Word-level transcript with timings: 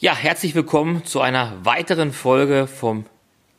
Ja, 0.00 0.14
herzlich 0.14 0.54
willkommen 0.54 1.04
zu 1.04 1.20
einer 1.20 1.54
weiteren 1.64 2.12
Folge 2.12 2.68
vom 2.68 3.04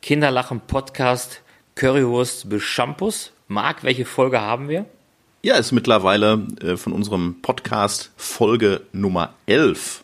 Kinderlachen 0.00 0.62
Podcast 0.66 1.42
Currywurst 1.74 2.48
Beschampus. 2.48 3.32
Marc, 3.46 3.84
welche 3.84 4.06
Folge 4.06 4.40
haben 4.40 4.70
wir? 4.70 4.86
Ja, 5.42 5.56
ist 5.56 5.72
mittlerweile 5.72 6.46
äh, 6.62 6.78
von 6.78 6.94
unserem 6.94 7.42
Podcast 7.42 8.10
Folge 8.16 8.80
Nummer 8.92 9.34
11. 9.44 10.02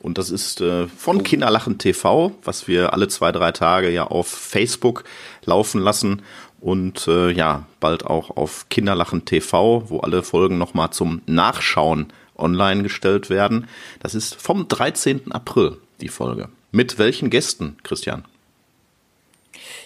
Und 0.00 0.18
das 0.18 0.30
ist 0.30 0.60
äh, 0.60 0.88
von 0.88 1.22
Kinderlachen 1.22 1.78
TV, 1.78 2.32
was 2.42 2.66
wir 2.66 2.92
alle 2.92 3.06
zwei, 3.06 3.30
drei 3.30 3.52
Tage 3.52 3.90
ja 3.90 4.08
auf 4.08 4.26
Facebook 4.26 5.04
laufen 5.44 5.80
lassen 5.80 6.22
und 6.60 7.06
äh, 7.06 7.30
ja, 7.30 7.64
bald 7.78 8.04
auch 8.06 8.36
auf 8.36 8.68
Kinderlachen 8.70 9.24
TV, 9.24 9.88
wo 9.88 10.00
alle 10.00 10.24
Folgen 10.24 10.58
nochmal 10.58 10.90
zum 10.90 11.22
Nachschauen 11.26 12.12
online 12.40 12.82
gestellt 12.82 13.30
werden. 13.30 13.68
Das 14.00 14.14
ist 14.14 14.34
vom 14.34 14.68
13. 14.68 15.32
April 15.32 15.78
die 16.00 16.08
Folge. 16.08 16.48
Mit 16.72 16.98
welchen 16.98 17.30
Gästen, 17.30 17.76
Christian? 17.82 18.24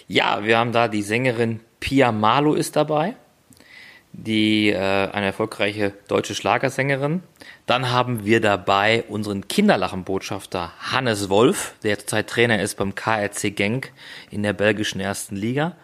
Ja, 0.07 0.43
wir 0.43 0.57
haben 0.57 0.71
da 0.71 0.87
die 0.87 1.01
Sängerin 1.01 1.59
Pia 1.79 2.11
Malo 2.11 2.53
ist 2.53 2.75
dabei, 2.75 3.15
die 4.11 4.69
äh, 4.69 4.77
eine 4.77 5.27
erfolgreiche 5.27 5.93
deutsche 6.07 6.35
Schlagersängerin. 6.35 7.23
Dann 7.65 7.91
haben 7.91 8.25
wir 8.25 8.39
dabei 8.39 9.03
unseren 9.07 9.47
Kinderlachenbotschafter 9.47 10.71
Hannes 10.79 11.29
Wolf, 11.29 11.75
der 11.83 11.99
zurzeit 11.99 12.29
Trainer 12.29 12.61
ist 12.61 12.77
beim 12.77 12.95
KRC 12.95 13.55
Genk 13.55 13.91
in 14.29 14.43
der 14.43 14.53
belgischen 14.53 15.01
ersten 15.01 15.35
Liga. 15.35 15.75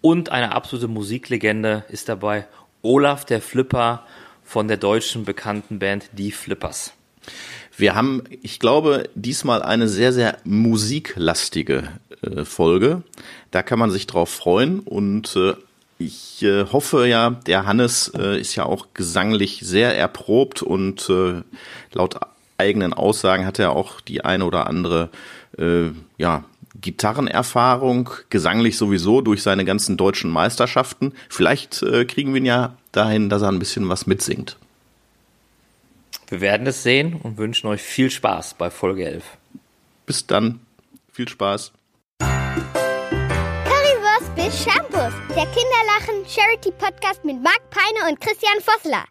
Und 0.00 0.30
eine 0.30 0.52
absolute 0.52 0.88
Musiklegende 0.88 1.84
ist 1.88 2.08
dabei 2.08 2.46
Olaf 2.82 3.24
der 3.24 3.40
Flipper 3.40 4.06
von 4.46 4.68
der 4.68 4.78
deutschen 4.78 5.24
bekannten 5.24 5.78
Band 5.78 6.08
Die 6.12 6.32
Flippers. 6.32 6.92
Wir 7.76 7.94
haben, 7.94 8.22
ich 8.42 8.58
glaube, 8.58 9.10
diesmal 9.14 9.62
eine 9.62 9.88
sehr, 9.88 10.12
sehr 10.12 10.38
musiklastige 10.44 11.88
äh, 12.22 12.44
Folge. 12.44 13.02
Da 13.50 13.62
kann 13.62 13.78
man 13.78 13.90
sich 13.90 14.06
drauf 14.06 14.30
freuen 14.30 14.80
und 14.80 15.36
äh, 15.36 15.54
ich 15.98 16.42
äh, 16.42 16.64
hoffe 16.64 17.06
ja, 17.06 17.30
der 17.30 17.66
Hannes 17.66 18.12
äh, 18.16 18.40
ist 18.40 18.54
ja 18.54 18.64
auch 18.64 18.88
gesanglich 18.94 19.60
sehr 19.62 19.96
erprobt 19.96 20.62
und 20.62 21.10
äh, 21.10 21.42
laut 21.92 22.18
eigenen 22.58 22.94
Aussagen 22.94 23.46
hat 23.46 23.58
er 23.58 23.72
auch 23.72 24.00
die 24.00 24.24
eine 24.24 24.44
oder 24.44 24.66
andere 24.66 25.10
äh, 25.58 25.90
ja, 26.18 26.44
Gitarrenerfahrung, 26.80 28.10
gesanglich 28.30 28.76
sowieso 28.76 29.20
durch 29.20 29.42
seine 29.42 29.64
ganzen 29.64 29.96
deutschen 29.96 30.30
Meisterschaften. 30.30 31.12
Vielleicht 31.28 31.82
äh, 31.82 32.04
kriegen 32.04 32.34
wir 32.34 32.40
ihn 32.40 32.46
ja 32.46 32.76
dahin, 32.92 33.28
dass 33.28 33.42
er 33.42 33.48
ein 33.48 33.58
bisschen 33.58 33.88
was 33.88 34.06
mitsingt. 34.06 34.56
Wir 36.28 36.40
werden 36.40 36.66
es 36.66 36.82
sehen 36.82 37.20
und 37.22 37.38
wünschen 37.38 37.68
euch 37.68 37.82
viel 37.82 38.10
Spaß 38.10 38.54
bei 38.54 38.70
Folge 38.70 39.06
11. 39.06 39.24
Bis 40.06 40.26
dann. 40.26 40.60
Viel 41.12 41.28
Spaß. 41.28 41.72
Currywurst 42.18 44.34
bis 44.34 44.64
Shampoos. 44.64 45.14
Der 45.30 45.46
Kinderlachen 45.46 46.26
Charity 46.28 46.72
Podcast 46.72 47.24
mit 47.24 47.40
Marc 47.42 47.70
Peine 47.70 48.10
und 48.10 48.20
Christian 48.20 48.60
Vossler. 48.60 49.04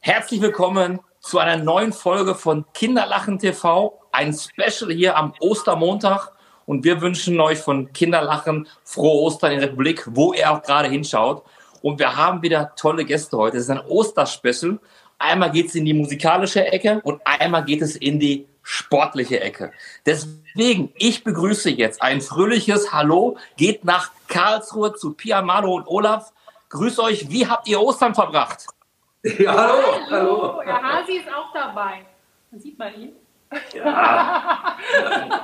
Herzlich 0.00 0.40
willkommen 0.40 0.98
zu 1.20 1.38
einer 1.38 1.62
neuen 1.62 1.92
Folge 1.92 2.34
von 2.34 2.64
Kinderlachen 2.74 3.38
TV. 3.38 4.00
Ein 4.10 4.34
Special 4.34 4.92
hier 4.92 5.16
am 5.16 5.34
Ostermontag. 5.38 6.31
Und 6.66 6.84
wir 6.84 7.00
wünschen 7.00 7.40
euch 7.40 7.58
von 7.58 7.92
Kinderlachen 7.92 8.68
frohe 8.84 9.22
Ostern 9.22 9.52
in 9.52 9.60
der 9.60 9.68
Republik, 9.68 10.04
wo 10.10 10.32
ihr 10.32 10.50
auch 10.50 10.62
gerade 10.62 10.88
hinschaut. 10.88 11.44
Und 11.82 11.98
wir 11.98 12.16
haben 12.16 12.42
wieder 12.42 12.74
tolle 12.76 13.04
Gäste 13.04 13.36
heute. 13.36 13.56
Es 13.56 13.64
ist 13.64 13.70
ein 13.70 13.80
Osterspecial. 13.80 14.78
Einmal 15.18 15.50
geht 15.50 15.68
es 15.68 15.74
in 15.74 15.84
die 15.84 15.94
musikalische 15.94 16.66
Ecke 16.66 17.00
und 17.04 17.20
einmal 17.24 17.64
geht 17.64 17.82
es 17.82 17.96
in 17.96 18.18
die 18.18 18.46
sportliche 18.62 19.40
Ecke. 19.40 19.72
Deswegen, 20.06 20.92
ich 20.94 21.24
begrüße 21.24 21.70
jetzt 21.70 22.02
ein 22.02 22.20
fröhliches 22.20 22.92
Hallo, 22.92 23.36
geht 23.56 23.84
nach 23.84 24.10
Karlsruhe 24.28 24.94
zu 24.94 25.14
Pia, 25.14 25.42
Malo 25.42 25.74
und 25.74 25.86
Olaf. 25.86 26.32
Grüß 26.70 26.98
euch, 27.00 27.30
wie 27.30 27.46
habt 27.46 27.68
ihr 27.68 27.80
Ostern 27.80 28.14
verbracht? 28.14 28.66
Ja, 29.22 29.54
hallo, 29.54 29.82
hallo. 30.10 30.58
hallo. 30.58 30.62
Ja, 30.66 30.82
Hasi 30.82 31.18
ist 31.18 31.28
auch 31.28 31.52
dabei. 31.52 32.06
Dann 32.50 32.60
sieht 32.60 32.78
man 32.78 32.94
ihn. 32.94 33.12
Ja. 33.74 34.76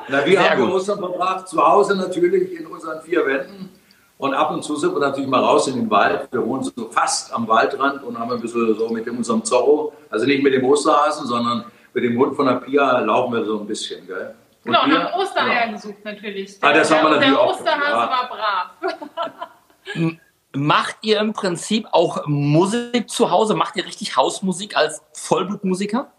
Na, 0.09 0.25
wir 0.25 0.39
Sehr 0.39 0.51
haben 0.51 0.61
gut. 0.63 0.73
Ostern 0.73 0.99
verbracht, 0.99 1.49
zu 1.49 1.65
Hause 1.65 1.97
natürlich 1.97 2.59
in 2.59 2.67
unseren 2.67 3.01
vier 3.03 3.27
Wänden. 3.27 3.71
Und 4.19 4.35
ab 4.35 4.51
und 4.51 4.65
zu 4.65 4.75
sind 4.77 4.93
wir 4.95 5.01
natürlich 5.01 5.29
mal 5.29 5.43
raus 5.43 5.69
in 5.69 5.77
den 5.77 5.91
Wald. 5.91 6.29
Wir 6.33 6.45
wohnen 6.45 6.65
so 6.65 6.73
fast 6.91 7.33
am 7.33 7.47
Waldrand 7.47 8.03
und 8.03 8.19
haben 8.19 8.33
ein 8.33 8.41
bisschen 8.41 8.77
so 8.77 8.89
mit 8.89 9.09
unserem 9.09 9.45
Zorro, 9.45 9.93
also 10.11 10.27
nicht 10.27 10.43
mit 10.43 10.55
dem 10.55 10.65
Osterhasen, 10.65 11.27
sondern 11.27 11.65
mit 11.95 12.05
dem 12.05 12.19
Hund 12.19 12.35
von 12.35 12.47
der 12.47 12.55
Pia 12.55 12.99
laufen 13.01 13.35
wir 13.35 13.45
so 13.45 13.61
ein 13.61 13.67
bisschen. 13.67 14.05
Gell? 14.07 14.35
Und 14.65 14.73
genau, 14.73 14.87
wir, 14.87 14.99
nach 14.99 15.15
Ostereier 15.15 15.67
ja. 15.67 15.73
gesucht 15.73 16.05
natürlich. 16.05 16.59
Der, 16.59 16.69
ah, 16.69 16.73
das 16.73 16.91
haben 16.91 17.05
wir 17.05 17.11
natürlich 17.11 17.35
der 17.35 17.41
auch. 17.41 17.53
Osterhase 17.53 17.91
ja. 17.91 18.11
war 18.11 18.29
brav. 18.29 20.11
Macht 20.55 20.97
ihr 21.03 21.21
im 21.21 21.33
Prinzip 21.33 21.87
auch 21.93 22.27
Musik 22.27 23.09
zu 23.09 23.31
Hause? 23.31 23.55
Macht 23.55 23.77
ihr 23.77 23.87
richtig 23.87 24.17
Hausmusik 24.17 24.77
als 24.77 25.03
Vollblutmusiker? 25.13 26.11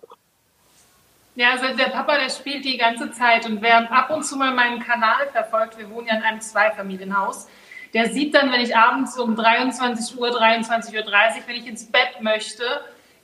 Ja, 1.40 1.52
also 1.52 1.74
der 1.74 1.86
Papa, 1.86 2.18
der 2.18 2.30
spielt 2.30 2.66
die 2.66 2.76
ganze 2.76 3.12
Zeit 3.12 3.46
und 3.46 3.62
wer 3.62 3.90
ab 3.90 4.10
und 4.10 4.26
zu 4.26 4.36
mal 4.36 4.54
meinen 4.54 4.82
Kanal 4.82 5.26
verfolgt, 5.32 5.78
wir 5.78 5.90
wohnen 5.90 6.08
ja 6.08 6.18
in 6.18 6.22
einem 6.22 6.42
Zweifamilienhaus, 6.42 7.48
der 7.94 8.10
sieht 8.10 8.36
dann, 8.36 8.52
wenn 8.52 8.60
ich 8.60 8.76
abends 8.76 9.18
um 9.18 9.38
23 9.38 10.20
Uhr, 10.20 10.28
23.30 10.28 10.98
Uhr, 10.98 11.04
wenn 11.48 11.56
ich 11.56 11.66
ins 11.66 11.90
Bett 11.90 12.20
möchte, 12.20 12.66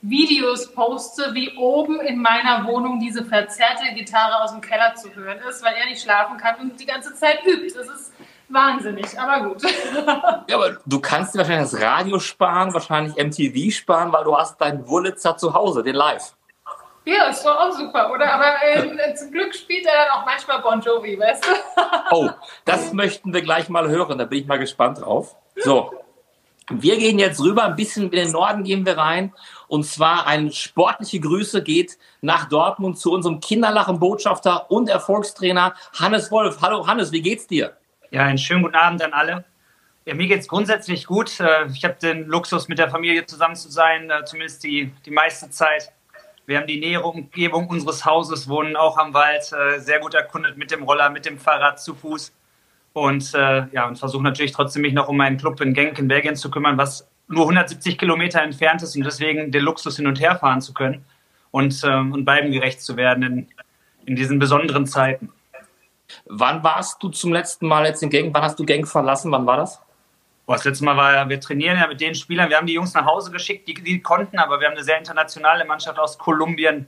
Videos 0.00 0.72
poste, 0.72 1.34
wie 1.34 1.58
oben 1.58 2.00
in 2.00 2.22
meiner 2.22 2.64
Wohnung 2.66 3.00
diese 3.00 3.22
verzerrte 3.22 3.92
Gitarre 3.94 4.42
aus 4.42 4.52
dem 4.52 4.62
Keller 4.62 4.94
zu 4.94 5.14
hören 5.14 5.40
ist, 5.46 5.62
weil 5.62 5.74
er 5.74 5.84
nicht 5.84 6.00
schlafen 6.00 6.38
kann 6.38 6.54
und 6.58 6.80
die 6.80 6.86
ganze 6.86 7.14
Zeit 7.14 7.44
übt. 7.44 7.74
Das 7.74 7.86
ist 7.86 8.14
wahnsinnig, 8.48 9.20
aber 9.20 9.46
gut. 9.46 9.62
Ja, 10.48 10.56
aber 10.56 10.78
du 10.86 11.00
kannst 11.00 11.34
dir 11.34 11.40
wahrscheinlich 11.40 11.70
das 11.70 11.82
Radio 11.82 12.18
sparen, 12.18 12.72
wahrscheinlich 12.72 13.14
MTV 13.16 13.74
sparen, 13.74 14.10
weil 14.10 14.24
du 14.24 14.34
hast 14.34 14.58
deinen 14.58 14.88
Wurlitzer 14.88 15.36
zu 15.36 15.52
Hause, 15.52 15.82
den 15.82 15.96
Live. 15.96 16.35
Ja, 17.06 17.28
ist 17.28 17.44
doch 17.44 17.56
auch 17.56 17.72
super, 17.72 18.10
oder? 18.10 18.32
Aber 18.32 18.56
äh, 18.64 19.14
zum 19.14 19.30
Glück 19.30 19.54
spielt 19.54 19.86
er 19.86 19.92
dann 19.92 20.10
auch 20.10 20.26
manchmal 20.26 20.60
Bon 20.60 20.80
Jovi, 20.80 21.16
weißt 21.16 21.44
du? 21.44 21.50
oh, 22.10 22.30
das 22.64 22.92
möchten 22.92 23.32
wir 23.32 23.42
gleich 23.42 23.68
mal 23.68 23.88
hören, 23.88 24.18
da 24.18 24.24
bin 24.24 24.40
ich 24.40 24.46
mal 24.46 24.58
gespannt 24.58 25.00
drauf. 25.00 25.36
So, 25.54 25.92
wir 26.68 26.96
gehen 26.96 27.20
jetzt 27.20 27.40
rüber, 27.40 27.64
ein 27.64 27.76
bisschen 27.76 28.06
in 28.06 28.10
den 28.10 28.32
Norden 28.32 28.64
gehen 28.64 28.84
wir 28.84 28.98
rein. 28.98 29.32
Und 29.68 29.84
zwar 29.84 30.26
eine 30.26 30.50
sportliche 30.50 31.20
Grüße 31.20 31.62
geht 31.62 31.96
nach 32.22 32.48
Dortmund 32.48 32.98
zu 32.98 33.12
unserem 33.12 33.38
Kinderlachen-Botschafter 33.38 34.68
und 34.68 34.88
Erfolgstrainer 34.88 35.74
Hannes 35.96 36.32
Wolf. 36.32 36.58
Hallo 36.60 36.88
Hannes, 36.88 37.12
wie 37.12 37.22
geht's 37.22 37.46
dir? 37.46 37.76
Ja, 38.10 38.22
einen 38.22 38.38
schönen 38.38 38.64
guten 38.64 38.74
Abend 38.74 39.00
an 39.02 39.12
alle. 39.12 39.44
Ja, 40.06 40.14
mir 40.14 40.26
geht's 40.26 40.48
grundsätzlich 40.48 41.06
gut. 41.06 41.38
Äh, 41.38 41.66
ich 41.66 41.84
habe 41.84 41.94
den 42.02 42.26
Luxus, 42.26 42.66
mit 42.66 42.78
der 42.78 42.90
Familie 42.90 43.26
zusammen 43.26 43.54
zu 43.54 43.70
sein, 43.70 44.10
äh, 44.10 44.24
zumindest 44.24 44.64
die, 44.64 44.92
die 45.04 45.10
meiste 45.12 45.50
Zeit. 45.50 45.92
Wir 46.46 46.58
haben 46.58 46.68
die 46.68 46.78
nähere 46.78 47.04
Umgebung 47.04 47.68
unseres 47.68 48.04
Hauses, 48.04 48.48
wohnen 48.48 48.76
auch 48.76 48.96
am 48.98 49.12
Wald, 49.14 49.52
äh, 49.52 49.80
sehr 49.80 49.98
gut 49.98 50.14
erkundet 50.14 50.56
mit 50.56 50.70
dem 50.70 50.84
Roller, 50.84 51.10
mit 51.10 51.26
dem 51.26 51.38
Fahrrad, 51.38 51.80
zu 51.80 51.94
Fuß. 51.94 52.32
Und 52.92 53.34
äh, 53.34 53.66
ja, 53.72 53.86
und 53.86 53.98
versuche 53.98 54.22
natürlich 54.22 54.52
trotzdem 54.52 54.82
mich 54.82 54.94
noch 54.94 55.08
um 55.08 55.16
meinen 55.16 55.36
Club 55.36 55.60
in 55.60 55.74
Genk 55.74 55.98
in 55.98 56.08
Belgien 56.08 56.36
zu 56.36 56.50
kümmern, 56.50 56.78
was 56.78 57.08
nur 57.28 57.42
170 57.42 57.98
Kilometer 57.98 58.40
entfernt 58.40 58.82
ist 58.82 58.96
und 58.96 59.04
deswegen 59.04 59.50
den 59.50 59.62
Luxus 59.64 59.96
hin 59.96 60.06
und 60.06 60.20
her 60.20 60.36
fahren 60.36 60.60
zu 60.60 60.72
können 60.72 61.04
und, 61.50 61.82
äh, 61.82 61.88
und 61.88 62.24
beiden 62.24 62.52
gerecht 62.52 62.80
zu 62.80 62.96
werden 62.96 63.22
in, 63.24 63.48
in 64.06 64.16
diesen 64.16 64.38
besonderen 64.38 64.86
Zeiten. 64.86 65.32
Wann 66.26 66.62
warst 66.62 67.02
du 67.02 67.08
zum 67.08 67.32
letzten 67.32 67.66
Mal 67.66 67.86
jetzt 67.86 68.02
in 68.02 68.10
Genk? 68.10 68.32
Wann 68.32 68.42
hast 68.42 68.58
du 68.58 68.64
Genk 68.64 68.86
verlassen? 68.86 69.32
Wann 69.32 69.46
war 69.46 69.56
das? 69.56 69.82
Boah, 70.46 70.54
das 70.54 70.64
letzte 70.64 70.84
Mal 70.84 70.96
war, 70.96 71.28
wir 71.28 71.40
trainieren 71.40 71.76
ja 71.76 71.88
mit 71.88 72.00
den 72.00 72.14
Spielern. 72.14 72.48
Wir 72.48 72.56
haben 72.56 72.68
die 72.68 72.74
Jungs 72.74 72.94
nach 72.94 73.04
Hause 73.04 73.32
geschickt, 73.32 73.66
die, 73.66 73.74
die 73.74 74.00
konnten, 74.00 74.38
aber 74.38 74.60
wir 74.60 74.68
haben 74.68 74.74
eine 74.74 74.84
sehr 74.84 74.96
internationale 74.96 75.64
Mannschaft 75.64 75.98
aus 75.98 76.16
Kolumbien, 76.18 76.86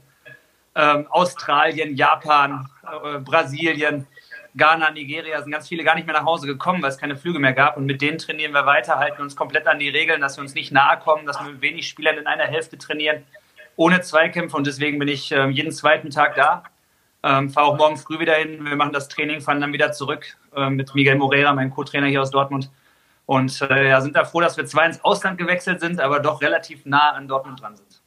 ähm, 0.75 1.07
Australien, 1.09 1.93
Japan, 1.97 2.69
äh, 2.83 3.19
Brasilien, 3.19 4.07
Ghana, 4.55 4.91
Nigeria. 4.91 5.41
Sind 5.41 5.51
ganz 5.51 5.67
viele 5.67 5.83
gar 5.83 5.95
nicht 5.95 6.07
mehr 6.07 6.15
nach 6.15 6.23
Hause 6.23 6.47
gekommen, 6.47 6.81
weil 6.81 6.89
es 6.89 6.97
keine 6.97 7.17
Flüge 7.17 7.37
mehr 7.39 7.51
gab. 7.51 7.75
Und 7.75 7.85
mit 7.85 8.01
denen 8.01 8.17
trainieren 8.17 8.53
wir 8.53 8.65
weiter, 8.65 8.97
halten 8.97 9.21
uns 9.21 9.35
komplett 9.35 9.67
an 9.67 9.77
die 9.77 9.89
Regeln, 9.89 10.21
dass 10.21 10.37
wir 10.37 10.41
uns 10.41 10.53
nicht 10.53 10.71
nahe 10.71 10.97
kommen, 10.97 11.25
dass 11.25 11.37
wir 11.41 11.51
mit 11.51 11.61
wenig 11.61 11.85
Spielern 11.85 12.17
in 12.17 12.27
einer 12.27 12.45
Hälfte 12.45 12.77
trainieren, 12.77 13.25
ohne 13.75 13.99
Zweikämpfe. 13.99 14.55
Und 14.55 14.67
deswegen 14.67 14.99
bin 14.99 15.09
ich 15.09 15.33
äh, 15.33 15.49
jeden 15.49 15.73
zweiten 15.73 16.11
Tag 16.11 16.35
da. 16.35 16.63
Ähm, 17.23 17.49
fahre 17.49 17.67
auch 17.67 17.77
morgen 17.77 17.97
früh 17.97 18.19
wieder 18.19 18.35
hin. 18.35 18.63
Wir 18.63 18.77
machen 18.77 18.93
das 18.93 19.09
Training, 19.09 19.41
fahren 19.41 19.59
dann 19.59 19.73
wieder 19.73 19.91
zurück 19.91 20.37
äh, 20.55 20.69
mit 20.69 20.95
Miguel 20.95 21.15
Moreira, 21.15 21.51
meinem 21.51 21.71
Co-Trainer 21.71 22.07
hier 22.07 22.21
aus 22.21 22.31
Dortmund 22.31 22.69
und 23.29 23.61
äh, 23.61 23.89
ja, 23.89 24.01
sind 24.01 24.15
da 24.15 24.25
froh, 24.25 24.41
dass 24.41 24.57
wir 24.57 24.65
zwar 24.65 24.87
ins 24.87 25.03
Ausland 25.03 25.37
gewechselt 25.37 25.81
sind, 25.81 26.01
aber 26.01 26.19
doch 26.19 26.41
relativ 26.41 26.83
nah 26.87 27.11
an 27.11 27.27
Dortmund 27.27 27.61
dran 27.61 27.75
sind. 27.75 28.01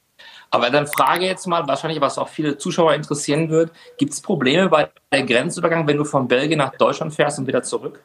Aber 0.49 0.69
dann 0.69 0.85
frage 0.85 1.23
jetzt 1.23 1.47
mal, 1.47 1.65
wahrscheinlich, 1.65 2.01
was 2.01 2.17
auch 2.17 2.27
viele 2.27 2.57
Zuschauer 2.57 2.93
interessieren 2.93 3.49
wird, 3.49 3.71
gibt 3.97 4.11
es 4.11 4.21
Probleme 4.21 4.67
bei 4.67 4.91
der 5.13 5.23
Grenzübergang, 5.23 5.87
wenn 5.87 5.95
du 5.95 6.03
von 6.03 6.27
Belgien 6.27 6.57
nach 6.57 6.75
Deutschland 6.75 7.13
fährst 7.13 7.39
und 7.39 7.47
wieder 7.47 7.63
zurück? 7.63 8.01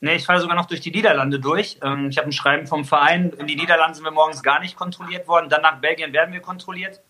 Nee, 0.00 0.14
ich 0.14 0.24
fahre 0.24 0.40
sogar 0.40 0.56
noch 0.56 0.64
durch 0.64 0.80
die 0.80 0.92
Niederlande 0.92 1.38
durch. 1.38 1.78
Ähm, 1.82 2.08
ich 2.08 2.16
habe 2.16 2.30
ein 2.30 2.32
Schreiben 2.32 2.66
vom 2.66 2.86
Verein. 2.86 3.28
In 3.36 3.46
die 3.46 3.56
Niederlande 3.56 3.94
sind 3.94 4.04
wir 4.04 4.10
morgens 4.10 4.42
gar 4.42 4.60
nicht 4.60 4.76
kontrolliert 4.76 5.28
worden. 5.28 5.50
Dann 5.50 5.60
nach 5.60 5.76
Belgien 5.82 6.14
werden 6.14 6.32
wir 6.32 6.40
kontrolliert. 6.40 7.02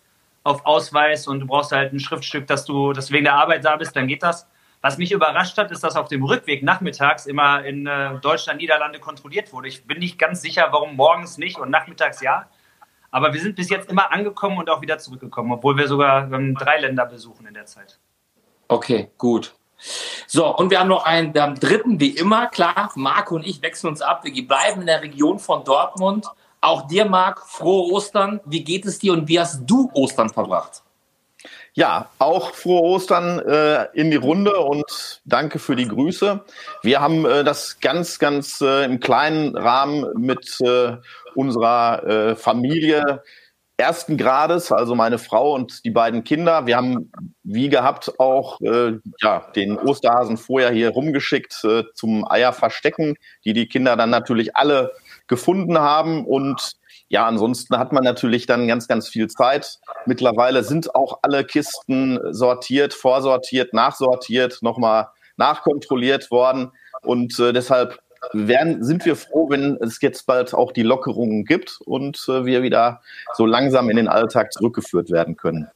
auf 0.43 0.65
Ausweis 0.65 1.25
und 1.25 1.39
du 1.39 1.47
brauchst 1.47 1.71
halt 1.71 1.93
ein 1.93 2.01
Schriftstück, 2.01 2.47
dass 2.47 2.65
du, 2.65 2.91
dass 2.91 3.07
du 3.07 3.13
wegen 3.13 3.23
der 3.23 3.35
Arbeit 3.35 3.63
da 3.63 3.77
bist, 3.77 3.95
dann 3.95 4.07
geht 4.07 4.23
das. 4.23 4.45
Was 4.85 4.99
mich 4.99 5.11
überrascht 5.11 5.57
hat, 5.57 5.71
ist, 5.71 5.83
dass 5.83 5.95
auf 5.95 6.09
dem 6.09 6.23
Rückweg 6.23 6.61
nachmittags 6.61 7.25
immer 7.25 7.65
in 7.65 7.87
äh, 7.87 8.19
Deutschland, 8.19 8.61
Niederlande 8.61 8.99
kontrolliert 8.99 9.51
wurde. 9.51 9.67
Ich 9.67 9.87
bin 9.87 9.97
nicht 9.97 10.19
ganz 10.19 10.43
sicher, 10.43 10.67
warum 10.69 10.95
morgens 10.95 11.39
nicht 11.39 11.57
und 11.57 11.71
nachmittags 11.71 12.21
ja. 12.21 12.45
Aber 13.09 13.33
wir 13.33 13.41
sind 13.41 13.55
bis 13.55 13.71
jetzt 13.71 13.89
immer 13.89 14.11
angekommen 14.11 14.59
und 14.59 14.69
auch 14.69 14.83
wieder 14.83 14.99
zurückgekommen, 14.99 15.51
obwohl 15.53 15.75
wir 15.75 15.87
sogar 15.87 16.31
ähm, 16.31 16.53
drei 16.53 16.79
Länder 16.79 17.07
besuchen 17.07 17.47
in 17.47 17.55
der 17.55 17.65
Zeit. 17.65 17.97
Okay, 18.67 19.09
gut. 19.17 19.55
So, 20.27 20.55
und 20.55 20.69
wir 20.69 20.79
haben 20.79 20.89
noch 20.89 21.03
einen, 21.03 21.33
wir 21.33 21.47
dritten, 21.47 21.99
wie 21.99 22.11
immer, 22.11 22.45
klar, 22.45 22.91
Marco 22.93 23.37
und 23.37 23.47
ich 23.47 23.63
wechseln 23.63 23.89
uns 23.89 24.03
ab. 24.03 24.23
Wir 24.23 24.47
bleiben 24.47 24.81
in 24.81 24.85
der 24.85 25.01
Region 25.01 25.39
von 25.39 25.63
Dortmund. 25.63 26.27
Auch 26.61 26.85
dir, 26.85 27.05
Marc, 27.05 27.39
frohe 27.47 27.91
Ostern. 27.91 28.39
Wie 28.45 28.63
geht 28.63 28.85
es 28.85 28.99
dir 28.99 29.13
und 29.13 29.27
wie 29.27 29.39
hast 29.39 29.65
du 29.65 29.89
Ostern 29.95 30.29
verbracht? 30.29 30.83
Ja, 31.77 32.09
auch 32.19 32.53
frohe 32.53 32.81
Ostern 32.83 33.37
äh, 33.39 33.87
in 33.93 34.09
die 34.09 34.15
Runde 34.15 34.61
und 34.61 35.21
danke 35.25 35.59
für 35.59 35.75
die 35.75 35.89
Grüße. 35.89 36.41
Wir 36.83 37.01
haben 37.01 37.25
äh, 37.25 37.43
das 37.43 37.81
ganz, 37.81 38.17
ganz 38.17 38.61
äh, 38.61 38.85
im 38.85 39.01
kleinen 39.01 39.57
Rahmen 39.57 40.05
mit 40.15 40.57
äh, 40.61 40.95
unserer 41.35 42.03
äh, 42.07 42.35
Familie 42.37 43.23
ersten 43.75 44.15
Grades, 44.15 44.71
also 44.71 44.95
meine 44.95 45.17
Frau 45.17 45.53
und 45.53 45.83
die 45.83 45.91
beiden 45.91 46.23
Kinder. 46.23 46.65
Wir 46.65 46.77
haben 46.77 47.11
wie 47.43 47.67
gehabt 47.67 48.21
auch 48.21 48.61
äh, 48.61 48.93
ja, 49.21 49.51
den 49.53 49.77
Osterhasen 49.77 50.37
vorher 50.37 50.71
hier 50.71 50.91
rumgeschickt 50.91 51.67
zum 51.93 52.25
Eier 52.31 52.53
verstecken, 52.53 53.17
die 53.43 53.51
die 53.51 53.67
Kinder 53.67 53.97
dann 53.97 54.11
natürlich 54.11 54.55
alle 54.55 54.93
gefunden 55.27 55.77
haben 55.77 56.25
und 56.25 56.77
ja, 57.07 57.27
ansonsten 57.27 57.77
hat 57.77 57.93
man 57.93 58.03
natürlich 58.03 58.47
dann 58.47 58.67
ganz, 58.67 58.87
ganz 58.87 59.07
viel 59.07 59.27
Zeit. 59.27 59.77
Mittlerweile 60.05 60.63
sind 60.63 60.95
auch 60.95 61.19
alle 61.21 61.43
Kisten 61.43 62.19
sortiert, 62.33 62.93
vorsortiert, 62.93 63.73
nachsortiert, 63.73 64.59
nochmal 64.61 65.09
nachkontrolliert 65.37 66.31
worden. 66.31 66.71
Und 67.03 67.39
äh, 67.39 67.53
deshalb 67.53 67.99
werden, 68.33 68.83
sind 68.83 69.05
wir 69.05 69.15
froh, 69.15 69.49
wenn 69.49 69.77
es 69.81 70.01
jetzt 70.01 70.25
bald 70.25 70.53
auch 70.55 70.71
die 70.71 70.81
Lockerungen 70.81 71.45
gibt 71.45 71.79
und 71.85 72.25
äh, 72.27 72.45
wir 72.45 72.63
wieder 72.63 73.01
so 73.35 73.45
langsam 73.45 73.89
in 73.89 73.97
den 73.97 74.07
Alltag 74.07 74.51
zurückgeführt 74.51 75.11
werden 75.11 75.37
können. 75.37 75.69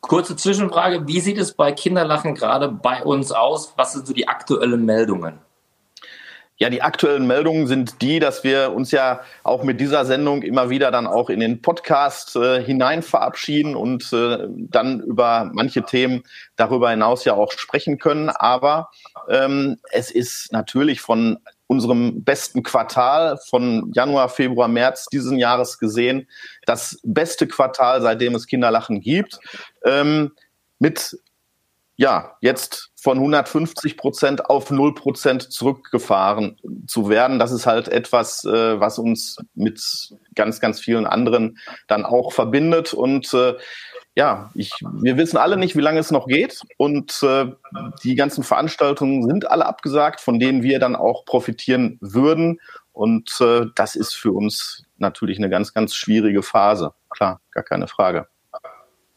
Kurze 0.00 0.36
Zwischenfrage, 0.36 1.06
wie 1.06 1.20
sieht 1.20 1.38
es 1.38 1.52
bei 1.52 1.72
Kinderlachen 1.72 2.34
gerade 2.34 2.68
bei 2.68 3.02
uns 3.02 3.30
aus? 3.30 3.74
Was 3.76 3.92
sind 3.92 4.06
so 4.06 4.12
die 4.12 4.26
aktuellen 4.26 4.84
Meldungen? 4.84 5.38
Ja, 6.60 6.70
die 6.70 6.82
aktuellen 6.82 7.28
Meldungen 7.28 7.68
sind 7.68 8.02
die, 8.02 8.18
dass 8.18 8.42
wir 8.42 8.72
uns 8.72 8.90
ja 8.90 9.20
auch 9.44 9.62
mit 9.62 9.80
dieser 9.80 10.04
Sendung 10.04 10.42
immer 10.42 10.70
wieder 10.70 10.90
dann 10.90 11.06
auch 11.06 11.30
in 11.30 11.38
den 11.38 11.62
Podcast 11.62 12.34
äh, 12.34 12.60
hinein 12.60 13.02
verabschieden 13.02 13.76
und 13.76 14.12
äh, 14.12 14.48
dann 14.48 15.00
über 15.00 15.50
manche 15.52 15.84
Themen 15.84 16.24
darüber 16.56 16.90
hinaus 16.90 17.24
ja 17.24 17.34
auch 17.34 17.52
sprechen 17.52 17.98
können. 17.98 18.28
Aber 18.28 18.90
ähm, 19.28 19.76
es 19.92 20.10
ist 20.10 20.52
natürlich 20.52 21.00
von 21.00 21.38
unserem 21.68 22.24
besten 22.24 22.64
Quartal 22.64 23.38
von 23.48 23.92
Januar, 23.94 24.28
Februar, 24.28 24.66
März 24.66 25.06
diesen 25.06 25.38
Jahres 25.38 25.78
gesehen 25.78 26.26
das 26.66 26.98
beste 27.04 27.46
Quartal, 27.46 28.02
seitdem 28.02 28.34
es 28.34 28.48
Kinderlachen 28.48 29.00
gibt. 29.00 29.38
Ähm, 29.84 30.32
mit 30.80 31.18
ja, 31.98 32.36
jetzt 32.40 32.92
von 32.94 33.18
150 33.18 33.96
Prozent 33.96 34.48
auf 34.48 34.70
0 34.70 34.94
Prozent 34.94 35.52
zurückgefahren 35.52 36.56
zu 36.86 37.08
werden. 37.08 37.40
Das 37.40 37.50
ist 37.50 37.66
halt 37.66 37.88
etwas, 37.88 38.44
äh, 38.44 38.78
was 38.78 39.00
uns 39.00 39.36
mit 39.54 39.82
ganz, 40.36 40.60
ganz 40.60 40.78
vielen 40.78 41.06
anderen 41.06 41.58
dann 41.88 42.04
auch 42.04 42.32
verbindet. 42.32 42.94
Und 42.94 43.34
äh, 43.34 43.54
ja, 44.14 44.52
ich, 44.54 44.70
wir 44.80 45.16
wissen 45.16 45.38
alle 45.38 45.56
nicht, 45.56 45.74
wie 45.74 45.80
lange 45.80 45.98
es 45.98 46.12
noch 46.12 46.28
geht. 46.28 46.62
Und 46.76 47.20
äh, 47.24 47.46
die 48.04 48.14
ganzen 48.14 48.44
Veranstaltungen 48.44 49.28
sind 49.28 49.50
alle 49.50 49.66
abgesagt, 49.66 50.20
von 50.20 50.38
denen 50.38 50.62
wir 50.62 50.78
dann 50.78 50.94
auch 50.94 51.24
profitieren 51.24 51.98
würden. 52.00 52.60
Und 52.92 53.40
äh, 53.40 53.66
das 53.74 53.96
ist 53.96 54.14
für 54.14 54.30
uns 54.30 54.84
natürlich 54.98 55.38
eine 55.38 55.50
ganz, 55.50 55.74
ganz 55.74 55.96
schwierige 55.96 56.44
Phase. 56.44 56.92
Klar, 57.10 57.40
gar 57.50 57.64
keine 57.64 57.88
Frage. 57.88 58.28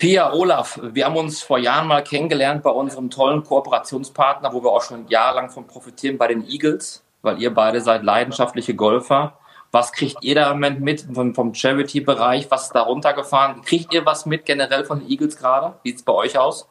Pia, 0.01 0.33
Olaf, 0.33 0.79
wir 0.81 1.05
haben 1.05 1.15
uns 1.15 1.43
vor 1.43 1.59
Jahren 1.59 1.85
mal 1.85 2.03
kennengelernt 2.03 2.63
bei 2.63 2.71
unserem 2.71 3.11
tollen 3.11 3.43
Kooperationspartner, 3.43 4.51
wo 4.51 4.63
wir 4.63 4.71
auch 4.71 4.81
schon 4.81 5.07
jahrelang 5.09 5.51
von 5.51 5.67
profitieren, 5.67 6.17
bei 6.17 6.27
den 6.27 6.43
Eagles, 6.49 7.03
weil 7.21 7.39
ihr 7.39 7.53
beide 7.53 7.81
seid 7.81 8.01
leidenschaftliche 8.01 8.73
Golfer. 8.73 9.37
Was 9.71 9.91
kriegt 9.91 10.23
ihr 10.23 10.33
da 10.33 10.49
im 10.49 10.53
Moment 10.53 10.81
mit 10.81 11.05
vom, 11.13 11.35
vom 11.35 11.53
Charity-Bereich? 11.53 12.49
Was 12.49 12.63
ist 12.63 12.71
da 12.71 12.81
runtergefahren? 12.81 13.61
Kriegt 13.61 13.93
ihr 13.93 14.03
was 14.03 14.25
mit 14.25 14.43
generell 14.43 14.85
von 14.85 15.01
den 15.01 15.07
Eagles 15.07 15.37
gerade? 15.37 15.75
Wie 15.83 15.89
sieht 15.89 15.99
es 15.99 16.03
bei 16.03 16.13
euch 16.13 16.35
aus? 16.35 16.67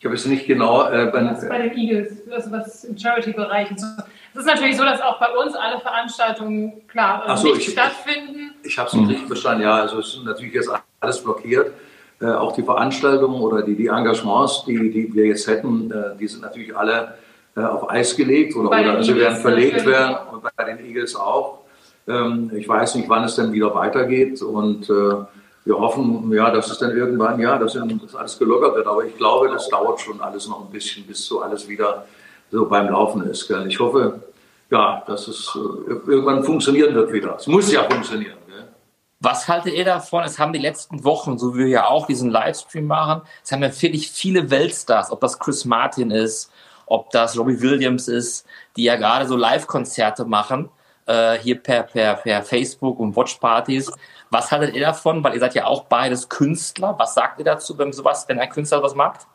Ich 0.00 0.04
habe 0.04 0.14
es 0.14 0.26
nicht 0.26 0.46
genau. 0.46 0.86
Äh, 0.86 1.06
bei, 1.06 1.24
was 1.24 1.48
bei 1.48 1.66
den 1.66 1.78
Eagles, 1.78 2.30
also 2.30 2.52
was 2.52 2.84
im 2.84 2.98
Charity-Bereich. 2.98 3.70
Es 3.70 3.82
ist 4.40 4.46
natürlich 4.46 4.76
so, 4.76 4.84
dass 4.84 5.00
auch 5.00 5.18
bei 5.18 5.30
uns 5.34 5.54
alle 5.54 5.80
Veranstaltungen 5.80 6.86
klar 6.88 7.38
so, 7.38 7.54
nicht 7.54 7.68
ich, 7.68 7.72
stattfinden. 7.72 8.54
Ich, 8.64 8.72
ich 8.72 8.78
habe 8.78 8.88
es 8.88 8.92
nicht 8.92 9.08
richtig 9.08 9.26
verstanden. 9.28 9.62
Ja, 9.62 9.76
also 9.76 10.00
es 10.00 10.08
ist 10.08 10.24
natürlich 10.24 10.52
jetzt 10.52 10.68
alles 11.00 11.22
blockiert. 11.22 11.72
Äh, 12.20 12.26
auch 12.26 12.52
die 12.52 12.62
Veranstaltungen 12.62 13.40
oder 13.40 13.62
die, 13.62 13.74
die 13.74 13.86
Engagements, 13.86 14.64
die, 14.66 14.90
die 14.90 15.12
wir 15.14 15.26
jetzt 15.26 15.46
hätten, 15.46 15.90
äh, 15.90 16.16
die 16.18 16.28
sind 16.28 16.42
natürlich 16.42 16.76
alle 16.76 17.14
äh, 17.56 17.60
auf 17.60 17.90
Eis 17.90 18.14
gelegt 18.14 18.54
oder, 18.54 18.68
oder 18.68 19.02
sie 19.02 19.16
werden 19.16 19.38
verlegt 19.38 19.86
werden 19.86 20.16
und 20.30 20.42
bei 20.42 20.64
den 20.64 20.84
Eagles 20.84 21.16
auch. 21.16 21.60
Ähm, 22.06 22.50
ich 22.54 22.68
weiß 22.68 22.96
nicht, 22.96 23.08
wann 23.08 23.24
es 23.24 23.36
denn 23.36 23.52
wieder 23.52 23.74
weitergeht 23.74 24.42
und 24.42 24.90
äh, 24.90 25.14
wir 25.64 25.78
hoffen, 25.78 26.30
ja, 26.32 26.50
dass 26.50 26.70
es 26.70 26.78
dann 26.78 26.96
irgendwann, 26.96 27.40
ja, 27.40 27.58
dass, 27.58 27.74
dass 27.74 28.14
alles 28.14 28.38
gelockert 28.38 28.74
wird. 28.74 28.86
Aber 28.86 29.04
ich 29.04 29.16
glaube, 29.16 29.48
das 29.48 29.68
dauert 29.68 30.00
schon 30.00 30.20
alles 30.20 30.48
noch 30.48 30.66
ein 30.66 30.70
bisschen, 30.70 31.06
bis 31.06 31.24
so 31.24 31.40
alles 31.40 31.68
wieder 31.68 32.06
so 32.50 32.66
beim 32.66 32.88
Laufen 32.88 33.22
ist. 33.22 33.46
Gell? 33.48 33.66
Ich 33.66 33.78
hoffe, 33.78 34.20
ja, 34.70 35.02
dass 35.06 35.28
es 35.28 35.56
äh, 35.56 36.10
irgendwann 36.10 36.44
funktionieren 36.44 36.94
wird 36.94 37.12
wieder. 37.12 37.36
Es 37.36 37.46
muss 37.46 37.72
ja 37.72 37.84
funktionieren. 37.84 38.39
Was 39.22 39.48
haltet 39.48 39.74
ihr 39.74 39.84
davon? 39.84 40.24
Es 40.24 40.38
haben 40.38 40.54
die 40.54 40.58
letzten 40.58 41.04
Wochen, 41.04 41.36
so 41.36 41.54
wie 41.54 41.58
wir 41.58 41.68
ja 41.68 41.86
auch 41.88 42.06
diesen 42.06 42.30
Livestream 42.30 42.86
machen, 42.86 43.20
es 43.44 43.52
haben 43.52 43.62
ja 43.62 43.70
wirklich 43.82 44.10
viele 44.10 44.50
Weltstars, 44.50 45.12
ob 45.12 45.20
das 45.20 45.38
Chris 45.38 45.66
Martin 45.66 46.10
ist, 46.10 46.50
ob 46.86 47.10
das 47.10 47.38
Robbie 47.38 47.60
Williams 47.60 48.08
ist, 48.08 48.46
die 48.76 48.84
ja 48.84 48.96
gerade 48.96 49.26
so 49.26 49.36
Live-Konzerte 49.36 50.24
machen, 50.24 50.70
äh, 51.04 51.38
hier 51.38 51.62
per, 51.62 51.82
per, 51.82 52.14
per 52.14 52.42
Facebook 52.42 52.98
und 52.98 53.14
Watchpartys. 53.14 53.92
Was 54.30 54.50
haltet 54.50 54.74
ihr 54.74 54.80
davon? 54.80 55.22
Weil 55.22 55.34
ihr 55.34 55.40
seid 55.40 55.54
ja 55.54 55.66
auch 55.66 55.84
beides 55.84 56.30
Künstler. 56.30 56.94
Was 56.98 57.12
sagt 57.12 57.40
ihr 57.40 57.44
dazu, 57.44 57.76
wenn 57.76 57.92
sowas, 57.92 58.24
wenn 58.26 58.38
ein 58.38 58.48
Künstler 58.48 58.82
was 58.82 58.94
macht? 58.94 59.26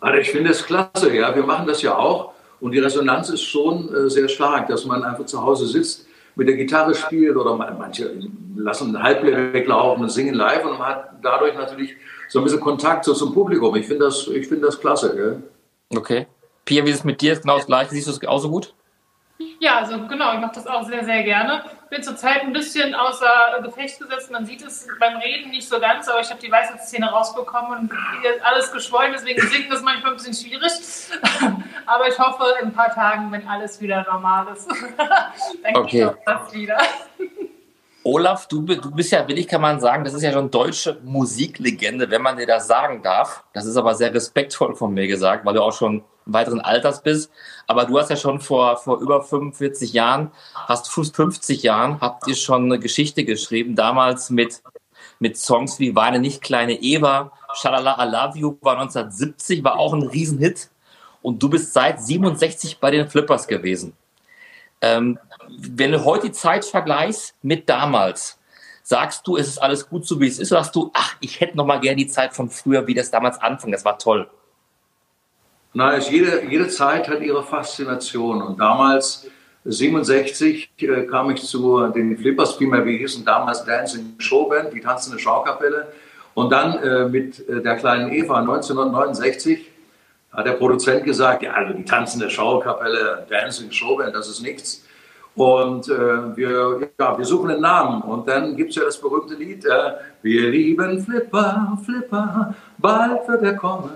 Also 0.00 0.18
ich 0.18 0.30
finde 0.30 0.50
es 0.50 0.64
klasse, 0.64 1.14
ja. 1.14 1.34
Wir 1.34 1.42
machen 1.42 1.66
das 1.66 1.82
ja 1.82 1.94
auch. 1.94 2.32
Und 2.58 2.72
die 2.72 2.78
Resonanz 2.78 3.28
ist 3.28 3.42
schon 3.42 3.94
äh, 3.94 4.08
sehr 4.08 4.28
stark, 4.28 4.68
dass 4.68 4.86
man 4.86 5.04
einfach 5.04 5.26
zu 5.26 5.42
Hause 5.42 5.66
sitzt 5.66 6.06
mit 6.36 6.48
der 6.48 6.56
Gitarre 6.56 6.94
spielt 6.94 7.36
oder 7.36 7.54
manche 7.54 8.10
lassen 8.56 8.94
ein 8.94 9.02
Halblevel 9.02 9.64
laufen 9.66 10.02
und 10.02 10.10
singen 10.10 10.34
live 10.34 10.64
und 10.64 10.78
man 10.78 10.88
hat 10.88 11.12
dadurch 11.22 11.54
natürlich 11.54 11.96
so 12.28 12.40
ein 12.40 12.44
bisschen 12.44 12.60
Kontakt 12.60 13.04
so 13.04 13.14
zum 13.14 13.32
Publikum. 13.32 13.74
Ich 13.76 13.86
finde 13.86 14.04
das, 14.06 14.28
ich 14.28 14.46
finde 14.46 14.66
das 14.66 14.78
klasse. 14.78 15.14
Gell? 15.14 15.42
Okay. 15.98 16.26
Pia, 16.64 16.84
wie 16.84 16.90
ist 16.90 16.98
es 16.98 17.04
mit 17.04 17.20
dir? 17.20 17.36
Genau 17.36 17.56
das 17.56 17.66
gleiche. 17.66 17.90
Siehst 17.90 18.06
du 18.06 18.12
es 18.12 18.20
genauso 18.20 18.50
gut? 18.50 18.74
Ja, 19.58 19.78
also 19.78 20.06
genau, 20.06 20.34
ich 20.34 20.40
mache 20.40 20.54
das 20.54 20.66
auch 20.66 20.84
sehr, 20.84 21.04
sehr 21.04 21.22
gerne. 21.22 21.62
Bin 21.90 22.04
zurzeit 22.04 22.42
ein 22.42 22.52
bisschen 22.52 22.94
außer 22.94 23.60
Gefecht 23.64 23.98
gesetzt. 23.98 24.30
Man 24.30 24.46
sieht 24.46 24.62
es 24.62 24.86
beim 25.00 25.16
Reden 25.16 25.50
nicht 25.50 25.68
so 25.68 25.80
ganz, 25.80 26.08
aber 26.08 26.20
ich 26.20 26.30
habe 26.30 26.40
die 26.40 26.50
Weisheitszähne 26.50 27.10
rausbekommen 27.10 27.80
und 27.80 27.92
alles 28.44 28.70
geschwollen, 28.70 29.12
deswegen 29.12 29.40
singt 29.48 29.72
das 29.72 29.82
manchmal 29.82 30.12
ein 30.12 30.16
bisschen 30.16 30.34
schwierig. 30.34 30.72
aber 31.86 32.08
ich 32.08 32.16
hoffe, 32.16 32.44
in 32.60 32.68
ein 32.68 32.72
paar 32.72 32.94
Tagen, 32.94 33.32
wenn 33.32 33.46
alles 33.48 33.80
wieder 33.80 34.06
normal 34.08 34.46
ist, 34.54 34.68
dann 35.64 35.76
okay. 35.76 36.04
geht 36.04 36.16
das 36.24 36.54
wieder. 36.54 36.78
Olaf, 38.02 38.46
du, 38.46 38.62
du 38.62 38.90
bist 38.92 39.12
ja, 39.12 39.26
willig 39.28 39.46
kann 39.46 39.60
man 39.60 39.78
sagen, 39.78 40.04
das 40.04 40.14
ist 40.14 40.22
ja 40.22 40.32
schon 40.32 40.50
deutsche 40.50 40.98
Musiklegende, 41.02 42.10
wenn 42.10 42.22
man 42.22 42.38
dir 42.38 42.46
das 42.46 42.66
sagen 42.66 43.02
darf. 43.02 43.44
Das 43.52 43.66
ist 43.66 43.76
aber 43.76 43.94
sehr 43.94 44.14
respektvoll 44.14 44.74
von 44.74 44.94
mir 44.94 45.06
gesagt, 45.06 45.44
weil 45.44 45.54
du 45.54 45.62
auch 45.62 45.72
schon 45.72 46.02
weiteren 46.26 46.60
Alters 46.60 47.02
bist. 47.02 47.30
Aber 47.66 47.84
du 47.84 47.98
hast 47.98 48.10
ja 48.10 48.16
schon 48.16 48.40
vor, 48.40 48.76
vor 48.76 48.98
über 49.00 49.22
45 49.22 49.92
Jahren, 49.92 50.30
hast 50.54 50.90
fast 50.92 51.16
50 51.16 51.62
Jahren, 51.62 52.00
habt 52.00 52.26
ihr 52.26 52.36
schon 52.36 52.64
eine 52.64 52.78
Geschichte 52.78 53.24
geschrieben, 53.24 53.76
damals 53.76 54.30
mit, 54.30 54.62
mit 55.18 55.36
Songs 55.36 55.78
wie 55.78 55.94
Weine 55.94 56.18
nicht, 56.18 56.42
kleine 56.42 56.74
Eva, 56.74 57.32
Shalala, 57.54 57.96
I 58.04 58.10
Love 58.10 58.38
You, 58.38 58.58
war 58.60 58.78
1970, 58.78 59.64
war 59.64 59.78
auch 59.78 59.92
ein 59.92 60.02
Riesenhit. 60.02 60.70
Und 61.22 61.42
du 61.42 61.48
bist 61.48 61.72
seit 61.74 62.00
67 62.00 62.78
bei 62.78 62.90
den 62.90 63.08
Flippers 63.08 63.46
gewesen. 63.46 63.94
Ähm, 64.80 65.18
wenn 65.48 65.92
du 65.92 66.04
heute 66.04 66.28
die 66.28 66.32
Zeit 66.32 66.64
vergleichst 66.64 67.34
mit 67.42 67.68
damals, 67.68 68.38
sagst 68.82 69.26
du, 69.26 69.36
es 69.36 69.46
ist 69.46 69.58
alles 69.58 69.88
gut 69.88 70.06
so, 70.06 70.20
wie 70.20 70.26
es 70.26 70.38
ist, 70.38 70.52
oder 70.52 70.62
sagst 70.62 70.74
du, 70.74 70.90
ach, 70.94 71.16
ich 71.20 71.40
hätte 71.40 71.56
noch 71.56 71.66
mal 71.66 71.80
gerne 71.80 71.96
die 71.96 72.06
Zeit 72.06 72.34
von 72.34 72.48
früher, 72.48 72.86
wie 72.86 72.94
das 72.94 73.10
damals 73.10 73.38
anfing, 73.38 73.72
das 73.72 73.84
war 73.84 73.98
toll? 73.98 74.28
Nein, 75.72 76.00
jede, 76.10 76.42
jede 76.48 76.68
Zeit 76.68 77.08
hat 77.08 77.20
ihre 77.20 77.44
Faszination 77.44 78.42
und 78.42 78.58
damals 78.58 79.26
67 79.64 80.70
äh, 80.78 81.02
kam 81.02 81.30
ich 81.30 81.42
zu 81.42 81.86
den 81.88 82.16
Flippers, 82.16 82.54
vielmehr 82.54 82.84
wie 82.86 82.98
hießen 82.98 83.24
damals 83.24 83.64
Dancing 83.64 84.14
Showband, 84.18 84.72
die 84.72 84.80
tanzende 84.80 85.18
Schaukapelle. 85.18 85.88
Und 86.34 86.50
dann 86.50 86.78
äh, 86.78 87.08
mit 87.08 87.46
äh, 87.48 87.60
der 87.60 87.76
kleinen 87.76 88.10
Eva 88.10 88.40
1969 88.40 89.70
hat 90.32 90.46
der 90.46 90.52
Produzent 90.52 91.04
gesagt, 91.04 91.42
ja, 91.42 91.52
also 91.52 91.74
die 91.74 91.84
tanzende 91.84 92.30
Schaukapelle, 92.30 93.26
Dancing 93.28 93.70
Showband, 93.70 94.14
das 94.14 94.28
ist 94.28 94.40
nichts. 94.40 94.84
Und 95.34 95.88
äh, 95.88 96.36
wir, 96.36 96.90
ja, 96.98 97.16
wir 97.16 97.24
suchen 97.24 97.50
einen 97.50 97.60
Namen. 97.60 98.02
Und 98.02 98.26
dann 98.28 98.56
gibt 98.56 98.70
es 98.70 98.76
ja 98.76 98.84
das 98.84 99.00
berühmte 99.00 99.34
Lied, 99.34 99.64
äh, 99.64 99.92
wir 100.22 100.50
lieben 100.50 101.04
Flipper, 101.04 101.78
Flipper, 101.84 102.54
bald 102.78 103.28
wird 103.28 103.42
er 103.42 103.54
kommen, 103.54 103.90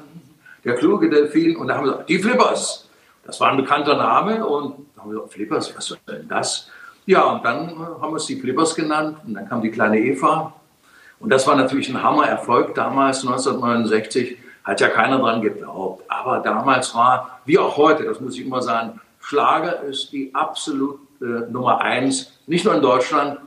der 0.65 0.75
kluge 0.75 1.09
Delfin. 1.09 1.57
Und 1.57 1.69
da 1.69 1.77
haben 1.77 1.85
wir 1.85 1.93
gesagt, 1.93 2.09
die 2.09 2.19
Flippers. 2.19 2.89
Das 3.25 3.41
war 3.41 3.51
ein 3.51 3.57
bekannter 3.57 3.97
Name. 3.97 4.45
Und 4.47 4.87
da 4.95 5.03
haben 5.03 5.11
wir 5.11 5.17
gesagt, 5.17 5.33
Flippers, 5.33 5.77
was 5.77 5.87
soll 5.87 5.99
denn 6.09 6.29
das? 6.29 6.71
Ja, 7.07 7.25
und 7.25 7.45
dann 7.45 7.79
haben 7.79 8.13
wir 8.13 8.17
es 8.17 8.27
die 8.27 8.41
Flippers 8.41 8.75
genannt. 8.75 9.19
Und 9.27 9.35
dann 9.35 9.49
kam 9.49 9.63
die 9.63 9.71
kleine 9.71 9.99
Eva. 9.99 10.53
Und 11.21 11.31
das 11.31 11.47
war 11.47 11.57
natürlich 11.57 11.89
ein 11.89 12.03
Hammererfolg 12.03 12.75
damals, 12.75 13.21
1969. 13.21 14.39
Hat 14.65 14.81
ja 14.81 14.89
keiner 14.89 15.19
dran 15.19 15.43
geglaubt. 15.43 16.05
Aber 16.09 16.39
damals 16.39 16.95
war, 16.95 17.41
wie 17.45 17.59
auch 17.59 17.77
heute, 17.77 18.05
das 18.05 18.21
muss 18.21 18.37
ich 18.39 18.47
immer 18.47 18.63
sagen, 18.63 19.01
Schlager 19.21 19.83
ist 19.83 20.13
die 20.13 20.35
absolute 20.35 20.99
äh, 21.21 21.51
Nummer 21.51 21.81
eins, 21.81 22.39
nicht 22.47 22.65
nur 22.65 22.75
in 22.75 22.83
Deutschland, 22.83 23.39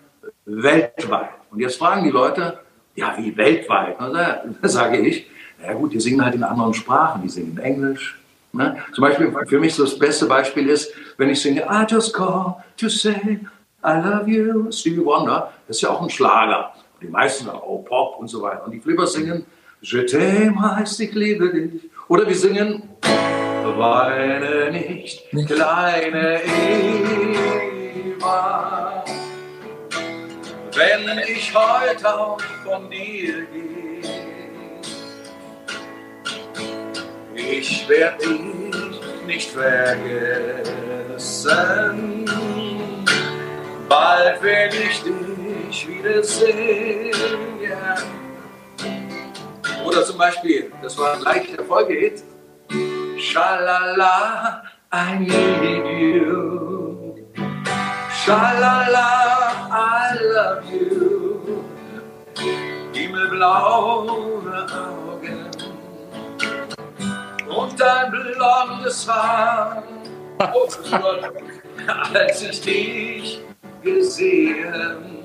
weltweit. 0.46 1.30
Und 1.52 1.60
jetzt 1.60 1.78
fragen 1.78 2.04
die 2.04 2.10
Leute, 2.10 2.60
ja, 2.96 3.16
wie 3.18 3.36
weltweit? 3.38 3.98
Da 4.00 4.44
sage 4.64 4.98
ich, 4.98 5.28
ja 5.64 5.74
gut, 5.74 5.94
die 5.94 6.00
singen 6.00 6.24
halt 6.24 6.36
in 6.36 6.44
anderen 6.44 6.74
Sprachen, 6.74 7.22
die 7.22 7.30
singen 7.30 7.58
Englisch. 7.58 8.18
Ne? 8.54 8.78
Zum 8.94 9.02
Beispiel 9.02 9.34
für 9.48 9.60
mich 9.60 9.76
so 9.76 9.84
das 9.84 9.98
beste 9.98 10.26
Beispiel 10.26 10.70
ist, 10.70 10.92
wenn 11.18 11.30
ich 11.30 11.42
singe, 11.42 11.62
I 11.70 11.86
just 11.88 12.14
call 12.14 12.56
to 12.78 12.90
say 12.90 13.40
I 13.84 14.02
love 14.04 14.30
you, 14.30 14.72
Stevie 14.72 15.06
Wonder, 15.06 15.52
das 15.68 15.78
ist 15.78 15.82
ja 15.82 15.90
auch 15.90 16.02
ein 16.02 16.10
Schlager. 16.10 16.74
Die 17.02 17.08
meisten 17.08 17.46
sagen, 17.46 17.60
oh, 17.64 17.80
Pop 17.80 18.18
und 18.20 18.28
so 18.28 18.42
weiter. 18.42 18.66
Und 18.66 18.72
die 18.72 18.80
Flippers 18.80 19.14
singen, 19.14 19.46
Je 19.82 20.04
t'aime 20.06 20.60
heißt, 20.60 21.00
ich 21.02 21.14
liebe 21.14 21.50
dich. 21.52 21.92
Oder 22.08 22.28
wir 22.28 22.36
singen, 22.36 22.90
weine 23.04 24.72
nicht, 24.72 25.24
kleine 25.46 26.42
Eva. 28.16 29.06
Wenn 30.74 31.20
ich 31.20 31.54
heute 31.54 32.20
auch 32.20 32.42
von 32.64 32.90
dir 32.90 33.46
gehe, 33.46 33.67
ich 37.50 37.88
werde 37.88 38.26
dich 38.26 39.02
nicht 39.26 39.52
vergessen. 39.52 40.66
Bald 43.90 44.42
werde 44.42 44.76
ich 44.78 45.04
dich 45.04 45.88
wiedersehen. 45.88 47.14
Oder 49.86 50.04
zum 50.04 50.18
Beispiel, 50.18 50.72
das 50.82 50.98
war 50.98 51.14
ein 51.14 51.22
leichter 51.22 51.64
Folgehit. 51.64 52.24
Shalala, 53.18 54.64
I 54.94 55.20
need 55.20 56.16
you. 56.16 57.16
Shalala, 58.26 59.70
I 59.72 60.18
love 60.34 60.64
you. 60.72 61.64
Himmelblaue 62.94 64.12
Augen 64.12 65.07
und 67.58 67.80
dein 67.80 68.12
blondes 68.12 69.08
Haar. 69.08 69.84
Als 72.14 72.42
ich 72.44 72.62
dich 72.62 73.42
gesehen 73.82 75.18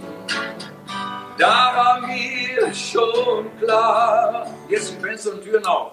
da 1.39 1.73
war 1.75 2.01
mir 2.07 2.73
schon 2.75 3.47
klar. 3.59 4.47
Jetzt 4.69 4.89
sind 4.89 5.03
Fenster 5.03 5.33
und 5.33 5.43
Türen 5.43 5.65
auf. 5.67 5.93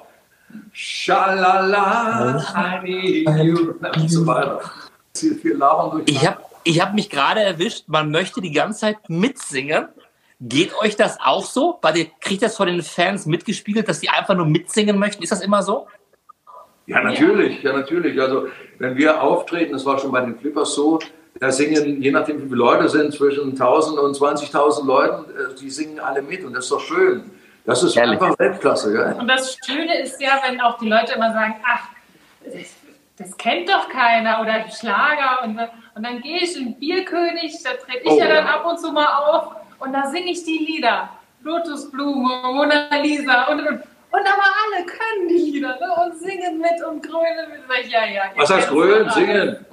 Schalala. 0.72 2.36
Und 3.96 4.10
so 4.10 4.28
weiter. 4.28 4.62
Wir 5.14 5.58
labern 5.58 5.92
durch. 5.92 6.04
Ich 6.08 6.26
habe 6.26 6.42
ich 6.64 6.82
hab 6.82 6.94
mich 6.94 7.10
gerade 7.10 7.42
erwischt, 7.42 7.86
man 7.88 8.12
möchte 8.12 8.42
die 8.42 8.52
ganze 8.52 8.82
Zeit 8.82 8.98
mitsingen. 9.08 9.88
Geht 10.40 10.78
euch 10.78 10.96
das 10.96 11.18
auch 11.20 11.46
so? 11.46 11.80
Weil 11.82 11.98
ihr 11.98 12.08
kriegt 12.22 12.44
das 12.44 12.56
von 12.56 12.68
den 12.68 12.82
Fans 12.84 13.26
mitgespiegelt, 13.26 13.88
dass 13.90 14.00
die 14.00 14.10
einfach 14.10 14.36
nur 14.36 14.46
mitsingen 14.46 14.98
möchten. 14.98 15.24
Ist 15.24 15.32
das 15.32 15.42
immer 15.42 15.64
so? 15.64 15.88
Ja, 16.90 17.04
natürlich, 17.04 17.62
ja, 17.62 17.72
natürlich. 17.72 18.20
Also, 18.20 18.48
wenn 18.80 18.98
wir 18.98 19.22
auftreten, 19.22 19.74
das 19.74 19.86
war 19.86 20.00
schon 20.00 20.12
bei 20.12 20.22
den 20.22 20.36
Flippers 20.40 20.74
so, 20.74 20.98
da 21.40 21.52
singen, 21.52 22.02
je 22.02 22.12
nachdem 22.12 22.38
wie 22.42 22.48
viele 22.48 22.56
Leute 22.56 22.90
sind, 22.90 23.14
zwischen 23.14 23.52
1000 23.52 24.00
und 24.00 24.18
20.000 24.18 24.86
Leuten, 24.88 25.30
äh, 25.30 25.56
die 25.62 25.70
singen 25.70 26.00
alle 26.00 26.24
mit 26.24 26.44
und 26.44 26.54
das 26.54 26.64
ist 26.66 26.72
doch 26.72 26.80
schön. 26.80 27.30
Das 27.64 27.84
ist 27.84 27.96
Ehrlich. 27.96 28.20
einfach 28.20 28.40
Weltklasse. 28.40 28.92
Gell? 28.92 29.16
Und 29.20 29.28
das 29.28 29.56
Schöne 29.64 30.02
ist 30.02 30.20
ja, 30.20 30.42
wenn 30.44 30.60
auch 30.60 30.80
die 30.80 30.90
Leute 30.90 31.14
immer 31.14 31.32
sagen, 31.32 31.58
ach, 31.64 31.90
das, 32.44 32.74
das 33.18 33.38
kennt 33.38 33.70
doch 33.70 33.88
keiner 33.90 34.42
oder 34.42 34.66
Schlager 34.72 35.44
und, 35.44 35.60
und 35.94 36.04
dann 36.04 36.22
gehe 36.22 36.40
ich 36.40 36.58
in 36.58 36.80
Bierkönig, 36.80 37.56
da 37.64 37.70
trete 37.86 38.04
ich 38.04 38.12
oh, 38.12 38.20
ja 38.20 38.28
dann 38.28 38.48
ab 38.48 38.66
und 38.66 38.80
zu 38.80 38.92
mal 38.92 39.06
auf 39.06 39.52
und 39.78 39.94
da 39.94 40.10
singe 40.10 40.32
ich 40.32 40.44
die 40.44 40.58
Lieder. 40.58 41.10
Lotusblume, 41.44 42.42
Mona 42.52 42.90
Lisa 43.02 43.44
und, 43.44 43.66
und 43.66 43.84
und 44.12 44.22
aber 44.22 44.44
alle 44.64 44.86
können 44.86 45.28
die 45.28 45.52
Lieder 45.52 45.78
ne? 45.80 46.04
und 46.04 46.20
singen 46.20 46.58
mit 46.58 46.84
und 46.88 47.04
grölen 47.04 47.48
mit. 47.68 47.92
Ja, 47.92 48.06
ja, 48.06 48.24
Was 48.36 48.50
heißt 48.50 48.70
grölen? 48.70 49.10
Singen. 49.12 49.66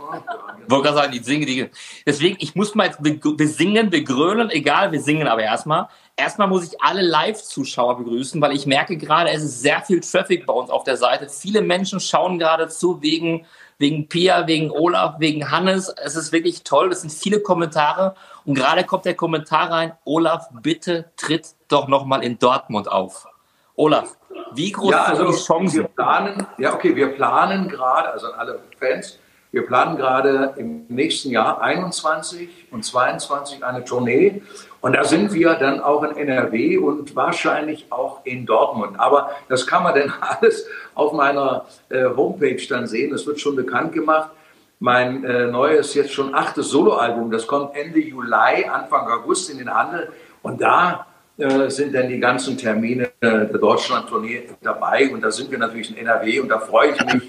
Ich 0.63 0.71
wollte 0.71 0.85
gerade 0.85 0.97
sagen, 0.97 1.13
die 1.13 1.21
singen, 1.21 1.47
die. 1.47 1.71
Deswegen, 2.05 2.37
ich 2.39 2.55
muss 2.55 2.75
mal 2.75 2.87
jetzt, 2.87 2.99
wir 3.03 3.49
singen, 3.49 3.91
wir 3.91 4.05
grölen, 4.05 4.51
egal, 4.51 4.93
wir 4.93 5.01
singen 5.01 5.27
aber 5.27 5.43
erstmal. 5.43 5.89
Erstmal 6.17 6.49
muss 6.49 6.65
ich 6.65 6.83
alle 6.83 7.01
Live-Zuschauer 7.01 7.97
begrüßen, 7.99 8.41
weil 8.41 8.53
ich 8.53 8.67
merke 8.67 8.97
gerade, 8.99 9.31
es 9.31 9.43
ist 9.43 9.63
sehr 9.63 9.81
viel 9.83 10.01
Traffic 10.01 10.45
bei 10.45 10.53
uns 10.53 10.69
auf 10.69 10.85
der 10.85 10.97
Seite. 10.99 11.29
Viele 11.31 11.63
Menschen 11.63 11.99
schauen 11.99 12.39
gerade 12.39 12.69
zu 12.69 13.01
wegen, 13.01 13.47
wegen 13.79 14.09
Pia, 14.09 14.47
wegen 14.47 14.71
Olaf, 14.71 15.15
wegen 15.19 15.51
Hannes. 15.51 15.89
Es 15.89 16.15
ist 16.15 16.33
wirklich 16.33 16.63
toll. 16.63 16.93
Es 16.93 17.01
sind 17.01 17.13
viele 17.13 17.41
Kommentare. 17.41 18.15
Und 18.45 18.55
gerade 18.55 18.85
kommt 18.85 19.07
der 19.07 19.15
Kommentar 19.15 19.71
rein, 19.71 19.93
Olaf, 20.05 20.49
bitte 20.63 21.11
tritt 21.17 21.55
doch 21.69 21.89
nochmal 21.89 22.23
in 22.23 22.39
Dortmund 22.39 22.91
auf. 22.91 23.27
Olaf, 23.75 24.17
wie 24.55 24.73
groß 24.73 24.91
ja, 24.91 25.05
also 25.05 25.31
sind 25.31 25.41
die 25.41 25.45
Chancen? 25.45 25.79
Wir 25.81 25.89
planen, 25.89 26.47
ja, 26.59 26.75
okay, 26.75 26.95
wir 26.95 27.09
planen 27.09 27.69
gerade, 27.69 28.11
also 28.11 28.33
alle 28.33 28.61
Fans, 28.79 29.19
wir 29.53 29.65
planen 29.65 29.97
gerade 29.97 30.55
im 30.57 30.85
nächsten 30.89 31.31
Jahr 31.31 31.63
21 31.63 32.67
und 32.71 32.85
22 32.85 33.65
eine 33.65 33.85
Tournee. 33.85 34.43
Und 34.81 34.95
da 34.95 35.05
sind 35.05 35.33
wir 35.33 35.55
dann 35.55 35.81
auch 35.81 36.03
in 36.03 36.17
NRW 36.17 36.77
und 36.77 37.17
wahrscheinlich 37.17 37.87
auch 37.91 38.21
in 38.25 38.45
Dortmund. 38.45 39.01
Aber 39.01 39.31
das 39.49 39.67
kann 39.67 39.83
man 39.83 39.95
dann 39.95 40.13
alles 40.21 40.67
auf 40.95 41.13
meiner 41.13 41.65
äh, 41.89 42.05
Homepage 42.05 42.61
dann 42.69 42.87
sehen. 42.87 43.13
Das 43.13 43.27
wird 43.27 43.41
schon 43.41 43.57
bekannt 43.57 43.93
gemacht. 43.93 44.31
Mein 44.79 45.25
äh, 45.25 45.47
neues, 45.47 45.95
jetzt 45.95 46.13
schon 46.13 46.35
achtes 46.35 46.69
Soloalbum, 46.69 47.31
das 47.31 47.47
kommt 47.47 47.75
Ende 47.75 47.99
Juli, 47.99 48.67
Anfang 48.71 49.09
August 49.09 49.49
in 49.49 49.57
den 49.57 49.73
Handel. 49.73 50.13
Und 50.43 50.61
da 50.61 51.07
äh, 51.39 51.71
sind 51.71 51.95
dann 51.95 52.09
die 52.09 52.19
ganzen 52.19 52.57
Termine 52.57 53.11
der 53.21 53.45
Deutschland-Tournee 53.45 54.49
dabei. 54.63 55.11
Und 55.11 55.21
da 55.21 55.31
sind 55.31 55.51
wir 55.51 55.59
natürlich 55.59 55.91
in 55.91 55.99
NRW 55.99 56.41
und 56.41 56.49
da 56.49 56.59
freue 56.59 56.93
ich 56.95 57.05
mich 57.05 57.23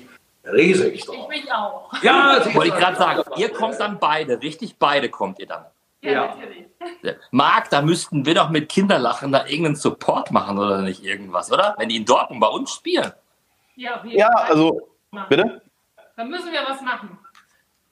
riesig 0.45 1.05
drauf. 1.05 1.29
Ich 1.31 1.43
mich 1.43 1.51
auch. 1.51 1.91
Ja, 2.01 2.39
wollte 2.53 2.69
ich 2.69 2.75
gerade 2.75 2.97
sagen. 2.97 3.23
Ihr 3.37 3.49
kommt 3.49 3.79
dann 3.79 3.99
beide, 3.99 4.41
richtig? 4.41 4.77
Beide 4.77 5.09
kommt 5.09 5.39
ihr 5.39 5.47
dann. 5.47 5.65
Ja, 6.01 6.11
ja. 6.11 6.27
natürlich. 6.27 6.65
Marc, 7.31 7.69
da 7.69 7.81
müssten 7.81 8.25
wir 8.25 8.35
doch 8.35 8.49
mit 8.49 8.69
Kinderlachen 8.69 9.31
da 9.31 9.45
irgendeinen 9.45 9.75
Support 9.75 10.31
machen 10.31 10.57
oder 10.57 10.81
nicht 10.81 11.03
irgendwas, 11.03 11.51
oder? 11.51 11.75
Wenn 11.77 11.89
die 11.89 11.97
in 11.97 12.05
Dortmund 12.05 12.39
bei 12.39 12.47
uns 12.47 12.71
spielen. 12.71 13.11
Ja, 13.75 14.01
ja 14.05 14.29
also, 14.29 14.89
bitte? 15.27 15.61
Dann 16.15 16.29
müssen 16.29 16.51
wir 16.51 16.61
was 16.67 16.81
machen. 16.81 17.17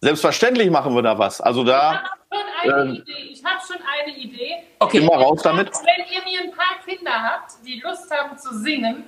Selbstverständlich 0.02 0.70
machen 0.70 0.94
wir 0.96 1.02
da 1.02 1.18
was. 1.18 1.42
Also 1.42 1.64
da. 1.64 2.04
Schon 2.32 2.42
eine 2.74 2.82
ähm, 2.82 2.96
Idee. 2.96 3.30
Ich 3.32 3.44
habe 3.44 3.60
schon 3.66 3.78
eine 3.78 4.18
Idee. 4.18 4.56
Okay, 4.80 5.00
mal 5.02 5.18
raus 5.22 5.42
damit. 5.42 5.72
Wenn 5.72 6.06
ihr 6.14 6.24
mir 6.24 6.42
ein 6.42 6.52
paar 6.52 6.80
Kinder 6.86 7.12
habt, 7.12 7.54
die 7.66 7.80
Lust 7.80 8.12
haben 8.12 8.38
zu 8.38 8.58
singen, 8.60 9.04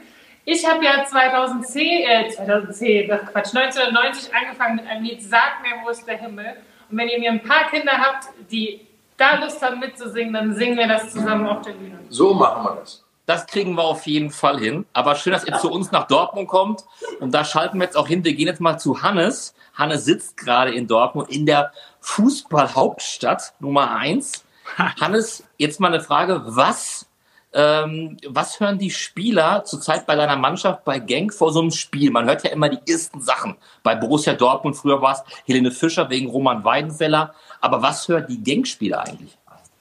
ich 0.46 0.66
habe 0.66 0.84
ja 0.86 1.04
2010, 1.04 2.08
äh, 2.08 2.30
2010, 2.30 3.10
Quatsch, 3.10 3.54
1990 3.54 4.34
angefangen 4.34 4.78
mit 4.78 4.88
einem 4.88 5.04
Lied 5.04 5.22
Sag 5.22 5.62
mir, 5.62 5.84
wo 5.84 5.90
ist 5.90 6.08
der 6.08 6.18
Himmel? 6.18 6.56
Und 6.90 6.98
wenn 6.98 7.10
ihr 7.10 7.20
mir 7.20 7.32
ein 7.32 7.44
paar 7.44 7.70
Kinder 7.70 7.92
habt, 7.92 8.30
die 8.50 8.88
da 9.18 9.36
Lust 9.44 9.62
haben 9.62 9.80
mitzusingen, 9.80 10.34
dann 10.34 10.56
singen 10.56 10.78
wir 10.78 10.88
das 10.88 11.12
zusammen 11.12 11.48
auf 11.48 11.64
der 11.64 11.74
Bühne. 11.74 12.00
So 12.10 12.34
machen 12.34 12.64
wir 12.64 12.76
das. 12.80 13.04
Das 13.26 13.46
kriegen 13.46 13.74
wir 13.74 13.84
auf 13.84 14.08
jeden 14.08 14.32
Fall 14.32 14.58
hin. 14.58 14.86
Aber 14.94 15.16
schön, 15.16 15.34
dass 15.34 15.44
ihr 15.44 15.58
zu 15.58 15.70
uns 15.70 15.92
nach 15.92 16.08
Dortmund 16.08 16.48
kommt. 16.48 16.86
Und 17.20 17.34
da 17.34 17.44
schalten 17.44 17.78
wir 17.78 17.84
jetzt 17.84 17.98
auch 17.98 18.08
hin. 18.08 18.24
Wir 18.24 18.34
gehen 18.34 18.48
jetzt 18.48 18.62
mal 18.62 18.78
zu 18.78 19.02
Hannes. 19.02 19.54
Hannes 19.74 20.06
sitzt 20.06 20.38
gerade 20.38 20.74
in 20.74 20.88
Dortmund 20.88 21.30
in 21.30 21.46
der 21.46 21.74
Fußballhauptstadt 22.02 23.54
Nummer 23.60 23.92
eins. 23.96 24.46
Hannes, 24.78 25.44
jetzt 25.58 25.80
mal 25.80 25.94
eine 25.94 26.02
Frage. 26.02 26.42
Was, 26.46 27.08
ähm, 27.54 28.18
was 28.28 28.60
hören 28.60 28.78
die 28.78 28.92
Spieler 28.92 29.64
zurzeit 29.64 30.06
bei 30.06 30.16
deiner 30.16 30.36
Mannschaft 30.36 30.84
bei 30.84 31.00
Genk 31.00 31.34
vor 31.34 31.52
so 31.52 31.62
einem 31.62 31.72
Spiel? 31.72 32.12
Man 32.12 32.26
hört 32.26 32.44
ja 32.44 32.52
immer 32.52 32.70
die 32.70 32.92
ersten 32.92 33.22
Sachen. 33.22 33.56
Bei 33.84 33.96
Borussia 33.96 34.34
Dortmund 34.34 34.76
früher 34.76 35.02
war 35.02 35.14
es 35.14 35.24
Helene 35.46 35.72
Fischer 35.72 36.10
wegen 36.10 36.30
Roman 36.30 36.64
Weidenfeller. 36.64 37.34
Aber 37.62 37.82
was 37.82 38.08
hört 38.08 38.30
die 38.30 38.44
Genk-Spieler 38.44 39.04
eigentlich? 39.04 39.38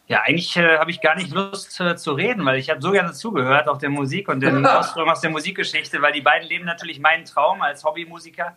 Ja, 0.09 0.23
eigentlich 0.23 0.57
äh, 0.57 0.79
habe 0.79 0.93
ich 0.93 1.01
gar 1.01 1.17
nicht 1.17 1.33
Lust 1.33 1.81
äh, 1.81 1.97
zu 1.97 2.13
reden, 2.13 2.45
weil 2.45 2.59
ich 2.59 2.71
habe 2.71 2.81
so 2.81 2.93
gerne 2.93 3.13
zugehört, 3.13 3.69
auch 3.69 3.79
der 3.79 3.91
Musik 3.91 4.29
und 4.29 4.41
den 4.41 4.65
Ausführungen 4.67 5.11
aus 5.11 5.21
der 5.21 5.31
Musikgeschichte, 5.31 6.01
weil 6.01 6.13
die 6.13 6.21
beiden 6.21 6.49
leben 6.49 6.65
natürlich 6.65 7.01
meinen 7.01 7.25
Traum 7.25 7.61
als 7.61 7.83
Hobbymusiker. 7.83 8.57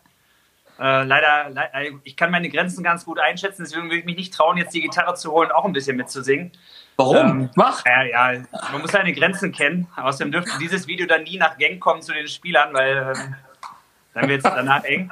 Äh, 0.79 1.03
leider, 1.03 1.49
le 1.49 1.69
äh, 1.73 1.91
ich 2.03 2.15
kann 2.15 2.31
meine 2.31 2.49
Grenzen 2.49 2.83
ganz 2.83 3.03
gut 3.03 3.19
einschätzen, 3.19 3.63
deswegen 3.63 3.83
würde 3.83 3.97
ich 3.97 4.05
mich 4.05 4.15
nicht 4.15 4.33
trauen, 4.33 4.57
jetzt 4.57 4.73
die 4.73 4.81
Gitarre 4.81 5.13
zu 5.15 5.31
holen, 5.31 5.51
auch 5.51 5.65
ein 5.65 5.73
bisschen 5.73 5.97
mitzusingen. 5.97 6.51
Warum? 6.95 7.17
Ähm, 7.17 7.49
Mach! 7.55 7.83
Ja, 7.85 8.03
ja, 8.03 8.41
man 8.71 8.81
muss 8.81 8.91
seine 8.91 9.13
Grenzen 9.13 9.51
kennen. 9.51 9.87
Außerdem 9.97 10.31
dürfte 10.31 10.51
dieses 10.59 10.87
Video 10.87 11.05
dann 11.05 11.23
nie 11.23 11.37
nach 11.37 11.57
Gang 11.57 11.79
kommen 11.79 12.01
zu 12.01 12.13
den 12.13 12.27
Spielern, 12.27 12.73
weil 12.73 13.13
ähm, 13.15 13.35
dann 14.13 14.29
wird 14.29 14.43
es 14.45 14.51
danach 14.51 14.83
eng. 14.85 15.11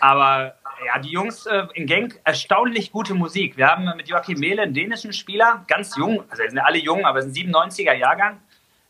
Aber 0.00 0.54
ja, 0.86 0.98
die 0.98 1.10
Jungs 1.10 1.46
äh, 1.46 1.66
in 1.74 1.86
Genk, 1.86 2.20
erstaunlich 2.24 2.92
gute 2.92 3.14
Musik. 3.14 3.56
Wir 3.56 3.68
haben 3.68 3.84
mit 3.96 4.08
Joachim 4.08 4.38
Mehle 4.38 4.62
einen 4.62 4.74
dänischen 4.74 5.12
Spieler, 5.12 5.64
ganz 5.66 5.96
jung, 5.96 6.24
also 6.30 6.42
sind 6.42 6.58
alle 6.58 6.78
jung, 6.78 7.04
aber 7.04 7.20
es 7.20 7.26
ist 7.26 7.36
ein 7.36 7.52
97er 7.52 7.94
Jahrgang, 7.94 8.40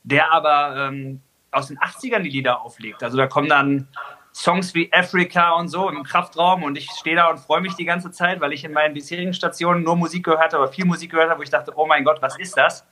der 0.03 0.33
aber 0.33 0.89
ähm, 0.89 1.21
aus 1.51 1.69
den 1.69 1.79
80ern 1.79 2.21
die 2.21 2.31
Lieder 2.31 2.63
auflegt. 2.63 3.03
Also 3.03 3.17
da 3.17 3.27
kommen 3.27 3.49
dann 3.49 3.89
Songs 4.33 4.75
wie 4.75 4.93
Africa 4.93 5.53
und 5.53 5.69
so 5.69 5.89
im 5.89 6.03
Kraftraum 6.05 6.63
und 6.63 6.79
ich 6.79 6.89
stehe 6.91 7.17
da 7.17 7.29
und 7.29 7.39
freue 7.39 7.61
mich 7.61 7.75
die 7.75 7.85
ganze 7.85 8.11
Zeit, 8.11 8.41
weil 8.41 8.53
ich 8.53 8.65
in 8.65 8.73
meinen 8.73 8.95
bisherigen 8.95 9.35
Stationen 9.35 9.83
nur 9.83 9.97
Musik 9.97 10.25
gehört 10.25 10.53
habe, 10.53 10.69
viel 10.69 10.85
Musik 10.85 11.11
gehört 11.11 11.31
habe, 11.31 11.41
wo 11.41 11.43
ich 11.43 11.51
dachte, 11.51 11.73
oh 11.77 11.87
mein 11.87 12.05
Gott, 12.05 12.23
was 12.23 12.39
ist 12.39 12.57
das? 12.57 12.87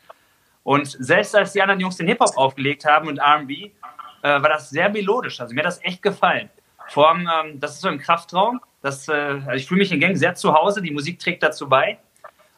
Und 0.64 0.86
selbst 0.86 1.34
als 1.34 1.52
die 1.52 1.62
anderen 1.62 1.80
Jungs 1.80 1.96
den 1.96 2.08
Hip-Hop 2.08 2.36
aufgelegt 2.36 2.84
haben 2.84 3.08
und 3.08 3.18
R&B, 3.18 3.70
äh, 4.22 4.42
war 4.42 4.48
das 4.48 4.70
sehr 4.70 4.88
melodisch. 4.88 5.40
Also 5.40 5.54
mir 5.54 5.60
hat 5.60 5.66
das 5.66 5.82
echt 5.82 6.02
gefallen. 6.02 6.50
Vor 6.88 7.08
allem, 7.08 7.28
ähm, 7.42 7.60
das 7.60 7.76
ist 7.76 7.80
so 7.80 7.88
im 7.88 7.98
Kraftraum. 7.98 8.60
Das, 8.82 9.08
äh, 9.08 9.12
also 9.12 9.52
ich 9.52 9.66
fühle 9.66 9.78
mich 9.78 9.92
in 9.92 10.00
Gang 10.00 10.16
sehr 10.16 10.34
zu 10.34 10.52
Hause. 10.52 10.82
Die 10.82 10.90
Musik 10.90 11.18
trägt 11.18 11.42
dazu 11.42 11.68
bei. 11.68 11.98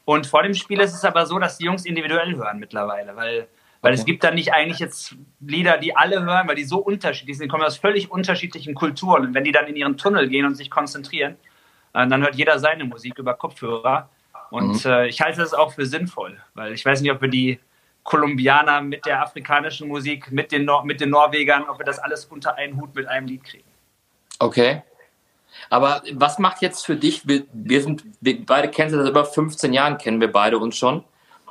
Und 0.05 0.27
vor 0.27 0.43
dem 0.43 0.55
Spiel 0.55 0.81
ist 0.81 0.95
es 0.95 1.05
aber 1.05 1.27
so, 1.27 1.39
dass 1.39 1.59
die 1.59 1.67
Jungs 1.67 1.85
individuell 1.85 2.35
hören 2.35 2.59
mittlerweile, 2.59 3.15
weil, 3.15 3.47
weil 3.83 3.93
okay. 3.93 4.01
es 4.01 4.05
gibt 4.05 4.25
dann 4.25 4.35
nicht 4.35 4.53
eigentlich 4.53 4.79
jetzt 4.79 5.17
Lieder, 5.41 5.79
die 5.79 5.97
alle 5.97 6.23
hören, 6.23 6.47
weil 6.49 6.57
die 6.57 6.65
so 6.65 6.79
unterschiedlich 6.79 7.39
sind. 7.39 7.47
Die 7.47 7.49
kommen 7.49 7.65
aus 7.65 7.79
völlig 7.79 8.11
unterschiedlichen 8.11 8.75
Kulturen. 8.75 9.27
Und 9.27 9.35
wenn 9.35 9.45
die 9.45 9.53
dann 9.53 9.67
in 9.67 9.77
ihren 9.77 9.97
Tunnel 9.97 10.29
gehen 10.29 10.45
und 10.45 10.55
sich 10.55 10.71
konzentrieren, 10.71 11.37
äh, 11.95 12.07
dann 12.07 12.23
hört 12.23 12.35
jeder 12.35 12.59
seine 12.59 12.85
Musik 12.85 13.19
über 13.19 13.35
Kopfhörer. 13.35 14.11
Und 14.51 14.85
mhm. 14.85 14.91
äh, 14.91 15.09
ich 15.09 15.21
halte 15.21 15.41
das 15.41 15.55
auch 15.55 15.73
für 15.73 15.87
sinnvoll, 15.87 16.39
weil 16.55 16.73
ich 16.73 16.85
weiß 16.85 17.01
nicht, 17.01 17.11
ob 17.11 17.23
wir 17.23 17.29
die 17.29 17.59
Kolumbianer 18.03 18.83
mit 18.83 19.07
der 19.07 19.23
afrikanischen 19.23 19.89
Musik, 19.89 20.31
mit 20.31 20.53
den, 20.53 20.65
Nor 20.65 20.85
mit 20.85 21.01
den 21.01 21.11
Norwegern, 21.11 21.65
ob 21.69 21.79
wir 21.79 21.87
das 21.87 21.99
alles 21.99 22.25
unter 22.27 22.57
einen 22.57 22.79
Hut 22.81 22.95
mit 22.95 23.07
einem 23.07 23.27
Lied 23.27 23.45
kriegen. 23.45 23.69
Okay. 24.39 24.83
Aber 25.69 26.03
was 26.15 26.39
macht 26.39 26.63
jetzt 26.63 26.85
für 26.85 26.97
dich, 26.97 27.27
wir, 27.27 27.45
wir 27.53 27.83
sind, 27.83 28.05
wir 28.21 28.45
beide 28.45 28.69
kennen 28.69 28.91
seit 28.91 29.09
über 29.09 29.25
15 29.25 29.73
Jahren, 29.73 29.99
kennen 29.99 30.21
wir 30.21 30.31
beide 30.33 30.59
uns 30.59 30.77
schon. 30.77 31.05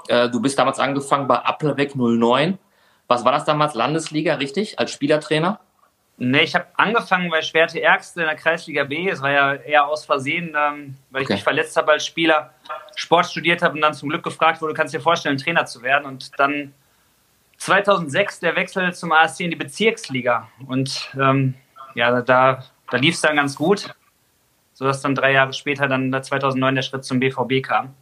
Äh, 0.08 0.30
du 0.30 0.42
bist 0.42 0.58
damals 0.58 0.80
angefangen 0.80 1.28
bei 1.28 1.36
Applerbeck 1.36 1.96
09. 1.96 2.58
Was 3.08 3.26
war 3.26 3.32
das 3.32 3.46
damals? 3.46 3.74
Landesliga, 3.74 4.36
richtig? 4.36 4.80
Als 4.80 4.92
Spielertrainer? 4.92 5.60
Nee, 6.18 6.42
ich 6.42 6.54
habe 6.54 6.66
angefangen 6.76 7.30
bei 7.30 7.42
Schwerte 7.42 7.82
Ärgste 7.82 8.22
in 8.22 8.28
der 8.28 8.36
Kreisliga 8.36 8.84
B. 8.84 9.08
Es 9.08 9.22
war 9.22 9.32
ja 9.32 9.54
eher 9.54 9.88
aus 9.88 10.06
Versehen, 10.06 10.56
ähm, 10.58 10.96
weil 11.12 11.24
ich 11.24 11.30
mich 11.30 11.44
verletzt 11.44 11.78
habe 11.78 11.94
als 11.94 12.06
Spieler, 12.06 12.54
Sport 12.96 13.28
studiert 13.28 13.62
habe 13.62 13.76
und 13.76 13.82
dann 13.82 13.94
zum 13.94 14.10
Glück 14.10 14.24
gefragt 14.24 14.62
wurde, 14.62 14.74
kannst 14.74 14.94
du 14.94 14.98
dir 14.98 15.04
vorstellen, 15.04 15.38
Trainer 15.38 15.66
zu 15.66 15.82
werden. 15.82 16.06
Und 16.06 16.38
dann 16.38 16.74
2006 17.58 18.42
der 18.42 18.56
Wechsel 18.56 18.94
zum 18.94 19.14
ASC 19.14 19.42
in 19.42 19.52
die 19.52 19.56
Bezirksliga. 19.56 20.50
Und 20.68 21.10
ähm, 21.18 21.56
ja, 21.96 22.22
da 22.22 22.64
da 22.90 22.98
lief 22.98 23.16
es 23.16 23.22
dann 23.22 23.36
ganz 23.36 23.56
gut, 23.56 23.94
sodass 24.74 25.02
dann 25.02 25.16
drei 25.16 25.34
Jahre 25.34 25.54
später 25.54 25.88
dann 25.88 26.12
2009 26.12 26.76
der 26.76 26.82
Schritt 26.82 27.06
zum 27.06 27.20
BVB 27.20 27.62
kam. 27.62 27.94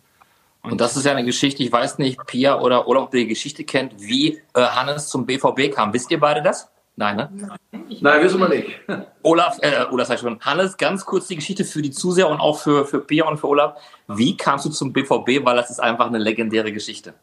Und, 0.71 0.81
das 0.81 0.97
ist 0.97 1.05
ja 1.05 1.11
eine 1.11 1.25
Geschichte, 1.25 1.63
ich 1.63 1.71
weiß 1.71 1.97
nicht, 1.97 2.19
Pia 2.27 2.59
oder 2.59 2.87
Olaf, 2.87 3.03
ob 3.03 3.13
ihr 3.13 3.21
die 3.21 3.27
Geschichte 3.27 3.63
kennt, 3.63 3.93
wie 3.99 4.41
äh, 4.53 4.61
Hannes 4.61 5.09
zum 5.09 5.25
BVB 5.25 5.73
kam. 5.73 5.93
Wisst 5.93 6.11
ihr 6.11 6.19
beide 6.19 6.41
das? 6.41 6.71
Nein, 6.99 7.15
ne? 7.15 7.57
Nein, 8.01 8.23
wissen 8.23 8.39
wir 8.39 8.49
nicht. 8.49 8.69
Olaf, 9.21 9.59
äh, 9.61 9.85
Olaf 9.91 10.07
sag 10.07 10.19
schon. 10.19 10.39
Hannes, 10.41 10.77
ganz 10.77 11.05
kurz 11.05 11.27
die 11.27 11.35
Geschichte 11.35 11.63
für 11.63 11.83
die 11.83 11.91
Zuseher 11.91 12.27
und 12.27 12.39
auch 12.39 12.59
für, 12.59 12.85
für 12.85 12.99
Pia 12.99 13.25
und 13.25 13.37
für 13.37 13.47
Olaf. 13.47 13.79
Wie 14.07 14.35
kamst 14.35 14.65
du 14.65 14.69
zum 14.69 14.93
BVB? 14.93 15.45
Weil 15.45 15.55
das 15.55 15.69
ist 15.69 15.79
einfach 15.79 16.07
eine 16.07 16.17
legendäre 16.17 16.73
Geschichte. 16.73 17.13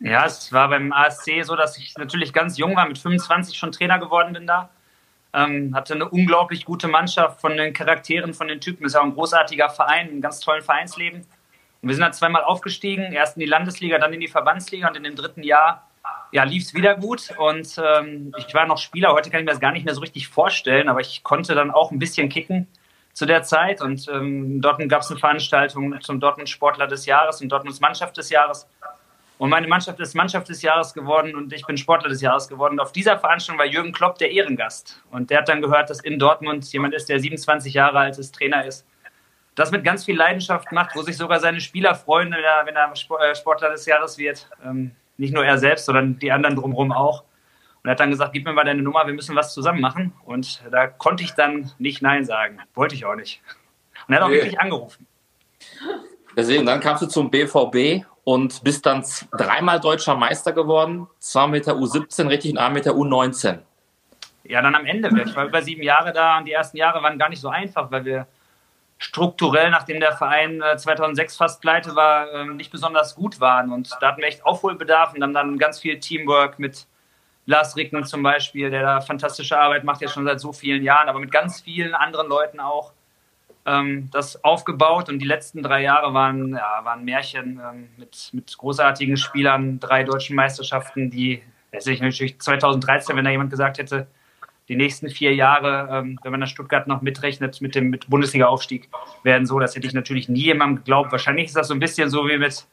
Ja, 0.00 0.24
es 0.24 0.52
war 0.52 0.68
beim 0.68 0.92
ASC 0.92 1.44
so, 1.44 1.54
dass 1.54 1.78
ich 1.78 1.96
natürlich 1.96 2.32
ganz 2.32 2.58
jung 2.58 2.74
war, 2.74 2.88
mit 2.88 2.98
25 2.98 3.56
schon 3.56 3.70
Trainer 3.70 3.98
geworden 3.98 4.32
bin 4.32 4.46
da. 4.46 4.70
Ähm, 5.32 5.76
hatte 5.76 5.94
eine 5.94 6.08
unglaublich 6.08 6.64
gute 6.64 6.88
Mannschaft 6.88 7.40
von 7.40 7.56
den 7.56 7.72
Charakteren, 7.72 8.34
von 8.34 8.48
den 8.48 8.60
Typen. 8.60 8.84
Ist 8.84 8.94
ja 8.94 9.00
auch 9.00 9.04
ein 9.04 9.14
großartiger 9.14 9.68
Verein, 9.70 10.08
ein 10.08 10.20
ganz 10.20 10.40
tollen 10.40 10.62
Vereinsleben. 10.62 11.24
Und 11.82 11.88
wir 11.88 11.94
sind 11.94 12.02
dann 12.02 12.12
zweimal 12.12 12.44
aufgestiegen, 12.44 13.12
erst 13.12 13.36
in 13.36 13.40
die 13.40 13.46
Landesliga, 13.46 13.98
dann 13.98 14.12
in 14.12 14.20
die 14.20 14.28
Verbandsliga 14.28 14.88
und 14.88 14.96
in 14.96 15.04
dem 15.04 15.16
dritten 15.16 15.42
Jahr 15.42 15.86
ja, 16.32 16.44
lief 16.44 16.64
es 16.64 16.74
wieder 16.74 16.94
gut. 16.94 17.34
Und 17.38 17.76
ähm, 17.82 18.32
ich 18.38 18.52
war 18.54 18.66
noch 18.66 18.78
Spieler, 18.78 19.12
heute 19.12 19.30
kann 19.30 19.40
ich 19.40 19.46
mir 19.46 19.52
das 19.52 19.60
gar 19.60 19.72
nicht 19.72 19.84
mehr 19.84 19.94
so 19.94 20.00
richtig 20.00 20.28
vorstellen, 20.28 20.88
aber 20.88 21.00
ich 21.00 21.22
konnte 21.22 21.54
dann 21.54 21.70
auch 21.70 21.90
ein 21.90 21.98
bisschen 21.98 22.28
kicken 22.28 22.66
zu 23.12 23.26
der 23.26 23.42
Zeit. 23.42 23.80
Und 23.80 24.08
ähm, 24.08 24.60
dort 24.60 24.86
gab 24.88 25.02
es 25.02 25.10
eine 25.10 25.18
Veranstaltung 25.18 26.00
zum 26.00 26.20
Dortmund 26.20 26.48
Sportler 26.48 26.86
des 26.86 27.06
Jahres 27.06 27.40
und 27.40 27.48
Dortmunds 27.48 27.80
Mannschaft 27.80 28.16
des 28.16 28.30
Jahres. 28.30 28.68
Und 29.38 29.48
meine 29.48 29.66
Mannschaft 29.66 29.98
ist 30.00 30.14
Mannschaft 30.14 30.50
des 30.50 30.60
Jahres 30.60 30.92
geworden 30.92 31.34
und 31.34 31.50
ich 31.54 31.64
bin 31.64 31.78
Sportler 31.78 32.10
des 32.10 32.20
Jahres 32.20 32.46
geworden. 32.46 32.74
Und 32.74 32.80
auf 32.80 32.92
dieser 32.92 33.18
Veranstaltung 33.18 33.58
war 33.58 33.66
Jürgen 33.66 33.90
Klopp 33.90 34.18
der 34.18 34.30
Ehrengast. 34.30 35.02
Und 35.10 35.30
der 35.30 35.38
hat 35.38 35.48
dann 35.48 35.62
gehört, 35.62 35.88
dass 35.88 36.00
in 36.00 36.18
Dortmund 36.18 36.70
jemand 36.72 36.92
ist, 36.92 37.08
der 37.08 37.18
27 37.18 37.72
Jahre 37.72 38.00
alt 38.00 38.18
ist, 38.18 38.34
Trainer 38.34 38.66
ist, 38.66 38.86
das 39.60 39.70
mit 39.70 39.84
ganz 39.84 40.04
viel 40.04 40.16
Leidenschaft 40.16 40.72
macht, 40.72 40.96
wo 40.96 41.02
sich 41.02 41.16
sogar 41.16 41.38
seine 41.38 41.60
Spieler 41.60 41.94
freuen, 41.94 42.32
wenn 42.32 42.74
er 42.76 42.92
äh, 42.92 43.34
Sportler 43.34 43.70
des 43.70 43.84
Jahres 43.84 44.16
wird. 44.16 44.48
Ähm, 44.64 44.92
nicht 45.18 45.34
nur 45.34 45.44
er 45.44 45.58
selbst, 45.58 45.84
sondern 45.84 46.18
die 46.18 46.32
anderen 46.32 46.56
drumherum 46.56 46.92
auch. 46.92 47.24
Und 47.82 47.88
er 47.88 47.92
hat 47.92 48.00
dann 48.00 48.10
gesagt, 48.10 48.32
gib 48.32 48.46
mir 48.46 48.54
mal 48.54 48.64
deine 48.64 48.82
Nummer, 48.82 49.06
wir 49.06 49.12
müssen 49.12 49.36
was 49.36 49.52
zusammen 49.52 49.80
machen. 49.80 50.12
Und 50.24 50.62
da 50.70 50.86
konnte 50.86 51.22
ich 51.22 51.32
dann 51.32 51.70
nicht 51.78 52.00
Nein 52.00 52.24
sagen. 52.24 52.58
Wollte 52.74 52.94
ich 52.94 53.04
auch 53.04 53.14
nicht. 53.14 53.42
Und 54.08 54.14
er 54.14 54.16
hat 54.16 54.22
auch 54.22 54.28
okay. 54.28 54.36
wirklich 54.36 54.58
angerufen. 54.58 55.06
Deswegen, 56.36 56.64
dann 56.64 56.80
kamst 56.80 57.02
du 57.02 57.06
zum 57.06 57.30
BVB 57.30 58.06
und 58.24 58.64
bist 58.64 58.86
dann 58.86 59.04
dreimal 59.32 59.78
deutscher 59.78 60.14
Meister 60.14 60.52
geworden, 60.52 61.06
zwar 61.18 61.48
mit 61.48 61.66
der 61.66 61.74
U17 61.74 62.28
richtig 62.28 62.52
und 62.52 62.58
einmal 62.58 62.74
mit 62.74 62.86
der 62.86 62.94
U19. 62.94 63.58
Ja, 64.44 64.62
dann 64.62 64.74
am 64.74 64.86
Ende. 64.86 65.10
Ich 65.26 65.36
war 65.36 65.44
über 65.44 65.60
sieben 65.60 65.82
Jahre 65.82 66.12
da 66.12 66.38
und 66.38 66.46
die 66.46 66.52
ersten 66.52 66.78
Jahre 66.78 67.02
waren 67.02 67.18
gar 67.18 67.28
nicht 67.28 67.40
so 67.40 67.48
einfach, 67.48 67.90
weil 67.90 68.04
wir 68.04 68.26
strukturell, 69.00 69.70
nachdem 69.70 69.98
der 69.98 70.12
Verein 70.12 70.62
2006 70.76 71.34
äh, 71.34 71.36
fast 71.36 71.62
pleite 71.62 71.96
war, 71.96 72.32
ähm, 72.32 72.56
nicht 72.56 72.70
besonders 72.70 73.16
gut 73.16 73.40
waren. 73.40 73.72
Und 73.72 73.90
da 74.00 74.08
hatten 74.08 74.20
wir 74.20 74.28
echt 74.28 74.44
Aufholbedarf 74.44 75.14
und 75.14 75.20
dann, 75.20 75.32
dann 75.32 75.58
ganz 75.58 75.80
viel 75.80 75.98
Teamwork 75.98 76.58
mit 76.58 76.86
Lars 77.46 77.76
Ricken 77.76 78.04
zum 78.04 78.22
Beispiel, 78.22 78.70
der 78.70 78.82
da 78.82 79.00
fantastische 79.00 79.58
Arbeit 79.58 79.84
macht, 79.84 80.02
jetzt 80.02 80.12
schon 80.12 80.26
seit 80.26 80.38
so 80.38 80.52
vielen 80.52 80.84
Jahren, 80.84 81.08
aber 81.08 81.18
mit 81.18 81.32
ganz 81.32 81.62
vielen 81.62 81.94
anderen 81.94 82.28
Leuten 82.28 82.60
auch 82.60 82.92
ähm, 83.64 84.10
das 84.12 84.44
aufgebaut 84.44 85.08
und 85.08 85.18
die 85.18 85.26
letzten 85.26 85.62
drei 85.62 85.82
Jahre 85.82 86.12
waren, 86.12 86.52
ja, 86.52 86.80
waren 86.84 87.02
Märchen 87.02 87.58
ähm, 87.58 87.88
mit, 87.96 88.30
mit 88.32 88.56
großartigen 88.56 89.16
Spielern, 89.16 89.80
drei 89.80 90.04
deutschen 90.04 90.36
Meisterschaften, 90.36 91.10
die, 91.10 91.42
hätte 91.70 91.90
ich 91.90 92.02
natürlich 92.02 92.38
2013, 92.38 93.16
wenn 93.16 93.24
da 93.24 93.30
jemand 93.30 93.50
gesagt 93.50 93.78
hätte, 93.78 94.06
die 94.70 94.76
nächsten 94.76 95.10
vier 95.10 95.34
Jahre, 95.34 95.88
ähm, 95.90 96.20
wenn 96.22 96.30
man 96.30 96.40
das 96.40 96.50
Stuttgart 96.50 96.86
noch 96.86 97.02
mitrechnet 97.02 97.60
mit 97.60 97.74
dem 97.74 97.90
mit 97.90 98.08
Bundesliga-Aufstieg, 98.08 98.88
werden 99.24 99.44
so, 99.44 99.58
das 99.58 99.74
hätte 99.74 99.88
ich 99.88 99.94
natürlich 99.94 100.28
nie 100.28 100.44
jemandem 100.44 100.76
geglaubt. 100.76 101.10
Wahrscheinlich 101.10 101.46
ist 101.46 101.56
das 101.56 101.66
so 101.66 101.74
ein 101.74 101.80
bisschen 101.80 102.08
so 102.08 102.28
wie 102.28 102.38
mit, 102.38 102.64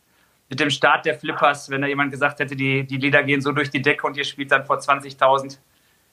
mit 0.48 0.60
dem 0.60 0.70
Start 0.70 1.08
der 1.08 1.18
Flippers, 1.18 1.72
wenn 1.72 1.82
da 1.82 1.88
jemand 1.88 2.12
gesagt 2.12 2.40
hätte, 2.40 2.56
die, 2.56 2.84
die 2.84 2.98
Lieder 2.98 3.24
gehen 3.24 3.42
so 3.42 3.52
durch 3.52 3.72
die 3.72 3.82
Decke 3.82 4.06
und 4.06 4.16
ihr 4.16 4.26
spielt 4.26 4.52
dann 4.52 4.64
vor 4.64 4.78
20.000. 4.78 5.58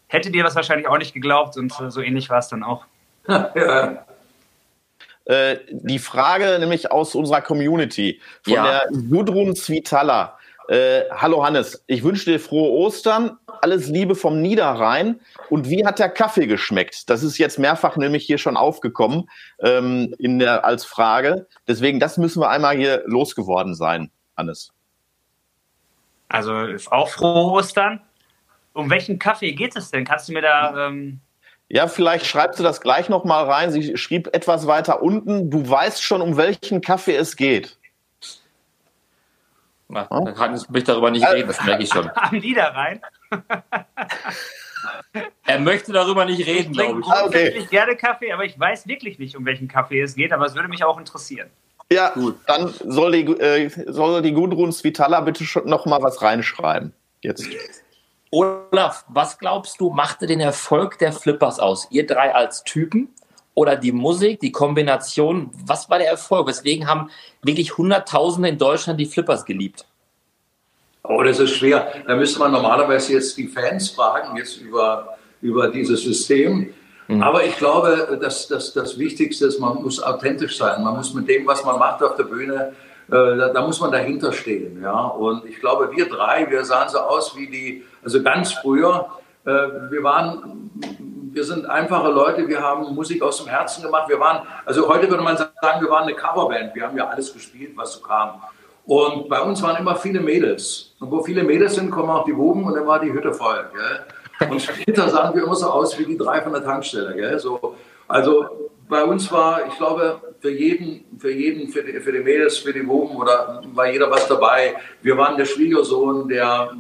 Hättet 0.07 0.35
ihr 0.35 0.43
das 0.43 0.57
wahrscheinlich 0.57 0.89
auch 0.89 0.97
nicht 0.97 1.13
geglaubt 1.13 1.59
und 1.59 1.79
äh, 1.79 1.91
so 1.91 2.01
ähnlich 2.01 2.31
war 2.31 2.39
es 2.39 2.49
dann 2.49 2.65
auch. 2.65 2.87
Ja. 3.29 4.07
Äh, 5.27 5.57
die 5.71 5.99
Frage 5.99 6.59
nämlich 6.61 6.91
aus 6.91 7.15
unserer 7.15 7.41
Community 7.41 8.21
von 8.43 8.55
ja. 8.55 8.65
der 8.65 8.89
Gudrun 9.11 9.57
Zwitala. 9.57 10.39
Äh, 10.69 11.03
hallo 11.11 11.45
Hannes, 11.45 11.83
ich 11.87 12.03
wünsche 12.03 12.31
dir 12.31 12.41
frohe 12.41 12.71
Ostern, 12.71 13.39
alles 13.65 13.89
Liebe 13.89 14.15
vom 14.15 14.43
Niederrhein. 14.43 15.21
Und 15.49 15.71
wie 15.71 15.87
hat 15.87 15.99
der 15.99 16.11
Kaffee 16.11 16.47
geschmeckt? 16.47 17.09
Das 17.09 17.23
ist 17.23 17.39
jetzt 17.39 17.59
mehrfach 17.59 17.97
nämlich 17.97 18.27
hier 18.27 18.37
schon 18.37 18.59
aufgekommen 18.59 19.31
ähm, 19.61 20.15
in 20.19 20.39
der, 20.39 20.67
als 20.67 20.85
Frage. 20.85 21.47
Deswegen, 21.67 21.99
das 21.99 22.19
müssen 22.19 22.43
wir 22.43 22.51
einmal 22.51 22.77
hier 22.77 23.03
losgeworden 23.07 23.75
sein, 23.75 24.11
Hannes. 24.37 24.71
Also 26.29 26.53
auch 26.91 27.09
frohe 27.09 27.53
Ostern. 27.53 28.03
Um 28.75 28.91
welchen 28.91 29.19
Kaffee 29.19 29.53
geht 29.53 29.77
es 29.77 29.91
denn? 29.91 30.05
Kannst 30.05 30.29
du 30.29 30.35
mir 30.35 30.43
da 30.43 30.89
ähm, 30.89 31.21
ja, 31.71 31.87
vielleicht 31.87 32.27
schreibst 32.27 32.61
du 32.61 32.63
das 32.63 32.83
gleich 32.83 33.09
noch 33.09 33.25
mal 33.25 33.45
rein. 33.45 33.73
Sie 33.73 33.97
schrieb 33.97 34.29
etwas 34.35 34.67
weiter 34.67 35.03
unten. 35.03 35.51
Du 35.51 35.69
weißt 35.69 36.03
schon, 36.03 36.21
um 36.21 36.37
welchen 36.37 36.83
Kaffee 36.83 37.17
es 37.17 37.37
geht. 37.37 37.79
Na, 39.89 40.07
dann 40.11 40.35
kann 40.35 40.55
ich 40.55 40.85
darüber 40.85 41.11
nicht 41.11 41.27
reden, 41.27 41.47
das 41.47 41.63
merke 41.65 41.83
ich 41.83 41.89
schon. 41.89 42.11
Am 42.15 42.37
Niederrhein. 42.37 43.01
Er 45.45 45.61
möchte 45.61 45.93
darüber 45.93 46.25
nicht 46.25 46.47
reden, 46.47 46.73
glaube 46.73 47.01
ich. 47.01 47.07
Ich 47.07 47.13
ah, 47.13 47.25
okay. 47.27 47.67
gerne 47.71 47.97
Kaffee, 47.97 48.33
aber 48.33 48.45
ich 48.45 48.59
weiß 48.59 48.87
wirklich 48.87 49.19
nicht, 49.19 49.37
um 49.37 49.45
welchen 49.45 49.69
Kaffee 49.69 50.01
es 50.01 50.15
geht, 50.15 50.33
aber 50.33 50.47
es 50.47 50.55
würde 50.55 50.69
mich 50.69 50.85
auch 50.85 50.99
interessieren. 50.99 51.51
Ja, 51.93 52.11
Gut. 52.11 52.37
dann 52.47 52.73
soll 52.87 53.13
die, 53.13 53.33
äh, 53.41 53.71
soll 53.93 54.23
die 54.23 54.33
Gudrun 54.33 54.73
Svitala 54.73 55.21
bitte 55.21 55.45
schon 55.45 55.67
noch 55.69 55.87
mal 55.87 56.03
was 56.03 56.23
reinschreiben. 56.23 56.93
Jetzt. 57.21 57.47
Olaf, 58.31 59.05
was 59.09 59.39
glaubst 59.39 59.81
du, 59.81 59.91
machte 59.91 60.27
den 60.27 60.41
Erfolg 60.41 60.99
der 60.99 61.13
Flippers 61.13 61.61
aus? 61.61 61.87
Ihr 61.91 62.07
drei 62.07 62.35
als 62.35 62.65
Typen 62.65 63.09
oder 63.55 63.77
die 63.77 63.93
Musik, 63.93 64.41
die 64.41 64.51
Kombination? 64.51 65.51
Was 65.67 65.89
war 65.89 65.99
der 65.99 66.09
Erfolg? 66.09 66.49
Weswegen 66.49 66.89
haben 66.89 67.11
wirklich 67.43 67.79
Hunderttausende 67.79 68.49
in 68.49 68.59
Deutschland 68.59 68.99
die 68.99 69.07
Flippers 69.07 69.45
geliebt? 69.45 69.87
Oh, 71.07 71.23
das 71.23 71.39
ist 71.39 71.57
schwer. 71.57 71.93
Da 72.07 72.17
müsste 72.17 72.39
man 72.39 72.53
normalerweise 72.53 73.13
jetzt 73.13 73.37
die 73.37 73.47
Fans 73.47 73.91
fragen, 73.91 74.39
jetzt 74.39 74.57
über, 74.57 75.19
über 75.43 75.69
dieses 75.69 76.01
System. 76.03 76.73
Mhm. 77.09 77.23
Aber 77.23 77.45
ich 77.45 77.57
glaube, 77.57 78.19
dass, 78.21 78.49
dass 78.49 78.73
das 78.73 78.99
Wichtigste 78.99 79.47
ist, 79.47 79.61
man 79.61 79.83
muss 79.83 80.03
authentisch 80.03 80.57
sein. 80.57 80.83
Man 80.83 80.97
muss 80.97 81.13
mit 81.13 81.29
dem, 81.29 81.47
was 81.47 81.63
man 81.63 81.79
macht 81.79 82.03
auf 82.03 82.17
der 82.17 82.25
Bühne, 82.25 82.73
äh, 83.09 83.11
da, 83.11 83.51
da, 83.51 83.67
muss 83.67 83.81
man 83.81 83.93
dahinter 83.93 84.33
stehen. 84.33 84.83
Ja? 84.83 84.99
Und 85.09 85.45
ich 85.45 85.61
glaube, 85.61 85.91
wir 85.95 86.09
drei, 86.09 86.51
wir 86.51 86.65
sahen 86.65 86.89
so 86.89 86.99
aus 87.01 87.37
wie 87.37 87.49
die, 87.49 87.85
also 88.03 88.23
ganz 88.23 88.55
früher, 88.55 89.07
äh, 89.45 89.51
wir 89.51 90.03
waren, 90.03 90.71
wir 91.35 91.45
sind 91.45 91.67
einfache 91.67 92.11
Leute, 92.13 92.49
wir 92.49 92.63
haben 92.63 92.95
Musik 92.95 93.23
aus 93.23 93.45
dem 93.45 93.49
Herzen 93.49 93.83
gemacht. 93.83 94.09
Wir 94.09 94.19
waren, 94.19 94.47
also 94.65 94.89
heute 94.89 95.11
würde 95.11 95.23
man 95.23 95.37
sagen, 95.37 95.53
wir 95.81 95.91
waren 95.91 96.05
eine 96.05 96.15
Coverband. 96.15 96.75
Wir 96.75 96.85
haben 96.87 96.97
ja 96.97 97.09
alles 97.09 97.31
gespielt, 97.31 97.73
was 97.77 97.93
so 97.93 98.01
kam. 98.01 98.41
Und 98.87 99.29
bei 99.29 99.41
uns 99.41 99.63
waren 99.63 99.77
immer 99.77 99.97
viele 99.97 100.21
Mädels. 100.21 100.94
Und 101.05 101.11
wo 101.11 101.23
viele 101.23 101.45
Mädels 101.45 101.75
sind, 101.75 101.91
kommen 101.91 102.09
auch 102.09 102.25
die 102.25 102.33
Buben 102.33 102.65
und 102.65 102.75
dann 102.75 102.87
war 102.87 102.99
die 102.99 103.13
Hütte 103.13 103.35
voll. 103.35 103.63
Gell? 103.75 104.51
Und 104.51 104.63
später 104.63 105.07
sahen 105.11 105.35
wir 105.35 105.45
immer 105.45 105.55
so 105.55 105.67
aus 105.67 105.99
wie 105.99 106.07
die 106.07 106.17
drei 106.17 106.41
von 106.41 106.55
der 106.55 106.65
Tankstelle. 106.65 107.15
Gell? 107.15 107.39
So, 107.39 107.77
also 108.09 108.71
bei 108.89 109.05
uns 109.05 109.31
war, 109.31 109.67
ich 109.67 109.77
glaube, 109.77 110.19
für 110.41 110.51
jeden, 110.51 111.05
für 111.19 111.31
jeden, 111.31 111.69
für 111.69 111.83
die, 111.83 112.01
für 112.01 112.11
die 112.11 112.21
Mädels, 112.21 112.57
für 112.57 112.73
die 112.73 112.81
Buben 112.81 113.17
oder 113.17 113.63
war 113.75 113.87
jeder 113.87 114.11
was 114.11 114.27
dabei. 114.29 114.77
Wir 115.03 115.19
waren 115.19 115.37
der 115.37 115.45
Schwiegersohn, 115.45 116.27
der, 116.27 116.71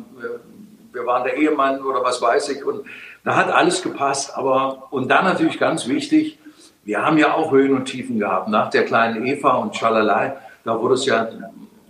wir 0.93 1.05
waren 1.05 1.25
der 1.25 1.37
Ehemann 1.37 1.83
oder 1.83 2.03
was 2.03 2.23
weiß 2.23 2.49
ich. 2.49 2.65
Und 2.65 2.87
da 3.25 3.37
hat 3.37 3.53
alles 3.53 3.83
gepasst. 3.83 4.35
Aber, 4.35 4.89
und 4.91 5.11
dann 5.11 5.27
natürlich 5.27 5.59
ganz 5.59 5.87
wichtig, 5.87 6.39
wir 6.85 7.05
haben 7.05 7.19
ja 7.19 7.35
auch 7.35 7.53
Höhen 7.53 7.77
und 7.77 7.85
Tiefen 7.85 8.19
gehabt. 8.19 8.49
Nach 8.49 8.71
der 8.71 8.87
kleinen 8.87 9.27
Eva 9.27 9.57
und 9.57 9.77
Schalalai, 9.77 10.33
da 10.65 10.81
wurde 10.81 10.95
es 10.95 11.05
ja 11.05 11.29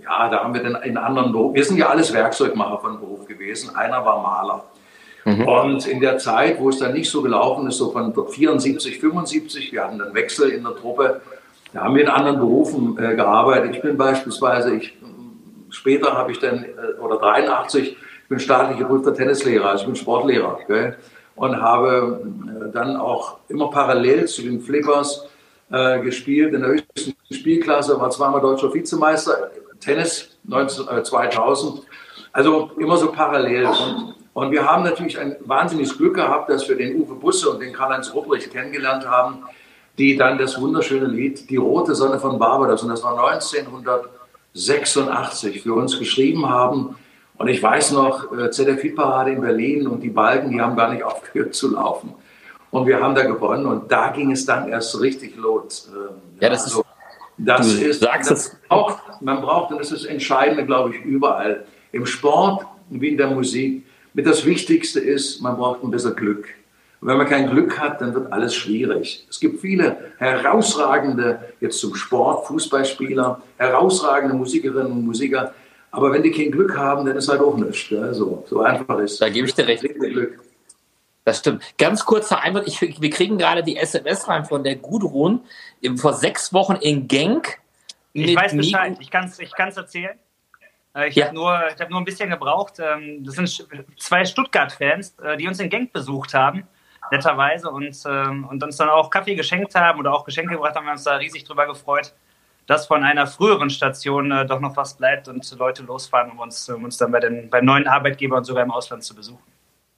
ja, 0.04 0.28
da 0.28 0.44
haben 0.44 0.54
wir 0.54 0.62
den 0.62 0.76
in 0.76 0.96
anderen 0.96 1.32
Beruf. 1.32 1.54
Wir 1.54 1.64
sind 1.64 1.78
ja 1.78 1.88
alles 1.88 2.12
Werkzeugmacher 2.12 2.78
von 2.78 3.00
Beruf 3.00 3.26
gewesen. 3.26 3.74
Einer 3.74 4.04
war 4.04 4.22
Maler. 4.22 4.64
Mhm. 5.24 5.48
Und 5.48 5.86
in 5.86 6.00
der 6.00 6.18
Zeit, 6.18 6.60
wo 6.60 6.68
es 6.68 6.78
dann 6.78 6.92
nicht 6.92 7.10
so 7.10 7.22
gelaufen 7.22 7.66
ist, 7.66 7.78
so 7.78 7.90
von 7.90 8.12
74, 8.14 9.00
75, 9.00 9.72
wir 9.72 9.84
hatten 9.84 10.00
einen 10.00 10.14
Wechsel 10.14 10.50
in 10.50 10.64
der 10.64 10.76
Truppe, 10.76 11.22
da 11.72 11.82
haben 11.82 11.94
wir 11.94 12.02
in 12.02 12.08
anderen 12.08 12.38
Berufen 12.38 12.98
äh, 12.98 13.16
gearbeitet. 13.16 13.74
Ich 13.74 13.82
bin 13.82 13.96
beispielsweise, 13.96 14.74
ich, 14.74 14.96
später 15.70 16.12
habe 16.12 16.32
ich 16.32 16.38
dann, 16.38 16.64
äh, 16.64 17.00
oder 17.00 17.16
83, 17.16 17.92
ich 17.92 18.28
bin 18.28 18.38
staatlich 18.38 18.78
geprüfter 18.78 19.14
Tennislehrer, 19.14 19.70
also 19.70 19.82
ich 19.82 19.86
bin 19.86 19.96
Sportlehrer. 19.96 20.58
Gell? 20.66 20.96
Und 21.36 21.60
habe 21.60 22.20
äh, 22.46 22.72
dann 22.72 22.96
auch 22.96 23.38
immer 23.48 23.70
parallel 23.70 24.26
zu 24.26 24.42
den 24.42 24.60
Flippers 24.60 25.26
äh, 25.72 26.00
gespielt 26.00 26.52
in 26.52 26.60
der 26.60 26.70
höchsten 26.70 27.14
Spielklasse, 27.32 27.98
war 27.98 28.10
zweimal 28.10 28.42
deutscher 28.42 28.72
Vizemeister 28.72 29.50
Tennis 29.84 30.30
19, 30.44 30.88
äh, 30.88 31.02
2000. 31.02 31.82
Also 32.32 32.70
immer 32.78 32.96
so 32.96 33.12
parallel. 33.12 33.66
Und, 33.66 34.14
und 34.32 34.50
wir 34.50 34.64
haben 34.64 34.82
natürlich 34.82 35.18
ein 35.18 35.36
wahnsinniges 35.40 35.94
Glück 35.96 36.14
gehabt, 36.14 36.48
dass 36.50 36.68
wir 36.68 36.76
den 36.76 37.00
Uwe 37.00 37.14
Busse 37.14 37.50
und 37.50 37.60
den 37.60 37.72
Karl-Heinz 37.72 38.12
Rupprich 38.12 38.50
kennengelernt 38.50 39.06
haben, 39.06 39.44
die 39.98 40.16
dann 40.16 40.38
das 40.38 40.60
wunderschöne 40.60 41.06
Lied 41.06 41.48
Die 41.50 41.56
rote 41.56 41.94
Sonne 41.94 42.18
von 42.18 42.36
Barbados, 42.38 42.82
und 42.82 42.88
das 42.88 43.04
war 43.04 43.12
1986, 43.32 45.62
für 45.62 45.74
uns 45.74 45.96
geschrieben 45.98 46.48
haben. 46.48 46.96
Und 47.36 47.48
ich 47.48 47.60
weiß 47.62 47.92
noch, 47.92 48.32
äh, 48.36 48.50
ZDF-Parade 48.50 49.32
in 49.32 49.40
Berlin 49.40 49.86
und 49.86 50.00
die 50.00 50.10
Balken, 50.10 50.50
die 50.50 50.60
haben 50.60 50.76
gar 50.76 50.92
nicht 50.92 51.04
aufgehört 51.04 51.54
zu 51.54 51.70
laufen. 51.72 52.14
Und 52.70 52.86
wir 52.86 53.00
haben 53.00 53.14
da 53.14 53.22
gewonnen 53.22 53.66
und 53.66 53.92
da 53.92 54.08
ging 54.08 54.32
es 54.32 54.44
dann 54.44 54.68
erst 54.68 55.00
richtig 55.00 55.36
los. 55.36 55.88
Ähm, 55.94 56.16
ja, 56.40 56.48
das 56.48 56.64
also, 56.64 56.80
ist 56.80 56.86
das 57.36 57.76
du 57.76 57.84
ist, 57.84 58.00
sagst 58.00 58.30
das 58.30 58.56
auch, 58.68 58.98
man 59.20 59.40
braucht, 59.40 59.72
und 59.72 59.78
das 59.78 59.90
ist 59.90 60.04
das 60.04 60.10
Entscheidende, 60.10 60.64
glaube 60.64 60.94
ich, 60.94 61.04
überall, 61.04 61.64
im 61.92 62.06
Sport 62.06 62.66
wie 62.90 63.08
in 63.08 63.16
der 63.16 63.28
Musik, 63.28 63.84
mit 64.12 64.26
das 64.26 64.44
Wichtigste 64.44 65.00
ist, 65.00 65.40
man 65.40 65.56
braucht 65.56 65.82
ein 65.82 65.90
bisschen 65.90 66.14
Glück. 66.14 66.46
Und 67.00 67.08
wenn 67.08 67.18
man 67.18 67.26
kein 67.26 67.50
Glück 67.50 67.78
hat, 67.78 68.00
dann 68.00 68.14
wird 68.14 68.32
alles 68.32 68.54
schwierig. 68.54 69.26
Es 69.28 69.40
gibt 69.40 69.60
viele 69.60 69.96
herausragende, 70.18 71.40
jetzt 71.60 71.78
zum 71.78 71.94
Sport, 71.94 72.46
Fußballspieler, 72.46 73.42
herausragende 73.58 74.34
Musikerinnen 74.34 74.92
und 74.92 75.04
Musiker, 75.04 75.52
aber 75.90 76.12
wenn 76.12 76.22
die 76.22 76.32
kein 76.32 76.50
Glück 76.50 76.76
haben, 76.76 77.06
dann 77.06 77.16
ist 77.16 77.28
halt 77.28 77.40
auch 77.40 77.56
nichts. 77.56 77.88
So, 77.88 78.44
so 78.48 78.60
einfach 78.60 78.98
ist 78.98 79.20
Da 79.20 79.28
gebe 79.28 79.46
ich 79.46 79.54
dir 79.54 79.66
recht. 79.66 79.82
Glück. 79.82 80.40
Das 81.24 81.38
stimmt. 81.38 81.62
Ganz 81.78 82.04
kurzer 82.04 82.40
Einwand. 82.40 82.66
Ich, 82.66 82.80
wir 83.00 83.10
kriegen 83.10 83.38
gerade 83.38 83.62
die 83.62 83.76
SMS 83.76 84.28
rein 84.28 84.44
von 84.44 84.64
der 84.64 84.76
Gudrun 84.76 85.40
vor 85.96 86.12
sechs 86.14 86.52
Wochen 86.52 86.74
in 86.80 87.06
Genk. 87.06 87.58
Ich 88.14 88.34
weiß 88.36 88.56
Bescheid. 88.56 88.96
Ich 89.00 89.10
kann 89.10 89.26
es 89.26 89.38
ich 89.38 89.52
kann's 89.52 89.76
erzählen. 89.76 90.18
Äh, 90.94 91.08
ich 91.08 91.16
ja. 91.16 91.26
habe 91.26 91.34
nur, 91.34 91.52
hab 91.52 91.90
nur 91.90 92.00
ein 92.00 92.04
bisschen 92.04 92.30
gebraucht. 92.30 92.78
Ähm, 92.78 93.24
das 93.24 93.34
sind 93.34 93.66
zwei 93.98 94.24
Stuttgart-Fans, 94.24 95.16
äh, 95.22 95.36
die 95.36 95.48
uns 95.48 95.58
in 95.58 95.68
Genk 95.68 95.92
besucht 95.92 96.32
haben, 96.32 96.66
netterweise, 97.10 97.68
und, 97.70 97.96
ähm, 98.06 98.44
und 98.44 98.62
uns 98.62 98.76
dann 98.76 98.88
auch 98.88 99.10
Kaffee 99.10 99.34
geschenkt 99.34 99.74
haben 99.74 99.98
oder 99.98 100.14
auch 100.14 100.24
Geschenke 100.24 100.54
gebracht 100.54 100.76
haben. 100.76 100.84
Wir 100.84 100.90
haben 100.90 100.96
uns 100.96 101.04
da 101.04 101.16
riesig 101.16 101.44
drüber 101.44 101.66
gefreut, 101.66 102.14
dass 102.66 102.86
von 102.86 103.02
einer 103.02 103.26
früheren 103.26 103.68
Station 103.68 104.30
äh, 104.30 104.46
doch 104.46 104.60
noch 104.60 104.76
was 104.76 104.96
bleibt 104.96 105.26
und 105.26 105.50
Leute 105.58 105.82
losfahren, 105.82 106.30
um 106.30 106.38
uns, 106.38 106.68
um 106.68 106.84
uns 106.84 106.96
dann 106.96 107.10
bei 107.10 107.20
den, 107.20 107.50
beim 107.50 107.64
neuen 107.64 107.88
Arbeitgeber 107.88 108.36
und 108.36 108.44
sogar 108.44 108.62
im 108.62 108.70
Ausland 108.70 109.02
zu 109.02 109.14
besuchen. 109.14 109.53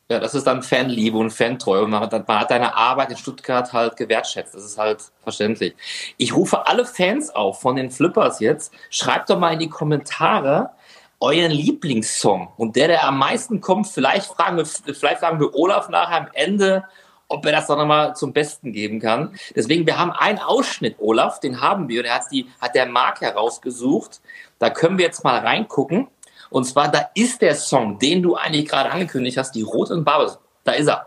Ja, 0.08 0.20
das 0.20 0.36
ist 0.36 0.46
dann 0.46 0.62
Fanliebe 0.62 1.18
und 1.18 1.30
Fantreue. 1.30 1.82
Und 1.82 1.90
man 1.90 2.00
hat, 2.00 2.12
man 2.28 2.38
hat 2.38 2.50
deine 2.50 2.76
Arbeit 2.76 3.10
in 3.10 3.16
Stuttgart 3.16 3.72
halt 3.72 3.96
gewertschätzt. 3.96 4.54
Das 4.54 4.64
ist 4.64 4.78
halt 4.78 5.02
verständlich. 5.22 5.74
Ich 6.16 6.34
rufe 6.34 6.66
alle 6.66 6.84
Fans 6.84 7.30
auf 7.30 7.60
von 7.60 7.74
den 7.74 7.90
Flippers 7.90 8.38
jetzt. 8.38 8.72
Schreibt 8.90 9.30
doch 9.30 9.38
mal 9.38 9.54
in 9.54 9.58
die 9.58 9.68
Kommentare 9.68 10.70
euren 11.18 11.50
Lieblingssong. 11.50 12.52
Und 12.56 12.76
der, 12.76 12.88
der 12.88 13.04
am 13.04 13.18
meisten 13.18 13.60
kommt, 13.60 13.88
vielleicht 13.88 14.26
fragen 14.26 14.56
wir, 14.58 14.66
vielleicht 14.66 15.20
fragen 15.20 15.40
wir 15.40 15.54
Olaf 15.54 15.88
nachher 15.88 16.18
am 16.18 16.28
Ende, 16.34 16.84
ob 17.28 17.44
er 17.44 17.52
das 17.52 17.66
dann 17.66 17.78
nochmal 17.78 18.14
zum 18.14 18.32
Besten 18.32 18.72
geben 18.72 19.00
kann. 19.00 19.34
Deswegen, 19.56 19.86
wir 19.86 19.98
haben 19.98 20.12
einen 20.12 20.38
Ausschnitt, 20.38 20.96
Olaf, 21.00 21.40
den 21.40 21.60
haben 21.60 21.88
wir. 21.88 22.04
Der 22.04 22.14
hat 22.14 22.26
die, 22.30 22.46
hat 22.60 22.76
der 22.76 22.86
Mark 22.86 23.20
herausgesucht. 23.22 24.20
Da 24.60 24.70
können 24.70 24.98
wir 24.98 25.06
jetzt 25.06 25.24
mal 25.24 25.40
reingucken. 25.40 26.06
Und 26.50 26.64
zwar, 26.64 26.88
da 26.88 27.10
ist 27.14 27.42
der 27.42 27.54
Song, 27.54 27.98
den 27.98 28.22
du 28.22 28.36
eigentlich 28.36 28.68
gerade 28.68 28.90
angekündigt 28.90 29.36
hast, 29.36 29.52
die 29.54 29.62
Rot 29.62 29.90
und 29.90 30.04
Barbe. 30.04 30.38
Da 30.64 30.72
ist 30.72 30.88
er. 30.88 31.06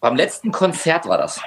Beim 0.00 0.14
letzten 0.14 0.52
Konzert 0.52 1.06
war 1.08 1.18
das. 1.18 1.40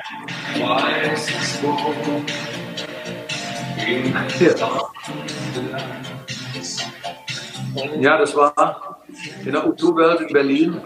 Ja, 8.00 8.18
das 8.18 8.36
war 8.36 8.98
in 9.46 9.52
der 9.54 9.66
U2-Welt 9.66 10.22
in 10.22 10.34
Berlin. 10.34 10.82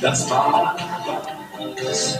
Das 0.00 0.30
war 0.30 0.76
das 1.80 2.18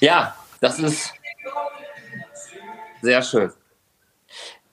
Ja, 0.00 0.34
das 0.60 0.78
ist 0.78 1.12
sehr 3.02 3.22
schön. 3.22 3.52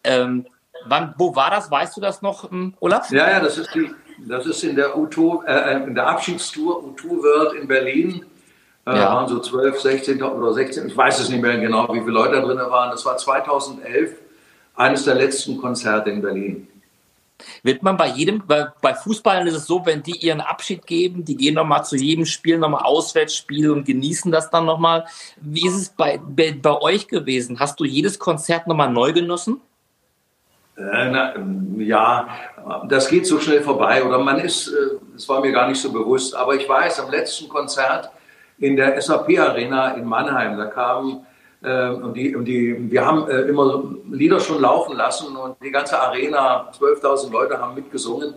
Ähm, 0.03 0.47
wann, 0.85 1.13
wo 1.17 1.35
war 1.35 1.49
das? 1.49 1.69
Weißt 1.69 1.97
du 1.97 2.01
das 2.01 2.21
noch, 2.21 2.51
ähm, 2.51 2.75
Olaf? 2.79 3.09
Ja, 3.11 3.29
ja, 3.29 3.39
das 3.39 3.57
ist, 3.57 3.73
die, 3.73 3.93
das 4.19 4.45
ist 4.45 4.63
in 4.63 4.75
der, 4.75 4.95
U2, 4.95 5.45
äh, 5.45 5.83
in 5.83 5.95
der 5.95 6.07
Abschiedstour 6.07 6.83
U2 6.83 7.03
World 7.09 7.53
in 7.61 7.67
Berlin 7.67 8.25
äh, 8.87 8.95
ja. 8.95 9.13
waren 9.13 9.27
so 9.27 9.39
12, 9.39 9.81
16 9.81 10.23
oder 10.23 10.53
16, 10.53 10.87
ich 10.87 10.95
weiß 10.95 11.19
es 11.19 11.29
nicht 11.29 11.41
mehr 11.41 11.57
genau, 11.57 11.93
wie 11.93 11.99
viele 11.99 12.11
Leute 12.11 12.35
da 12.35 12.41
drin 12.41 12.57
waren. 12.57 12.89
Das 12.91 13.05
war 13.05 13.17
2011, 13.17 14.15
eines 14.75 15.03
der 15.03 15.15
letzten 15.15 15.57
Konzerte 15.57 16.09
in 16.09 16.21
Berlin. 16.21 16.67
Wird 17.63 17.83
man 17.83 17.97
bei 17.97 18.07
jedem, 18.07 18.41
bei, 18.47 18.67
bei 18.81 18.95
Fußballern 18.95 19.45
ist 19.45 19.55
es 19.55 19.67
so, 19.67 19.85
wenn 19.85 20.01
die 20.01 20.17
ihren 20.25 20.41
Abschied 20.41 20.87
geben, 20.87 21.25
die 21.25 21.35
gehen 21.35 21.55
nochmal 21.55 21.85
zu 21.85 21.95
jedem 21.95 22.25
Spiel 22.25 22.57
nochmal 22.57 22.83
Auswärtsspiel 22.83 23.69
und 23.69 23.85
genießen 23.85 24.31
das 24.31 24.49
dann 24.49 24.65
nochmal. 24.65 25.05
Wie 25.41 25.67
ist 25.67 25.75
es 25.75 25.89
bei, 25.89 26.19
bei, 26.25 26.57
bei 26.59 26.81
euch 26.81 27.07
gewesen? 27.07 27.59
Hast 27.59 27.79
du 27.79 27.85
jedes 27.85 28.17
Konzert 28.17 28.67
nochmal 28.67 28.89
neu 28.89 29.13
genossen? 29.13 29.59
Äh, 30.77 31.09
na, 31.09 31.33
ja, 31.77 32.27
das 32.87 33.09
geht 33.09 33.27
so 33.27 33.39
schnell 33.39 33.61
vorbei. 33.61 34.03
Oder 34.03 34.17
man 34.17 34.39
ist, 34.39 34.69
äh, 34.69 34.97
das 35.13 35.27
war 35.29 35.41
mir 35.41 35.51
gar 35.51 35.67
nicht 35.67 35.81
so 35.81 35.91
bewusst. 35.91 36.33
Aber 36.33 36.55
ich 36.55 36.67
weiß, 36.67 37.01
am 37.01 37.11
letzten 37.11 37.49
Konzert 37.49 38.09
in 38.59 38.75
der 38.75 38.99
SAP 39.01 39.37
Arena 39.39 39.91
in 39.91 40.05
Mannheim, 40.05 40.57
da 40.57 40.65
kamen 40.65 41.25
äh, 41.63 41.89
und 41.89 42.13
die, 42.15 42.35
und 42.35 42.45
die, 42.45 42.91
wir 42.91 43.05
haben 43.05 43.27
äh, 43.29 43.41
immer 43.41 43.83
Lieder 44.11 44.39
schon 44.39 44.61
laufen 44.61 44.95
lassen 44.95 45.35
und 45.35 45.55
die 45.63 45.71
ganze 45.71 45.99
Arena, 45.99 46.71
12.000 46.77 47.31
Leute 47.31 47.59
haben 47.59 47.75
mitgesungen. 47.75 48.35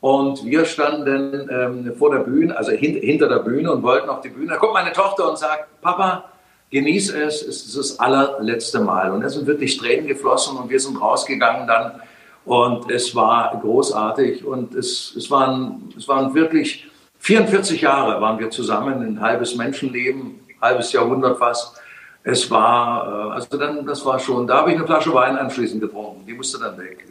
Und 0.00 0.44
wir 0.46 0.64
standen 0.64 1.48
ähm, 1.50 1.94
vor 1.98 2.10
der 2.10 2.20
Bühne, 2.20 2.56
also 2.56 2.72
hint, 2.72 3.02
hinter 3.02 3.28
der 3.28 3.40
Bühne 3.40 3.70
und 3.70 3.82
wollten 3.82 4.08
auf 4.08 4.22
die 4.22 4.30
Bühne. 4.30 4.48
Da 4.48 4.56
kommt 4.56 4.72
meine 4.72 4.92
Tochter 4.92 5.28
und 5.28 5.36
sagt, 5.36 5.80
Papa, 5.82 6.24
genieß 6.70 7.12
es, 7.12 7.42
es 7.42 7.66
ist 7.66 7.76
das 7.76 8.00
allerletzte 8.00 8.80
Mal. 8.80 9.10
Und 9.10 9.22
es 9.22 9.34
sind 9.34 9.46
wirklich 9.46 9.76
Tränen 9.76 10.06
geflossen 10.06 10.56
und 10.56 10.70
wir 10.70 10.80
sind 10.80 10.98
rausgegangen 10.98 11.66
dann. 11.66 12.00
Und 12.46 12.90
es 12.90 13.14
war 13.14 13.58
großartig 13.60 14.44
und 14.46 14.74
es, 14.74 15.14
es, 15.16 15.30
waren, 15.30 15.92
es 15.98 16.08
waren 16.08 16.32
wirklich 16.34 16.89
44 17.20 17.80
Jahre 17.80 18.20
waren 18.20 18.38
wir 18.38 18.50
zusammen, 18.50 19.02
ein 19.02 19.20
halbes 19.20 19.54
Menschenleben, 19.54 20.40
halbes 20.60 20.92
Jahrhundert 20.92 21.38
fast. 21.38 21.80
Es 22.22 22.50
war, 22.50 23.30
äh, 23.30 23.32
also 23.34 23.56
dann, 23.56 23.86
das 23.86 24.04
war 24.04 24.18
schon, 24.18 24.46
da 24.46 24.58
habe 24.58 24.70
ich 24.70 24.76
eine 24.76 24.86
Flasche 24.86 25.12
Wein 25.14 25.36
anschließend 25.36 25.80
getrunken, 25.80 26.26
die 26.26 26.34
musste 26.34 26.58
dann 26.58 26.76
weg. 26.78 27.06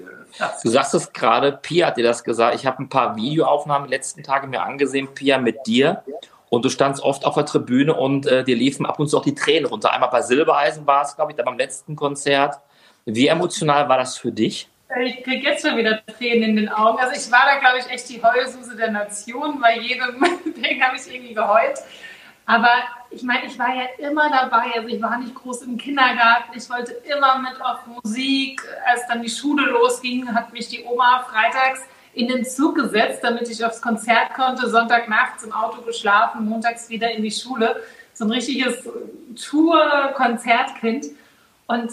Du 0.63 0.69
sagst 0.69 0.93
es 0.93 1.11
gerade, 1.11 1.51
Pia 1.51 1.87
hat 1.87 1.97
dir 1.97 2.03
das 2.03 2.23
gesagt. 2.23 2.55
Ich 2.55 2.65
habe 2.65 2.83
ein 2.83 2.89
paar 2.89 3.15
Videoaufnahmen 3.15 3.87
die 3.87 3.93
letzten 3.93 4.23
Tage 4.23 4.47
mir 4.47 4.61
angesehen, 4.61 5.07
Pia, 5.13 5.39
mit 5.39 5.65
dir. 5.65 6.03
Und 6.49 6.65
du 6.65 6.69
standst 6.69 7.01
oft 7.03 7.25
auf 7.25 7.35
der 7.35 7.45
Tribüne 7.45 7.93
und 7.93 8.25
äh, 8.25 8.43
dir 8.43 8.55
liefen 8.55 8.85
ab 8.85 8.99
und 8.99 9.07
zu 9.07 9.17
auch 9.17 9.23
die 9.23 9.35
Tränen 9.35 9.65
runter. 9.65 9.91
Einmal 9.91 10.09
bei 10.09 10.21
Silbereisen 10.21 10.85
war 10.87 11.03
es, 11.03 11.15
glaube 11.15 11.31
ich, 11.31 11.35
dann 11.35 11.45
beim 11.45 11.57
letzten 11.57 11.95
Konzert. 11.95 12.59
Wie 13.05 13.27
emotional 13.27 13.89
war 13.89 13.97
das 13.97 14.17
für 14.17 14.31
dich? 14.31 14.69
Ich 14.97 15.23
kriege 15.23 15.47
jetzt 15.47 15.65
schon 15.65 15.77
wieder 15.77 16.03
Tränen 16.17 16.49
in 16.49 16.55
den 16.55 16.69
Augen. 16.69 16.97
Also 16.97 17.13
ich 17.15 17.31
war 17.31 17.45
da, 17.45 17.59
glaube 17.59 17.77
ich, 17.77 17.93
echt 17.93 18.09
die 18.09 18.21
Heulsuse 18.23 18.75
der 18.75 18.89
Nation. 18.89 19.61
Bei 19.61 19.77
jedem 19.77 20.19
Ding 20.45 20.81
habe 20.81 20.97
ich 20.97 21.13
irgendwie 21.13 21.35
geheult. 21.35 21.77
Aber 22.47 22.71
ich 23.11 23.21
meine, 23.21 23.45
ich 23.45 23.59
war 23.59 23.69
ja 23.69 23.83
immer 23.99 24.31
dabei. 24.31 24.73
Also 24.75 24.87
ich 24.87 24.99
war 24.99 25.19
nicht 25.19 25.35
groß 25.35 25.61
im 25.61 25.77
Kindergarten. 25.77 26.57
Ich 26.57 26.67
wollte 26.71 26.93
immer 26.93 27.37
mit 27.37 27.61
auf 27.61 27.85
Musik. 27.85 28.63
Als 28.87 29.05
dann 29.07 29.21
die 29.21 29.29
Schule 29.29 29.69
losging, 29.69 30.33
hat 30.33 30.51
mich 30.51 30.67
die 30.69 30.83
Oma 30.83 31.23
freitags 31.29 31.81
in 32.13 32.27
den 32.27 32.43
Zug 32.43 32.73
gesetzt, 32.73 33.19
damit 33.23 33.47
ich 33.47 33.63
aufs 33.63 33.83
Konzert 33.83 34.33
konnte. 34.33 34.67
Sonntagnachts 34.67 35.43
im 35.43 35.53
Auto 35.53 35.83
geschlafen, 35.83 36.49
montags 36.49 36.89
wieder 36.89 37.11
in 37.11 37.21
die 37.21 37.31
Schule. 37.31 37.83
So 38.13 38.25
ein 38.25 38.31
richtiges 38.31 38.89
Tour-Konzertkind. 39.35 41.05
Und 41.67 41.91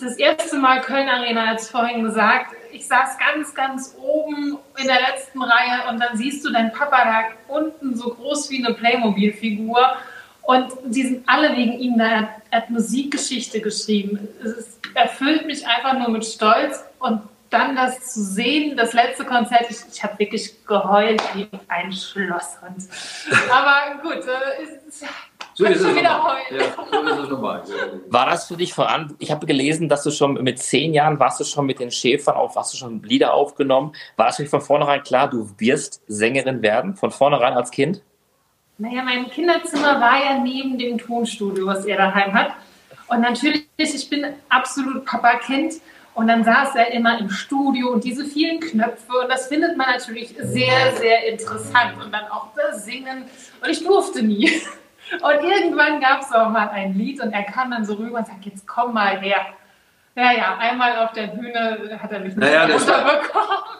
das 0.00 0.16
erste 0.16 0.58
Mal 0.58 0.80
Köln 0.80 1.08
Arena, 1.08 1.50
als 1.50 1.70
vorhin 1.70 2.02
gesagt, 2.02 2.54
ich 2.72 2.86
saß 2.86 3.16
ganz, 3.18 3.54
ganz 3.54 3.96
oben 3.98 4.58
in 4.76 4.86
der 4.86 5.00
letzten 5.00 5.42
Reihe 5.42 5.88
und 5.88 5.98
dann 6.00 6.16
siehst 6.16 6.44
du 6.44 6.52
deinen 6.52 6.72
Papa 6.72 7.04
da 7.04 7.54
unten 7.54 7.96
so 7.96 8.10
groß 8.10 8.50
wie 8.50 8.64
eine 8.64 8.74
Playmobil-Figur 8.74 9.96
und 10.42 10.72
die 10.84 11.02
sind 11.02 11.28
alle 11.28 11.56
wegen 11.56 11.72
ihm 11.72 11.98
da. 11.98 12.28
Er 12.50 12.62
hat 12.62 12.70
Musikgeschichte 12.70 13.60
geschrieben. 13.60 14.28
Es 14.44 14.78
erfüllt 14.94 15.46
mich 15.46 15.66
einfach 15.66 15.98
nur 15.98 16.10
mit 16.10 16.24
Stolz 16.24 16.84
und 16.98 17.22
dann 17.50 17.76
das 17.76 18.12
zu 18.12 18.22
sehen, 18.22 18.76
das 18.76 18.92
letzte 18.92 19.24
Konzert, 19.24 19.66
ich, 19.70 19.76
ich 19.92 20.02
habe 20.02 20.18
wirklich 20.18 20.66
geheult 20.66 21.22
wie 21.34 21.48
ein 21.68 21.92
Schlosshund. 21.92 22.88
Aber 23.50 24.02
gut, 24.02 24.24
äh, 24.24 24.62
ist, 24.88 25.04
so 25.56 25.64
ist, 25.64 25.80
es 25.80 26.02
ja, 26.02 26.36
so 26.50 27.00
ist 27.00 27.18
es 27.18 27.28
normal. 27.30 27.62
War 28.08 28.26
das 28.26 28.46
für 28.46 28.58
dich 28.58 28.74
voran? 28.74 29.16
Ich 29.18 29.30
habe 29.30 29.46
gelesen, 29.46 29.88
dass 29.88 30.02
du 30.02 30.10
schon 30.10 30.34
mit 30.34 30.58
zehn 30.58 30.92
Jahren 30.92 31.18
warst 31.18 31.40
du 31.40 31.44
schon 31.44 31.64
mit 31.64 31.80
den 31.80 31.90
Schäfern 31.90 32.34
auf, 32.34 32.56
hast 32.56 32.74
du 32.74 32.76
schon 32.76 33.02
Lieder 33.02 33.32
aufgenommen. 33.32 33.94
War 34.16 34.26
das 34.26 34.36
für 34.36 34.42
dich 34.42 34.50
von 34.50 34.60
vornherein 34.60 35.02
klar, 35.02 35.30
du 35.30 35.48
wirst 35.56 36.02
Sängerin 36.08 36.60
werden, 36.60 36.94
von 36.94 37.10
vornherein 37.10 37.54
als 37.54 37.70
Kind? 37.70 38.02
Naja, 38.76 39.02
mein 39.02 39.30
Kinderzimmer 39.30 39.98
war 39.98 40.22
ja 40.22 40.38
neben 40.38 40.76
dem 40.76 40.98
Tonstudio, 40.98 41.64
was 41.64 41.86
er 41.86 41.96
daheim 41.96 42.34
hat. 42.34 42.50
Und 43.08 43.22
natürlich, 43.22 43.66
ich 43.78 44.10
bin 44.10 44.26
absolut 44.50 45.06
Papa-Kind. 45.06 45.76
Und 46.12 46.28
dann 46.28 46.44
saß 46.44 46.74
er 46.74 46.92
immer 46.92 47.18
im 47.18 47.30
Studio 47.30 47.92
und 47.92 48.04
diese 48.04 48.26
vielen 48.26 48.60
Knöpfe. 48.60 49.12
Und 49.22 49.30
das 49.30 49.48
findet 49.48 49.78
man 49.78 49.88
natürlich 49.88 50.34
sehr, 50.38 50.94
sehr 50.96 51.26
interessant. 51.28 52.02
Und 52.02 52.12
dann 52.12 52.26
auch 52.30 52.48
das 52.54 52.84
Singen. 52.84 53.24
Und 53.62 53.70
ich 53.70 53.82
durfte 53.82 54.22
nie. 54.22 54.50
Und 55.12 55.44
irgendwann 55.44 56.00
gab 56.00 56.22
es 56.22 56.32
auch 56.32 56.48
mal 56.48 56.68
ein 56.68 56.94
Lied 56.94 57.20
und 57.22 57.32
er 57.32 57.44
kam 57.44 57.70
dann 57.70 57.84
so 57.84 57.94
rüber 57.94 58.18
und 58.18 58.26
sagt, 58.26 58.44
jetzt 58.44 58.66
komm 58.66 58.94
mal 58.94 59.20
her. 59.20 59.46
Ja, 60.14 60.32
ja, 60.32 60.56
einmal 60.58 60.96
auf 61.04 61.12
der 61.12 61.26
Bühne 61.26 61.98
hat 62.02 62.10
er 62.10 62.20
mich 62.20 62.34
nicht 62.34 62.38
naja, 62.38 62.66
das 62.66 62.88
war, 62.88 63.22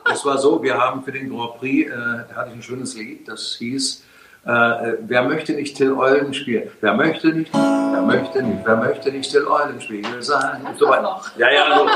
das 0.05 0.25
war 0.25 0.37
so, 0.37 0.63
wir 0.63 0.77
haben 0.77 1.03
für 1.03 1.13
den 1.13 1.31
Grand 1.31 1.57
Prix, 1.57 1.91
äh, 1.91 1.95
da 2.29 2.37
hatte 2.37 2.51
ich 2.51 2.57
ein 2.57 2.63
schönes 2.63 2.95
Lied, 2.95 3.27
das 3.27 3.57
hieß, 3.59 4.05
äh, 4.47 4.51
äh, 4.51 4.99
wer 5.01 5.25
möchte 5.25 5.55
nicht 5.55 5.77
Till 5.77 5.93
Eulen 5.93 6.33
spielen? 6.33 6.71
Wer 6.81 6.95
möchte 6.95 7.29
nicht, 7.29 7.53
wer 7.53 8.03
möchte 8.03 8.43
nicht, 8.43 8.65
wer 8.65 8.77
möchte 8.77 9.11
nicht 9.11 9.31
Till 9.31 9.45
Eulenspiegel 9.45 10.23
sein? 10.23 10.65
Und 10.65 10.79
so 10.79 10.89
weiter. 10.89 11.21
Ja, 11.37 11.51
ja, 11.51 11.79
so, 11.79 11.87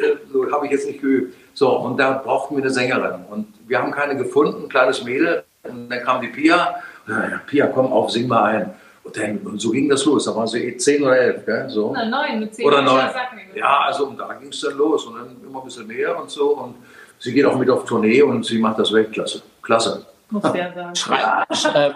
äh, 0.00 0.16
so 0.32 0.52
habe 0.52 0.66
ich 0.66 0.72
jetzt 0.72 0.86
nicht 0.86 1.00
geübt. 1.00 1.34
So, 1.52 1.76
und 1.76 1.96
da 1.96 2.12
brauchten 2.12 2.54
wir 2.54 2.62
eine 2.62 2.70
Sängerin. 2.70 3.24
Und 3.28 3.48
wir 3.66 3.80
haben 3.80 3.90
keine 3.90 4.16
gefunden, 4.16 4.64
ein 4.64 4.68
kleines 4.68 5.02
Mädel. 5.02 5.42
Und 5.64 5.90
dann 5.90 6.04
kam 6.04 6.20
die 6.20 6.28
Pia. 6.28 6.76
Ja, 7.08 7.40
Pia, 7.46 7.66
komm 7.68 7.92
auf, 7.92 8.10
sing 8.10 8.26
mal 8.26 8.44
ein. 8.44 8.74
Und, 9.04 9.16
dann, 9.16 9.38
und 9.38 9.60
so 9.60 9.70
ging 9.70 9.88
das 9.88 10.04
los. 10.04 10.24
Da 10.24 10.34
waren 10.34 10.48
sie 10.48 10.64
eh 10.64 10.76
zehn 10.76 11.02
oder 11.02 11.16
elf, 11.16 11.46
gell? 11.46 11.68
So. 11.68 11.90
Oder 11.90 12.06
neun, 12.06 12.40
mit 12.40 12.54
zehn. 12.54 12.66
Oder 12.66 12.82
neun. 12.82 13.08
Ja, 13.54 13.80
also 13.86 14.06
und 14.06 14.18
da 14.18 14.32
ging 14.34 14.48
es 14.48 14.60
dann 14.60 14.76
los. 14.76 15.04
Und 15.06 15.16
dann 15.16 15.36
immer 15.46 15.60
ein 15.60 15.64
bisschen 15.64 15.86
näher 15.86 16.18
und 16.20 16.28
so. 16.28 16.56
Und 16.56 16.74
sie 17.18 17.32
geht 17.32 17.44
auch 17.46 17.56
mit 17.56 17.70
auf 17.70 17.84
Tournee 17.84 18.22
und 18.22 18.44
sie 18.44 18.58
macht 18.58 18.78
das 18.80 18.92
Weltklasse. 18.92 19.42
Klasse. 19.62 20.06
Muss 20.30 20.42
der 20.52 20.72
sagen. 20.74 20.96
Schreib, 21.54 21.74
äh, 21.74 21.90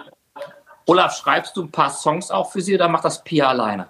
Olaf, 0.85 1.15
schreibst 1.15 1.55
du 1.57 1.63
ein 1.63 1.71
paar 1.71 1.89
Songs 1.89 2.31
auch 2.31 2.51
für 2.51 2.61
sie 2.61 2.75
oder 2.75 2.87
macht 2.87 3.05
das 3.05 3.23
Pia 3.23 3.49
alleine? 3.49 3.87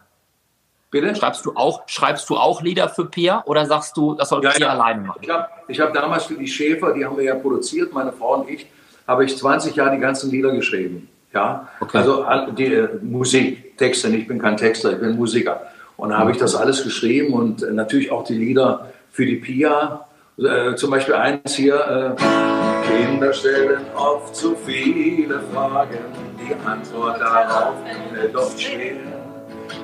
Bitte? 0.89 1.15
Schreibst 1.15 1.45
du 1.45 1.53
auch, 1.55 1.83
schreibst 1.87 2.29
du 2.29 2.37
auch 2.37 2.61
Lieder 2.61 2.89
für 2.89 3.05
Pia 3.05 3.43
oder 3.45 3.65
sagst 3.65 3.95
du, 3.95 4.13
das 4.15 4.29
soll 4.29 4.43
ja, 4.43 4.49
Pia 4.51 4.67
ja. 4.67 4.73
alleine 4.73 5.01
machen? 5.01 5.19
Ich 5.21 5.29
habe 5.29 5.47
ich 5.67 5.79
hab 5.79 5.93
damals 5.93 6.25
für 6.25 6.35
die 6.35 6.47
Schäfer, 6.47 6.93
die 6.93 7.05
haben 7.05 7.15
wir 7.15 7.23
ja 7.23 7.35
produziert, 7.35 7.93
meine 7.93 8.11
Frau 8.11 8.41
und 8.41 8.49
ich, 8.49 8.67
habe 9.07 9.23
ich 9.23 9.37
20 9.37 9.75
Jahre 9.75 9.95
die 9.95 10.01
ganzen 10.01 10.31
Lieder 10.31 10.51
geschrieben. 10.51 11.09
Ja, 11.33 11.69
okay. 11.79 11.97
also 11.97 12.25
die 12.51 12.73
äh, 12.73 12.89
Musik, 13.01 13.77
Texte, 13.77 14.09
ich 14.09 14.27
bin 14.27 14.39
kein 14.39 14.57
Texter, 14.57 14.91
ich 14.91 14.99
bin 14.99 15.15
Musiker. 15.15 15.61
Und 15.95 16.09
da 16.09 16.17
habe 16.17 16.31
ich 16.31 16.37
das 16.37 16.55
alles 16.55 16.83
geschrieben 16.83 17.33
und 17.33 17.63
äh, 17.63 17.71
natürlich 17.71 18.11
auch 18.11 18.23
die 18.23 18.33
Lieder 18.33 18.91
für 19.11 19.25
die 19.25 19.37
Pia. 19.37 20.05
Äh, 20.37 20.75
zum 20.75 20.91
Beispiel 20.91 21.13
eins 21.13 21.55
hier. 21.55 22.15
Äh, 22.17 22.51
Kinder 22.87 23.31
stellen 23.31 23.85
oft 23.95 24.35
zu 24.35 24.55
viele 24.65 25.39
Fragen, 25.53 25.99
die 26.39 26.53
Antwort 26.67 27.21
darauf 27.21 27.75
ist 28.21 28.33
doch 28.33 28.57
schwer. 28.57 28.95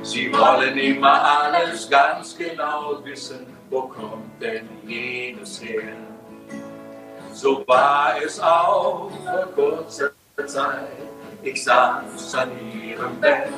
Sie 0.01 0.31
wollen 0.33 0.77
immer 0.77 1.21
alles 1.23 1.89
ganz 1.89 2.37
genau 2.37 2.99
wissen, 3.03 3.45
wo 3.69 3.81
kommt 3.83 4.41
denn 4.41 4.67
jenes 4.85 5.61
her? 5.61 5.93
So 7.33 7.63
war 7.67 8.15
es 8.23 8.39
auch 8.39 9.11
vor 9.23 9.47
kurzer 9.55 10.11
Zeit, 10.45 10.87
ich 11.47 11.63
saß 11.63 12.35
an 12.35 12.51
ihrem 12.83 13.19
Bett, 13.21 13.49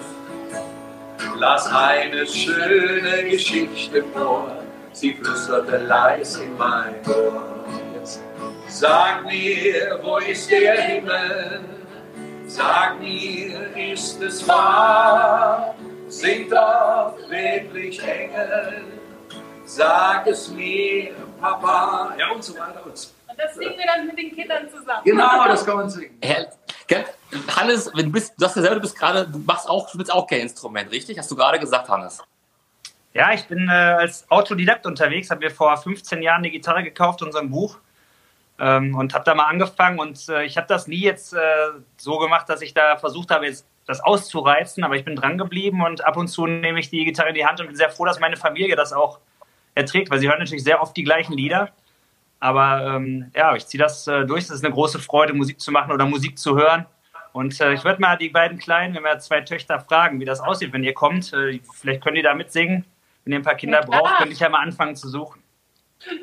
las 1.38 1.68
eine 1.68 2.26
schöne 2.26 3.24
Geschichte 3.24 4.04
vor, 4.14 4.52
sie 4.94 5.14
flüsterte 5.16 5.78
leise 5.78 6.44
in 6.44 6.58
mein 6.58 6.96
Ohr. 7.08 7.56
Sag 8.68 9.26
mir, 9.26 10.00
wo 10.04 10.18
ist 10.18 10.52
der 10.52 10.80
Himmel? 10.82 11.62
Sag 12.48 13.00
mir, 13.00 13.76
ist 13.76 14.22
es 14.22 14.48
wahr? 14.48 15.76
Sind 16.08 16.52
doch 16.52 17.16
wirklich 17.28 18.02
Engel? 18.04 18.84
Sag 19.66 20.28
es 20.28 20.50
mir, 20.50 21.12
Papa. 21.42 22.14
Ja, 22.18 22.32
und 22.32 22.44
so 22.44 22.54
weiter. 22.54 22.86
Und, 22.86 22.98
so. 22.98 23.10
und 23.10 23.19
das 23.40 23.56
singen 23.56 23.78
wir 23.78 23.86
dann 23.86 24.06
mit 24.06 24.18
den 24.18 24.36
Kindern 24.36 24.70
zusammen. 24.70 25.02
Genau, 25.04 25.48
das 25.48 25.66
kann 25.66 25.78
man 25.78 25.90
singen. 25.90 26.18
Hannes, 27.56 27.92
wenn 27.96 28.08
du, 28.08 28.12
bist, 28.12 28.34
du 28.38 28.46
hast 28.46 28.56
ja 28.56 28.62
selber, 28.62 28.76
du 28.76 28.82
bist 28.82 28.98
gerade, 28.98 29.28
du 29.28 29.40
machst 29.40 29.70
auch, 29.70 29.90
du 29.92 30.14
auch 30.14 30.28
kein 30.28 30.42
Instrument, 30.42 30.92
richtig? 30.92 31.18
Hast 31.18 31.30
du 31.30 31.36
gerade 31.36 31.60
gesagt, 31.60 31.90
Hannes? 31.90 32.24
Ja, 33.14 33.34
ich 33.34 33.46
bin 33.48 33.68
äh, 33.68 33.72
als 33.72 34.30
Autodidakt 34.30 34.86
unterwegs, 34.86 35.30
habe 35.30 35.42
mir 35.42 35.52
vor 35.52 35.76
15 35.76 36.22
Jahren 36.22 36.40
eine 36.40 36.52
Gitarre 36.52 36.84
gekauft 36.84 37.22
und 37.22 37.32
so 37.32 37.40
ein 37.40 37.50
Buch 37.50 37.78
ähm, 38.60 38.96
und 38.96 39.14
habe 39.14 39.24
da 39.26 39.34
mal 39.34 39.46
angefangen 39.46 40.00
und 40.00 40.30
äh, 40.30 40.44
ich 40.44 40.58
habe 40.58 40.68
das 40.68 40.88
nie 40.88 41.02
jetzt 41.02 41.34
äh, 41.34 41.40
so 41.98 42.18
gemacht, 42.20 42.50
dass 42.50 42.62
ich 42.62 42.74
da 42.74 42.98
versucht 42.98 43.32
habe, 43.32 43.46
jetzt 43.46 43.66
das 43.88 44.02
auszureizen, 44.02 44.84
aber 44.84 44.96
ich 44.96 45.04
bin 45.04 45.16
dran 45.16 45.40
geblieben 45.40 45.82
und 45.84 46.06
ab 46.06 46.18
und 46.18 46.28
zu 46.28 46.46
nehme 46.46 46.80
ich 46.80 46.92
die 46.92 47.04
Gitarre 47.06 47.30
in 47.30 47.36
die 47.36 47.46
Hand 47.46 47.60
und 47.60 47.68
bin 47.68 47.76
sehr 47.76 47.90
froh, 47.90 48.06
dass 48.06 48.20
meine 48.20 48.38
Familie 48.38 48.76
das 48.76 48.94
auch 48.94 49.20
erträgt, 49.74 50.12
weil 50.12 50.20
sie 50.20 50.28
hören 50.28 50.40
natürlich 50.40 50.64
sehr 50.64 50.82
oft 50.82 50.96
die 50.96 51.04
gleichen 51.04 51.34
Lieder. 51.34 51.72
Aber 52.40 52.96
ähm, 52.96 53.32
ja, 53.36 53.56
ich 53.56 53.68
ziehe 53.68 53.82
das 53.82 54.08
äh, 54.08 54.26
durch. 54.26 54.44
Es 54.44 54.50
ist 54.50 54.64
eine 54.64 54.74
große 54.74 55.00
Freude, 55.00 55.34
Musik 55.34 55.60
zu 55.60 55.72
machen 55.72 55.92
oder 55.92 56.06
Musik 56.06 56.38
zu 56.38 56.58
hören. 56.58 56.86
Und 57.34 57.60
äh, 57.60 57.74
ich 57.74 57.84
würde 57.84 58.02
mal 58.02 58.18
die 58.18 58.30
beiden 58.30 58.58
Kleinen, 58.58 58.96
wenn 58.96 59.04
wir 59.04 59.20
zwei 59.20 59.42
Töchter 59.42 59.80
fragen, 59.80 60.20
wie 60.20 60.26
das 60.26 60.40
aussieht, 60.40 60.74
wenn 60.74 60.84
ihr 60.84 60.94
kommt. 60.94 61.34
Äh, 61.34 61.60
vielleicht 61.74 62.04
könnt 62.04 62.18
ihr 62.18 62.24
da 62.24 62.34
mitsingen. 62.34 62.86
Wenn 63.24 63.34
ihr 63.34 63.40
ein 63.40 63.44
paar 63.44 63.56
Kinder 63.56 63.82
ja, 63.82 63.86
braucht, 63.86 64.18
könnte 64.18 64.34
ich 64.34 64.40
ja 64.40 64.50
mal 64.50 64.62
anfangen 64.62 64.96
zu 64.96 65.10
suchen. 65.10 65.44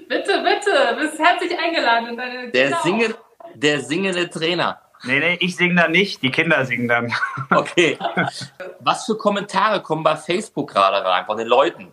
Bitte, 0.09 0.43
bitte, 0.43 0.97
bist 0.99 1.19
herzlich 1.19 1.57
eingeladen. 1.59 2.17
der, 2.53 2.77
Singen, 2.79 3.15
der 3.55 3.81
singende 3.81 4.29
Trainer. 4.31 4.81
Nee, 5.05 5.21
nee, 5.21 5.37
ich 5.41 5.55
singe 5.57 5.75
dann 5.75 5.93
nicht, 5.93 6.23
die 6.23 6.31
Kinder 6.31 6.65
singen 6.65 6.89
dann. 6.89 7.13
Okay. 7.51 7.99
Was 8.81 9.05
für 9.05 9.17
Kommentare 9.17 9.83
kommen 9.83 10.03
bei 10.03 10.17
Facebook 10.17 10.71
gerade 10.71 11.05
rein 11.05 11.27
von 11.27 11.37
den 11.37 11.47
Leuten? 11.47 11.93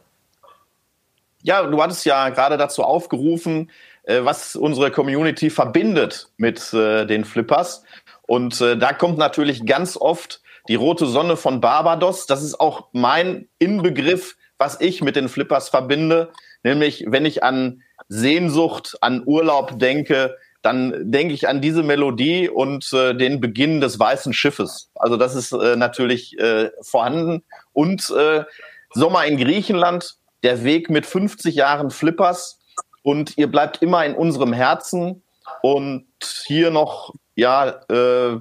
Ja, 1.44 1.62
du 1.64 1.82
hattest 1.82 2.06
ja 2.06 2.30
gerade 2.30 2.58
dazu 2.58 2.84
aufgerufen, 2.84 3.70
äh, 3.70 3.74
was 4.08 4.56
unsere 4.56 4.92
Community 4.92 5.50
verbindet 5.50 6.30
mit 6.38 6.74
äh, 6.74 7.06
den 7.06 7.26
Flippers. 7.26 7.84
Und 8.24 8.60
äh, 8.62 8.78
da 8.78 8.94
kommt 8.94 9.18
natürlich 9.18 9.66
ganz 9.66 9.98
oft 9.98 10.42
die 10.68 10.76
rote 10.76 11.06
Sonne 11.06 11.38
von 11.38 11.62
Barbados. 11.62 12.26
Das 12.26 12.44
ist 12.44 12.60
auch 12.60 12.88
mein 12.94 13.48
Inbegriff, 13.60 14.36
was 14.58 14.80
ich 14.80 15.02
mit 15.02 15.16
den 15.16 15.30
Flippers 15.30 15.70
verbinde. 15.70 16.32
Nämlich, 16.64 17.06
wenn 17.08 17.26
ich 17.26 17.44
an 17.44 17.82
Sehnsucht, 18.08 18.98
an 19.02 19.24
Urlaub 19.26 19.80
denke, 19.80 20.38
dann 20.62 21.12
denke 21.12 21.34
ich 21.34 21.50
an 21.50 21.60
diese 21.60 21.84
Melodie 21.84 22.48
und 22.48 22.92
äh, 22.94 23.14
den 23.14 23.42
Beginn 23.42 23.82
des 23.82 24.00
Weißen 24.00 24.32
Schiffes. 24.32 24.90
Also 24.96 25.18
das 25.18 25.36
ist 25.36 25.52
äh, 25.52 25.76
natürlich 25.76 26.40
äh, 26.40 26.72
vorhanden. 26.82 27.44
Und 27.74 28.10
äh, 28.12 28.46
Sommer 28.94 29.26
in 29.26 29.38
Griechenland, 29.38 30.16
der 30.44 30.64
Weg 30.64 30.90
mit 30.90 31.06
50 31.06 31.56
Jahren 31.56 31.90
Flippers 31.90 32.60
und 33.04 33.38
ihr 33.38 33.52
bleibt 33.52 33.82
immer 33.82 34.06
in 34.06 34.16
unserem 34.16 34.54
Herzen. 34.54 35.22
Und 35.62 36.06
hier 36.48 36.72
noch 36.72 37.14
ja, 37.36 37.82
äh, 37.90 38.38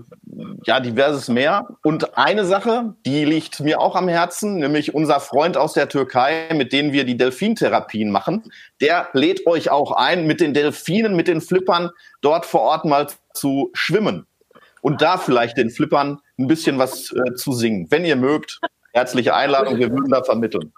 ja, 0.65 0.81
diverses 0.81 1.29
mehr. 1.29 1.67
Und 1.83 2.17
eine 2.17 2.45
Sache, 2.45 2.95
die 3.07 3.25
liegt 3.25 3.61
mir 3.61 3.81
auch 3.81 3.97
am 3.97 4.09
Herzen, 4.09 4.59
nämlich 4.59 4.95
unser 4.95 5.21
Freund 5.21 5.57
aus 5.57 5.73
der 5.73 5.89
Türkei, 5.89 6.49
mit 6.55 6.73
dem 6.73 6.93
wir 6.93 7.05
die 7.05 7.17
Delfintherapien 7.17 8.11
machen, 8.11 8.45
der 8.81 9.09
lädt 9.13 9.47
euch 9.47 9.71
auch 9.71 9.93
ein, 9.93 10.27
mit 10.27 10.41
den 10.41 10.55
Delfinen, 10.55 11.17
mit 11.17 11.29
den 11.29 11.41
Flippern 11.41 11.91
dort 12.21 12.45
vor 12.45 12.61
Ort 12.61 12.85
mal 12.85 13.09
zu 13.33 13.71
schwimmen. 13.73 14.27
Und 14.83 15.01
da 15.01 15.17
vielleicht 15.17 15.57
den 15.57 15.71
Flippern 15.71 16.21
ein 16.39 16.49
bisschen 16.49 16.79
was 16.79 17.13
äh, 17.13 17.35
zu 17.35 17.53
singen. 17.53 17.87
Wenn 17.91 18.05
ihr 18.05 18.17
mögt, 18.17 18.61
herzliche 18.93 19.35
Einladung, 19.35 19.79
wir 19.79 19.91
würden 19.91 20.11
da 20.11 20.23
vermitteln. 20.23 20.73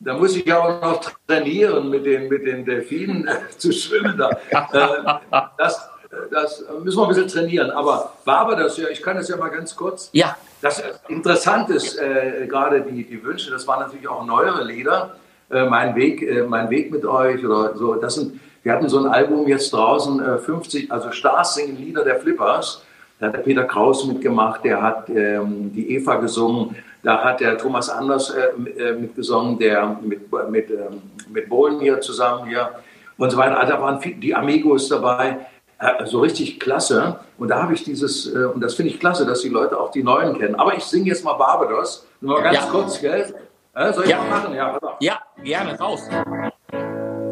Da 0.00 0.16
muss 0.16 0.36
ich 0.36 0.46
ja 0.46 0.58
auch 0.60 0.80
noch 0.80 1.12
trainieren, 1.26 1.90
mit 1.90 2.06
den, 2.06 2.28
mit 2.28 2.46
den 2.46 2.64
Delfinen 2.64 3.26
äh, 3.26 3.34
zu 3.56 3.72
schwimmen. 3.72 4.16
Da. 4.16 4.30
Äh, 4.30 5.40
das, 5.58 5.90
das 6.30 6.64
müssen 6.82 6.98
wir 6.98 7.02
ein 7.04 7.08
bisschen 7.08 7.28
trainieren. 7.28 7.70
Aber 7.70 8.12
war 8.24 8.54
das 8.54 8.76
ja, 8.76 8.88
ich 8.88 9.02
kann 9.02 9.16
das 9.16 9.28
ja 9.28 9.36
mal 9.36 9.48
ganz 9.48 9.74
kurz. 9.74 10.10
Ja. 10.12 10.36
Das 10.60 10.82
Interessante 11.08 11.74
ist 11.74 11.98
äh, 11.98 12.46
gerade 12.48 12.80
die, 12.82 13.04
die 13.04 13.22
Wünsche, 13.22 13.50
das 13.50 13.66
waren 13.66 13.80
natürlich 13.80 14.08
auch 14.08 14.24
neuere 14.24 14.64
Lieder. 14.64 15.16
Äh, 15.50 15.64
mein, 15.64 15.96
Weg, 15.96 16.46
mein 16.48 16.68
Weg 16.70 16.92
mit 16.92 17.04
euch 17.04 17.44
oder 17.44 17.76
so. 17.76 17.94
Das 17.94 18.14
sind, 18.14 18.40
wir 18.62 18.72
hatten 18.72 18.88
so 18.88 18.98
ein 18.98 19.06
Album 19.06 19.48
jetzt 19.48 19.72
draußen, 19.72 20.38
50, 20.40 20.90
äh, 20.90 20.92
also 20.92 21.10
Stars 21.10 21.54
singen 21.54 21.76
Lieder 21.76 22.04
der 22.04 22.20
Flippers. 22.20 22.84
Da 23.18 23.26
hat 23.26 23.34
der 23.34 23.40
Peter 23.40 23.64
Kraus 23.64 24.04
mitgemacht, 24.06 24.62
der 24.64 24.80
hat 24.80 25.08
ähm, 25.08 25.72
die 25.72 25.96
Eva 25.96 26.16
gesungen, 26.16 26.76
da 27.02 27.22
hat 27.24 27.40
der 27.40 27.56
Thomas 27.58 27.88
Anders 27.88 28.30
äh, 28.30 28.48
äh, 28.70 28.92
mitgesungen, 28.92 29.58
der 29.58 29.98
mit, 30.02 30.30
mit, 30.50 30.70
ähm, 30.70 31.02
mit 31.28 31.48
Bohlen 31.48 31.80
hier 31.80 32.00
zusammen 32.00 32.48
hier 32.48 32.70
und 33.16 33.30
so 33.30 33.36
weiter. 33.36 33.64
Da 33.66 33.80
waren 33.80 34.00
die 34.20 34.34
Amigos 34.34 34.88
dabei. 34.88 35.38
Äh, 35.80 36.06
so 36.06 36.20
richtig 36.20 36.58
klasse. 36.58 37.20
Und 37.38 37.48
da 37.48 37.62
habe 37.62 37.72
ich 37.72 37.84
dieses, 37.84 38.34
äh, 38.34 38.44
und 38.46 38.60
das 38.60 38.74
finde 38.74 38.92
ich 38.92 38.98
klasse, 38.98 39.24
dass 39.24 39.42
die 39.42 39.48
Leute 39.48 39.78
auch 39.78 39.92
die 39.92 40.02
Neuen 40.02 40.36
kennen. 40.36 40.56
Aber 40.56 40.74
ich 40.74 40.82
singe 40.84 41.06
jetzt 41.06 41.24
mal 41.24 41.34
Barbados. 41.34 42.06
Nur 42.20 42.42
ganz 42.42 42.56
ja. 42.56 42.66
kurz, 42.70 43.00
gell? 43.00 43.32
Äh, 43.74 43.92
soll 43.92 44.04
ich 44.04 44.10
ja. 44.10 44.18
mal 44.18 44.28
machen? 44.28 44.54
Ja, 44.54 44.78
ja, 44.98 45.20
gerne, 45.44 45.78
raus. 45.78 46.02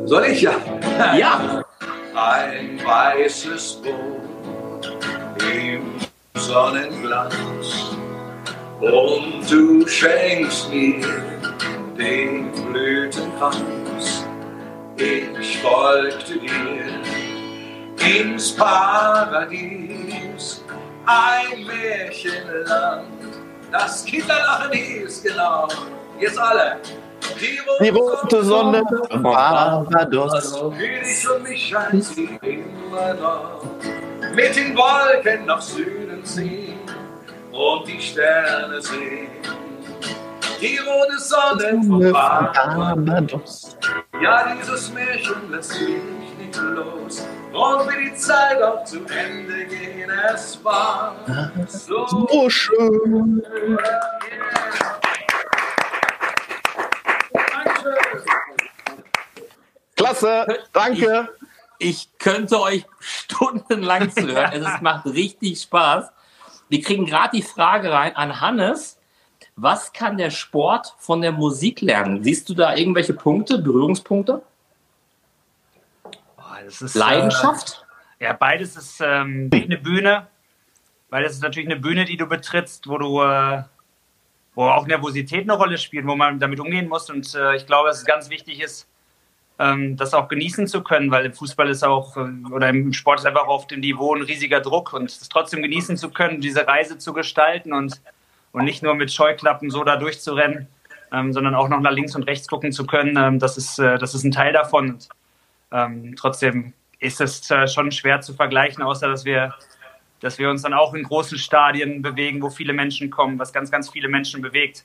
Soll 0.04 0.26
ich 0.26 0.42
ja? 0.42 0.52
Ja. 1.18 1.64
Ein 2.14 2.80
weißes 2.84 3.82
Boot 3.82 4.96
im 5.52 5.82
Sonnenglanz 6.34 7.96
und 8.80 9.50
du 9.50 9.86
schenkst 9.86 10.70
mir 10.70 11.06
den 11.96 12.50
Blütenkranz. 12.52 14.24
Ich 14.96 15.58
folgte 15.58 16.38
dir 16.38 16.84
ins 17.98 18.54
Paradies. 18.54 19.84
Ein 21.06 21.64
Märchenland, 21.66 23.06
das 23.70 24.04
Kinderlachen 24.04 24.72
hieß, 24.72 25.22
genau. 25.22 25.68
Jetzt 26.18 26.38
alle. 26.38 26.78
Die 27.40 27.58
rote, 27.58 27.84
Die 27.84 27.88
rote 27.90 28.44
Sonne 28.44 28.82
von 29.10 29.22
Barbados. 29.22 30.56
Für 30.56 30.70
dich 30.70 31.30
und 31.30 31.42
mich 31.42 31.68
scheint 31.68 32.04
sie 32.04 32.38
immer 32.42 33.14
noch. 33.14 33.62
Mit 34.34 34.56
den 34.56 34.76
Wolken 34.76 35.46
nach 35.46 35.60
Süden 35.60 36.24
ziehen 36.24 36.65
und 37.56 37.88
die 37.88 38.00
Sterne 38.00 38.80
sehen. 38.80 39.28
Die 40.60 40.78
rote 40.78 41.18
Sonne 41.18 41.82
von 41.86 42.12
Barbados. 42.12 43.76
Ja, 44.22 44.54
dieses 44.54 44.92
Märchen 44.92 45.50
lässt 45.50 45.70
sich 45.70 45.88
nicht 46.38 46.56
los. 46.56 47.26
Und 47.52 47.90
wie 47.90 48.10
die 48.10 48.16
Zeit 48.16 48.62
auch 48.62 48.84
zu 48.84 48.98
Ende 49.06 49.66
gehen, 49.66 50.10
es 50.34 50.62
war 50.64 51.16
so, 51.68 52.06
so 52.06 52.50
schön. 52.50 53.42
Klasse, 59.94 60.46
danke. 60.72 61.28
Ich, 61.78 61.88
ich, 61.88 62.18
könnte 62.18 62.60
euch 62.60 62.86
stundenlang 62.98 64.10
zuhören. 64.10 64.62
es 64.62 64.80
macht 64.80 65.06
richtig 65.06 65.60
Spaß. 65.60 66.10
Wir 66.68 66.82
kriegen 66.82 67.06
gerade 67.06 67.36
die 67.36 67.42
Frage 67.42 67.92
rein 67.92 68.16
an 68.16 68.40
Hannes. 68.40 68.98
Was 69.54 69.92
kann 69.92 70.16
der 70.16 70.30
Sport 70.30 70.94
von 70.98 71.20
der 71.22 71.32
Musik 71.32 71.80
lernen? 71.80 72.22
Siehst 72.22 72.48
du 72.48 72.54
da 72.54 72.74
irgendwelche 72.74 73.14
Punkte, 73.14 73.58
Berührungspunkte? 73.58 74.42
das 76.64 76.82
ist, 76.82 76.94
Leidenschaft? 76.94 77.86
Äh, 78.18 78.24
ja, 78.24 78.32
beides 78.32 78.76
ist 78.76 79.00
ähm, 79.00 79.50
eine 79.52 79.78
Bühne, 79.78 80.26
weil 81.10 81.22
das 81.22 81.32
ist 81.32 81.42
natürlich 81.42 81.68
eine 81.68 81.80
Bühne, 81.80 82.04
die 82.04 82.16
du 82.16 82.26
betrittst, 82.26 82.88
wo 82.88 82.98
du 82.98 83.22
äh, 83.22 83.62
wo 84.54 84.64
auch 84.64 84.86
Nervosität 84.86 85.42
eine 85.42 85.52
Rolle 85.52 85.78
spielt, 85.78 86.06
wo 86.06 86.16
man 86.16 86.40
damit 86.40 86.60
umgehen 86.60 86.88
muss. 86.88 87.10
Und 87.10 87.34
äh, 87.34 87.56
ich 87.56 87.66
glaube, 87.66 87.88
dass 87.88 87.98
es 87.98 88.04
ganz 88.06 88.30
wichtig 88.30 88.60
ist, 88.60 88.88
das 89.58 90.12
auch 90.12 90.28
genießen 90.28 90.66
zu 90.66 90.82
können, 90.82 91.10
weil 91.10 91.24
im 91.24 91.32
Fußball 91.32 91.70
ist 91.70 91.82
auch 91.82 92.16
äh, 92.16 92.28
oder 92.50 92.68
im 92.68 92.92
Sport 92.92 93.20
ist 93.20 93.26
einfach 93.26 93.46
auf 93.46 93.66
dem 93.66 93.80
Niveau 93.80 94.14
ein 94.14 94.22
riesiger 94.22 94.60
Druck 94.60 94.92
und 94.92 95.06
es 95.06 95.28
trotzdem 95.28 95.62
genießen 95.62 95.96
zu 95.96 96.10
können, 96.10 96.40
diese 96.40 96.66
Reise 96.66 96.98
zu 96.98 97.14
gestalten 97.14 97.72
und, 97.72 98.02
und 98.52 98.64
nicht 98.64 98.82
nur 98.82 98.94
mit 98.94 99.10
Scheuklappen 99.10 99.70
so 99.70 99.82
da 99.82 99.96
durchzurennen, 99.96 100.68
ähm, 101.10 101.32
sondern 101.32 101.54
auch 101.54 101.68
noch 101.68 101.80
nach 101.80 101.92
links 101.92 102.14
und 102.14 102.24
rechts 102.24 102.48
gucken 102.48 102.70
zu 102.72 102.86
können. 102.86 103.16
Ähm, 103.16 103.38
das, 103.38 103.56
ist, 103.56 103.78
äh, 103.78 103.98
das 103.98 104.14
ist 104.14 104.24
ein 104.24 104.32
Teil 104.32 104.52
davon. 104.52 104.90
Und 104.90 105.08
ähm, 105.72 106.14
trotzdem 106.16 106.74
ist 106.98 107.20
es 107.22 107.50
äh, 107.50 107.66
schon 107.66 107.92
schwer 107.92 108.20
zu 108.20 108.34
vergleichen, 108.34 108.82
außer 108.82 109.08
dass 109.08 109.24
wir, 109.24 109.54
dass 110.20 110.38
wir 110.38 110.50
uns 110.50 110.62
dann 110.62 110.74
auch 110.74 110.92
in 110.92 111.02
großen 111.02 111.38
Stadien 111.38 112.02
bewegen, 112.02 112.42
wo 112.42 112.50
viele 112.50 112.74
Menschen 112.74 113.10
kommen, 113.10 113.38
was 113.38 113.54
ganz, 113.54 113.70
ganz 113.70 113.90
viele 113.90 114.08
Menschen 114.08 114.42
bewegt. 114.42 114.84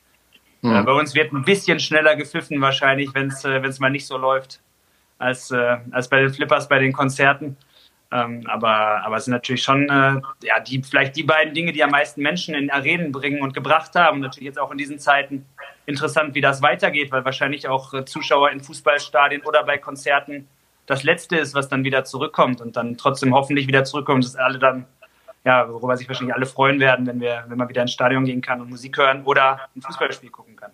Mhm. 0.61 0.75
Äh, 0.75 0.83
bei 0.83 0.91
uns 0.93 1.15
wird 1.15 1.33
ein 1.33 1.43
bisschen 1.43 1.79
schneller 1.79 2.15
gepfiffen 2.15 2.61
wahrscheinlich, 2.61 3.13
wenn 3.13 3.27
es 3.27 3.43
äh, 3.45 3.61
mal 3.79 3.89
nicht 3.89 4.07
so 4.07 4.17
läuft, 4.17 4.61
als, 5.17 5.51
äh, 5.51 5.77
als 5.91 6.09
bei 6.09 6.21
den 6.21 6.33
Flippers, 6.33 6.67
bei 6.67 6.79
den 6.79 6.93
Konzerten. 6.93 7.57
Ähm, 8.13 8.43
aber, 8.47 9.03
aber 9.05 9.17
es 9.17 9.25
sind 9.25 9.31
natürlich 9.31 9.63
schon 9.63 9.87
äh, 9.87 10.21
ja, 10.43 10.59
die, 10.59 10.83
vielleicht 10.83 11.15
die 11.15 11.23
beiden 11.23 11.53
Dinge, 11.53 11.71
die 11.71 11.83
am 11.83 11.91
meisten 11.91 12.21
Menschen 12.21 12.53
in 12.55 12.69
Arenen 12.69 13.11
bringen 13.13 13.41
und 13.41 13.53
gebracht 13.53 13.95
haben. 13.95 14.19
Natürlich 14.19 14.47
jetzt 14.47 14.59
auch 14.59 14.71
in 14.71 14.77
diesen 14.77 14.99
Zeiten 14.99 15.45
interessant, 15.85 16.35
wie 16.35 16.41
das 16.41 16.61
weitergeht, 16.61 17.11
weil 17.11 17.23
wahrscheinlich 17.23 17.69
auch 17.69 17.93
äh, 17.93 18.03
Zuschauer 18.03 18.51
in 18.51 18.59
Fußballstadien 18.59 19.43
oder 19.43 19.63
bei 19.63 19.77
Konzerten 19.77 20.47
das 20.87 21.03
Letzte 21.03 21.37
ist, 21.37 21.55
was 21.55 21.69
dann 21.69 21.85
wieder 21.85 22.03
zurückkommt 22.03 22.59
und 22.59 22.75
dann 22.75 22.97
trotzdem 22.97 23.33
hoffentlich 23.33 23.67
wieder 23.67 23.85
zurückkommt, 23.85 24.25
dass 24.25 24.35
alle 24.35 24.59
dann, 24.59 24.85
ja, 25.43 25.67
worüber 25.69 25.97
sich 25.97 26.07
wahrscheinlich 26.07 26.35
alle 26.35 26.45
freuen 26.45 26.79
werden, 26.79 27.07
wenn 27.07 27.19
wir, 27.19 27.45
wenn 27.47 27.57
man 27.57 27.67
wieder 27.69 27.81
ins 27.81 27.93
Stadion 27.93 28.25
gehen 28.25 28.41
kann 28.41 28.61
und 28.61 28.69
Musik 28.69 28.97
hören 28.97 29.23
oder 29.23 29.61
ein 29.75 29.81
Fußballspiel 29.81 30.29
gucken 30.29 30.55
kann. 30.55 30.71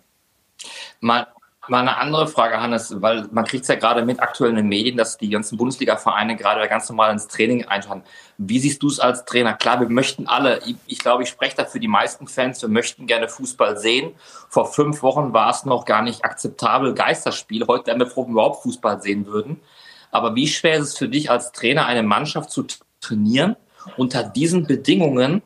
Mal, 1.00 1.26
mal 1.68 1.80
eine 1.80 1.96
andere 1.96 2.26
Frage, 2.26 2.60
Hannes, 2.60 3.00
weil 3.00 3.28
man 3.30 3.44
kriegt 3.44 3.62
es 3.62 3.68
ja 3.68 3.76
gerade 3.76 4.04
mit 4.04 4.20
aktuellen 4.20 4.68
Medien, 4.68 4.98
dass 4.98 5.16
die 5.16 5.30
ganzen 5.30 5.56
Bundesliga-Vereine 5.56 6.36
gerade 6.36 6.68
ganz 6.68 6.88
normal 6.88 7.12
ins 7.12 7.28
Training 7.28 7.64
einschauen. 7.64 8.02
Wie 8.36 8.58
siehst 8.58 8.82
du 8.82 8.88
es 8.88 9.00
als 9.00 9.24
Trainer? 9.24 9.54
Klar, 9.54 9.80
wir 9.80 9.88
möchten 9.88 10.26
alle, 10.26 10.58
ich, 10.66 10.76
ich 10.86 10.98
glaube, 10.98 11.22
ich 11.22 11.30
spreche 11.30 11.56
da 11.56 11.64
für 11.64 11.80
die 11.80 11.88
meisten 11.88 12.26
Fans, 12.26 12.60
wir 12.60 12.68
möchten 12.68 13.06
gerne 13.06 13.28
Fußball 13.28 13.78
sehen. 13.78 14.14
Vor 14.50 14.70
fünf 14.70 15.02
Wochen 15.02 15.32
war 15.32 15.50
es 15.50 15.64
noch 15.64 15.86
gar 15.86 16.02
nicht 16.02 16.24
akzeptabel, 16.24 16.94
Geisterspiel. 16.94 17.66
Heute 17.66 17.86
wären 17.86 18.00
wir 18.00 18.06
froh, 18.06 18.22
wenn 18.22 18.30
wir 18.30 18.42
überhaupt 18.42 18.62
Fußball 18.64 19.00
sehen 19.00 19.26
würden. 19.26 19.60
Aber 20.10 20.34
wie 20.34 20.48
schwer 20.48 20.76
ist 20.76 20.88
es 20.88 20.98
für 20.98 21.08
dich 21.08 21.30
als 21.30 21.52
Trainer, 21.52 21.86
eine 21.86 22.02
Mannschaft 22.02 22.50
zu 22.50 22.66
trainieren 23.00 23.56
unter 23.96 24.22
diesen 24.22 24.66
Bedingungen, 24.66 25.42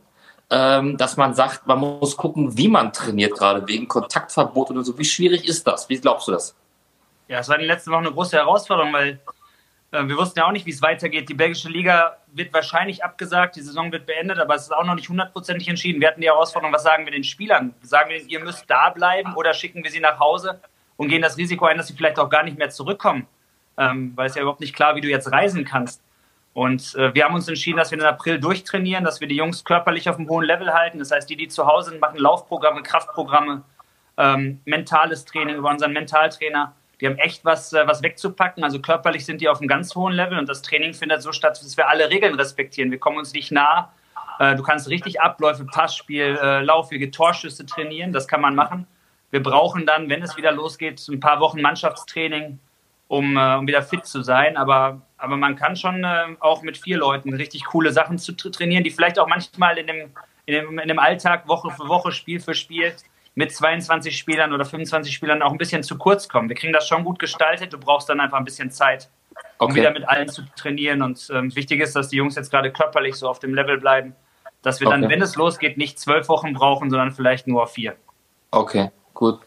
ähm, 0.51 0.97
dass 0.97 1.17
man 1.17 1.35
sagt, 1.35 1.67
man 1.67 1.79
muss 1.79 2.17
gucken, 2.17 2.57
wie 2.57 2.69
man 2.69 2.93
trainiert, 2.93 3.33
gerade 3.33 3.67
wegen 3.67 3.89
Kontaktverbot 3.89 4.71
oder 4.71 4.83
so. 4.83 4.99
Wie 4.99 5.05
schwierig 5.05 5.49
ist 5.49 5.67
das? 5.67 5.89
Wie 5.89 5.99
glaubst 5.99 6.29
du 6.29 6.33
das? 6.33 6.55
Ja, 7.29 7.39
es 7.39 7.49
war 7.49 7.57
in 7.57 7.63
den 7.63 7.69
letzten 7.69 7.91
Wochen 7.91 8.05
eine 8.05 8.13
große 8.13 8.37
Herausforderung, 8.37 8.93
weil 8.93 9.21
äh, 9.93 10.07
wir 10.07 10.17
wussten 10.17 10.41
ja 10.41 10.47
auch 10.47 10.53
nicht, 10.53 10.67
wie 10.67 10.71
es 10.71 10.83
weitergeht. 10.83 11.29
Die 11.29 11.35
belgische 11.35 11.69
Liga 11.69 12.17
wird 12.33 12.53
wahrscheinlich 12.53 13.05
abgesagt, 13.05 13.57
die 13.57 13.61
Saison 13.61 13.93
wird 13.93 14.07
beendet, 14.07 14.39
aber 14.39 14.55
es 14.55 14.63
ist 14.63 14.73
auch 14.73 14.85
noch 14.85 14.95
nicht 14.95 15.09
hundertprozentig 15.09 15.69
entschieden. 15.69 16.01
Wir 16.01 16.09
hatten 16.09 16.21
die 16.21 16.27
Herausforderung, 16.27 16.75
was 16.75 16.83
sagen 16.83 17.05
wir 17.05 17.13
den 17.13 17.25
Spielern? 17.25 17.75
Sagen 17.83 18.11
wir, 18.11 18.23
ihr 18.23 18.41
müsst 18.41 18.65
da 18.69 18.91
bleiben 18.91 19.35
oder 19.37 19.55
schicken 19.55 19.85
wir 19.85 19.91
sie 19.91 20.01
nach 20.01 20.19
Hause 20.19 20.61
und 20.97 21.09
gehen 21.09 21.23
das 21.23 21.37
Risiko 21.37 21.67
ein, 21.67 21.77
dass 21.77 21.87
sie 21.87 21.95
vielleicht 21.95 22.19
auch 22.19 22.29
gar 22.29 22.43
nicht 22.43 22.59
mehr 22.59 22.71
zurückkommen, 22.71 23.27
ähm, 23.77 24.13
weil 24.17 24.29
es 24.29 24.35
ja 24.35 24.43
überhaupt 24.43 24.61
nicht 24.61 24.75
klar, 24.75 24.97
wie 24.97 25.01
du 25.01 25.09
jetzt 25.09 25.31
reisen 25.31 25.65
kannst. 25.65 26.03
Und 26.55 26.95
äh, 26.97 27.15
wir 27.15 27.25
haben 27.25 27.35
uns 27.35 27.49
entschieden, 27.49 27.79
dass 27.79 27.91
wir 27.91 27.99
den 27.99 28.07
April 28.07 28.39
durchtrainieren, 28.39 29.05
dass 29.05 29.21
wir 29.21 29.29
die 29.29 29.37
Jungs 29.37 29.65
körperlich 29.65 30.09
auf 30.09 30.19
einem 30.19 30.29
hohen 30.29 30.45
Level 30.45 30.73
halten. 30.73 30.99
Das 30.99 31.11
heißt, 31.11 31.29
die, 31.31 31.37
die 31.37 31.49
zu 31.49 31.67
Hause 31.67 31.91
sind, 31.91 32.01
machen 32.01 32.19
Laufprogramme, 32.19 32.83
Kraftprogramme, 32.83 33.63
ähm, 34.19 34.61
mentales 34.65 35.25
Training 35.25 35.57
über 35.57 35.71
unseren 35.71 35.93
Mentaltrainer 35.93 36.75
die 37.03 37.09
haben 37.09 37.19
echt 37.19 37.45
was, 37.45 37.73
äh, 37.73 37.85
was 37.85 38.01
wegzupacken. 38.05 38.63
Also 38.63 38.81
körperlich 38.81 39.27
sind 39.27 39.41
die 39.41 39.49
auf 39.49 39.59
einem 39.59 39.67
ganz 39.67 39.97
hohen 39.97 40.13
Level 40.13 40.39
und 40.39 40.49
das 40.49 40.63
Training 40.63 40.95
findet 40.95 41.21
so 41.21 41.33
statt, 41.33 41.61
dass 41.61 41.77
wir 41.77 41.89
alle 41.89 42.09
Regeln 42.11 42.37
respektieren. 42.37 42.93
Wir 42.93 43.01
kommen 43.01 43.19
uns 43.19 43.33
nicht 43.33 43.51
nah. 43.51 43.93
Äh, 44.39 44.55
du 44.55 44.63
kannst 44.63 44.89
richtig 44.89 45.21
Abläufe, 45.21 45.65
Passspiel, 45.65 46.39
äh, 46.41 46.63
laufige 46.63 47.11
Torschüsse 47.11 47.67
trainieren. 47.67 48.13
Das 48.13 48.29
kann 48.29 48.41
man 48.41 48.55
machen. 48.55 48.87
Wir 49.33 49.43
brauchen 49.43 49.85
dann, 49.85 50.09
wenn 50.09 50.23
es 50.23 50.37
wieder 50.37 50.53
losgeht, 50.53 51.05
ein 51.09 51.19
paar 51.19 51.41
Wochen 51.41 51.61
Mannschaftstraining, 51.61 52.61
um, 53.13 53.37
um 53.37 53.67
wieder 53.67 53.83
fit 53.83 54.07
zu 54.07 54.23
sein. 54.23 54.57
Aber, 54.57 55.03
aber 55.19 55.37
man 55.37 55.55
kann 55.55 55.77
schon 55.77 56.03
auch 56.41 56.63
mit 56.63 56.79
vier 56.79 56.97
Leuten 56.97 57.35
richtig 57.35 57.67
coole 57.67 57.93
Sachen 57.93 58.17
zu 58.17 58.33
trainieren, 58.33 58.85
die 58.85 58.91
vielleicht 58.91 59.19
auch 59.19 59.29
manchmal 59.29 59.77
in 59.77 59.87
dem, 59.87 60.11
in 60.47 60.55
dem, 60.55 60.79
in 60.79 60.89
dem 60.89 60.99
Alltag 60.99 61.47
Woche 61.47 61.71
für 61.71 61.89
Woche, 61.89 62.11
Spiel 62.11 62.41
für 62.41 62.55
Spiel 62.55 62.95
mit 63.35 63.53
22 63.53 64.17
Spielern 64.17 64.55
oder 64.55 64.65
25 64.65 65.13
Spielern 65.13 65.43
auch 65.43 65.53
ein 65.53 65.59
bisschen 65.59 65.83
zu 65.83 65.99
kurz 65.99 66.27
kommen. 66.27 66.49
Wir 66.49 66.57
kriegen 66.57 66.73
das 66.73 66.89
schon 66.89 67.05
gut 67.05 67.19
gestaltet. 67.19 67.75
Du 67.75 67.79
brauchst 67.79 68.09
dann 68.09 68.19
einfach 68.19 68.39
ein 68.39 68.47
bisschen 68.47 68.71
Zeit, 68.71 69.11
um 69.59 69.67
okay. 69.67 69.81
wieder 69.81 69.91
mit 69.91 70.09
allen 70.09 70.31
zu 70.31 70.43
trainieren. 70.57 71.03
Und 71.03 71.29
ähm, 71.35 71.55
wichtig 71.55 71.81
ist, 71.81 71.95
dass 71.95 72.09
die 72.09 72.17
Jungs 72.17 72.37
jetzt 72.37 72.51
gerade 72.51 72.73
körperlich 72.73 73.17
so 73.17 73.29
auf 73.29 73.39
dem 73.41 73.55
Level 73.55 73.77
bleiben, 73.77 74.17
dass 74.63 74.81
wir 74.81 74.89
dann, 74.89 75.07
wenn 75.11 75.21
es 75.21 75.37
losgeht, 75.37 75.77
nicht 75.77 75.99
zwölf 75.99 76.31
Wochen 76.31 76.55
brauchen, 76.55 76.89
sondern 76.89 77.13
vielleicht 77.13 77.47
nur 77.47 77.67
vier. 77.67 77.95
Okay, 78.53 78.91
gut. 79.13 79.41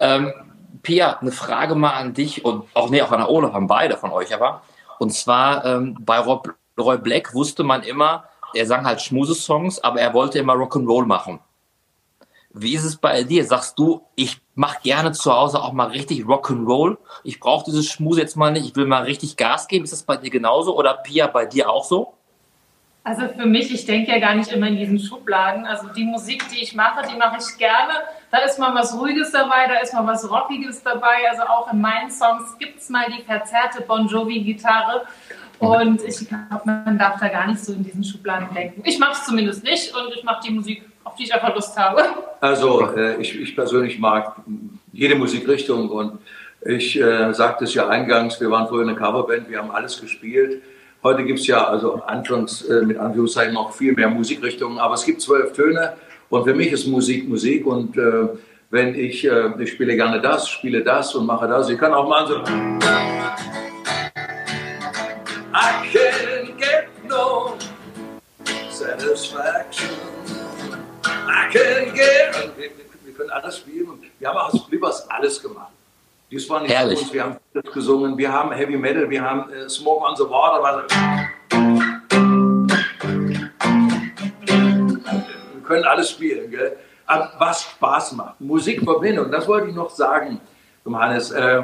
Ähm, 0.00 0.34
Pia, 0.82 1.18
eine 1.18 1.32
Frage 1.32 1.74
mal 1.74 1.92
an 1.92 2.14
dich 2.14 2.44
und 2.44 2.64
auch, 2.74 2.90
nee, 2.90 3.02
auch 3.02 3.12
an 3.12 3.22
Olaf, 3.22 3.54
an 3.54 3.66
beide 3.66 3.96
von 3.96 4.10
euch 4.10 4.34
aber. 4.34 4.62
Und 4.98 5.12
zwar 5.12 5.64
ähm, 5.64 5.96
bei 6.00 6.18
Rob, 6.18 6.54
Roy 6.78 6.98
Black 6.98 7.34
wusste 7.34 7.62
man 7.62 7.82
immer, 7.82 8.24
er 8.54 8.66
sang 8.66 8.84
halt 8.84 9.00
Schmusesongs, 9.00 9.82
aber 9.82 10.00
er 10.00 10.14
wollte 10.14 10.38
immer 10.38 10.54
Rock'n'Roll 10.54 11.06
machen. 11.06 11.40
Wie 12.56 12.74
ist 12.74 12.84
es 12.84 12.96
bei 12.96 13.24
dir? 13.24 13.44
Sagst 13.44 13.78
du, 13.80 14.02
ich 14.14 14.40
mache 14.54 14.78
gerne 14.82 15.10
zu 15.10 15.32
Hause 15.32 15.60
auch 15.60 15.72
mal 15.72 15.88
richtig 15.88 16.24
Rock'n'Roll. 16.24 16.98
Ich 17.24 17.40
brauche 17.40 17.64
dieses 17.64 17.86
Schmus 17.86 18.16
jetzt 18.16 18.36
mal 18.36 18.52
nicht. 18.52 18.66
Ich 18.66 18.76
will 18.76 18.86
mal 18.86 19.02
richtig 19.02 19.36
Gas 19.36 19.66
geben. 19.66 19.84
Ist 19.84 19.92
das 19.92 20.04
bei 20.04 20.16
dir 20.16 20.30
genauso 20.30 20.78
oder 20.78 20.94
Pia 20.94 21.26
bei 21.26 21.46
dir 21.46 21.68
auch 21.68 21.84
so? 21.84 22.13
Also 23.06 23.28
für 23.28 23.44
mich, 23.44 23.72
ich 23.72 23.84
denke 23.84 24.12
ja 24.12 24.18
gar 24.18 24.34
nicht 24.34 24.50
immer 24.50 24.66
in 24.66 24.76
diesen 24.76 24.98
Schubladen. 24.98 25.66
Also 25.66 25.88
die 25.88 26.04
Musik, 26.04 26.42
die 26.48 26.62
ich 26.62 26.74
mache, 26.74 27.06
die 27.06 27.18
mache 27.18 27.36
ich 27.38 27.58
gerne. 27.58 27.92
Da 28.30 28.38
ist 28.38 28.58
mal 28.58 28.74
was 28.74 28.98
Ruhiges 28.98 29.30
dabei, 29.30 29.66
da 29.68 29.80
ist 29.80 29.92
mal 29.92 30.06
was 30.06 30.28
Rockiges 30.28 30.82
dabei. 30.82 31.28
Also 31.30 31.42
auch 31.42 31.70
in 31.70 31.82
meinen 31.82 32.10
Songs 32.10 32.56
gibt 32.58 32.80
es 32.80 32.88
mal 32.88 33.04
die 33.14 33.22
verzerrte 33.22 33.82
Bon 33.82 34.08
Jovi-Gitarre. 34.08 35.02
Und 35.58 36.02
ich 36.02 36.26
glaube, 36.26 36.62
man 36.64 36.98
darf 36.98 37.20
da 37.20 37.28
gar 37.28 37.46
nicht 37.46 37.62
so 37.62 37.74
in 37.74 37.84
diesen 37.84 38.02
Schubladen 38.02 38.48
denken. 38.54 38.82
Ich 38.84 38.98
mache 38.98 39.12
es 39.12 39.24
zumindest 39.24 39.62
nicht 39.64 39.94
und 39.94 40.12
ich 40.14 40.24
mache 40.24 40.40
die 40.46 40.52
Musik 40.52 40.82
auf 41.04 41.14
die 41.16 41.24
ich 41.24 41.34
einfach 41.34 41.54
Lust 41.54 41.76
habe. 41.76 42.02
Also 42.40 42.90
äh, 42.96 43.20
ich, 43.20 43.38
ich, 43.38 43.54
persönlich 43.54 43.98
mag 43.98 44.36
jede 44.92 45.14
Musikrichtung 45.14 45.90
und 45.90 46.18
ich 46.64 46.98
äh, 46.98 47.32
sagte 47.34 47.64
es 47.64 47.74
ja 47.74 47.88
eingangs, 47.88 48.40
wir 48.40 48.50
waren 48.50 48.66
vorher 48.68 48.88
eine 48.88 48.96
Coverband, 48.96 49.50
wir 49.50 49.58
haben 49.58 49.70
alles 49.70 50.00
gespielt. 50.00 50.62
Heute 51.04 51.22
gibt 51.22 51.40
es 51.40 51.46
ja 51.46 51.66
also 51.66 52.02
Anfangs, 52.06 52.62
äh, 52.62 52.80
mit 52.80 52.96
Anführungszeichen 52.96 53.52
noch 53.52 53.74
viel 53.74 53.92
mehr 53.92 54.08
Musikrichtungen, 54.08 54.78
aber 54.78 54.94
es 54.94 55.04
gibt 55.04 55.20
zwölf 55.20 55.52
Töne 55.52 55.92
und 56.30 56.44
für 56.44 56.54
mich 56.54 56.72
ist 56.72 56.86
Musik 56.86 57.28
Musik 57.28 57.66
und 57.66 57.94
äh, 57.98 58.28
wenn 58.70 58.94
ich, 58.94 59.22
äh, 59.22 59.50
ich 59.62 59.72
spiele 59.72 59.96
gerne 59.96 60.22
das, 60.22 60.48
spiele 60.48 60.82
das 60.82 61.14
und 61.14 61.26
mache 61.26 61.46
das, 61.46 61.68
ich 61.68 61.76
kann 61.76 61.92
auch 61.92 62.08
mal 62.08 62.26
so 62.26 62.36
I 65.52 65.92
get 65.92 66.88
no 67.06 67.58
satisfaction 68.70 69.90
I 71.04 71.52
can 71.52 71.94
get. 71.94 72.50
Wir, 72.56 72.70
wir, 73.04 73.14
können 73.14 73.30
alles 73.30 73.58
spielen. 73.58 73.86
Wir 74.18 74.28
haben 74.28 74.38
aus 74.38 74.66
Blippers 74.66 75.06
alles 75.10 75.40
gemacht. 75.42 75.73
War 76.48 76.62
nicht 76.62 76.72
Herrlich. 76.72 77.00
uns. 77.00 77.12
Wir 77.12 77.22
haben 77.22 77.36
das 77.52 77.72
gesungen. 77.72 78.18
Wir 78.18 78.32
haben 78.32 78.50
Heavy 78.50 78.76
Metal. 78.76 79.08
Wir 79.08 79.22
haben 79.22 79.52
äh, 79.52 79.68
Smoke 79.68 80.04
on 80.04 80.16
the 80.16 80.24
Water. 80.24 80.84
Wir 85.52 85.62
können 85.64 85.84
alles 85.84 86.10
spielen. 86.10 86.50
Gell? 86.50 86.76
Aber 87.06 87.32
was 87.38 87.62
Spaß 87.62 88.12
macht. 88.12 88.40
Musikverbindung. 88.40 89.30
Das 89.30 89.46
wollte 89.46 89.68
ich 89.68 89.74
noch 89.74 89.90
sagen, 89.90 90.40
Johannes. 90.84 91.30
Äh, 91.30 91.62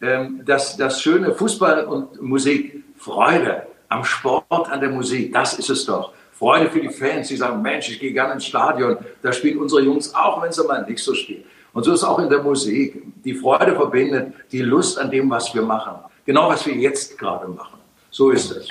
äh, 0.00 0.28
das, 0.44 0.76
das 0.76 1.02
schöne 1.02 1.34
Fußball 1.34 1.84
und 1.84 2.22
Musik. 2.22 2.84
Freude 2.98 3.66
am 3.88 4.04
Sport, 4.04 4.70
an 4.70 4.80
der 4.80 4.90
Musik. 4.90 5.32
Das 5.32 5.58
ist 5.58 5.68
es 5.68 5.84
doch. 5.84 6.12
Freude 6.32 6.70
für 6.70 6.80
die 6.80 6.90
Fans, 6.90 7.26
die 7.28 7.36
sagen, 7.36 7.60
Mensch, 7.60 7.88
ich 7.88 7.98
gehe 7.98 8.12
gerne 8.12 8.34
ins 8.34 8.46
Stadion, 8.46 8.96
da 9.20 9.32
spielen 9.32 9.58
unsere 9.58 9.82
Jungs, 9.82 10.14
auch 10.14 10.42
wenn 10.42 10.52
sie 10.52 10.64
mal 10.64 10.84
nicht 10.84 11.02
so 11.02 11.14
spielen. 11.14 11.44
Und 11.72 11.84
so 11.84 11.92
ist 11.92 12.04
auch 12.04 12.18
in 12.18 12.28
der 12.28 12.42
Musik. 12.42 13.02
Die 13.24 13.34
Freude 13.34 13.74
verbindet 13.74 14.34
die 14.50 14.60
Lust 14.60 14.98
an 14.98 15.10
dem, 15.10 15.30
was 15.30 15.54
wir 15.54 15.62
machen. 15.62 15.94
Genau, 16.24 16.48
was 16.48 16.66
wir 16.66 16.74
jetzt 16.74 17.18
gerade 17.18 17.48
machen. 17.48 17.78
So 18.10 18.30
ist 18.30 18.50
es. 18.50 18.68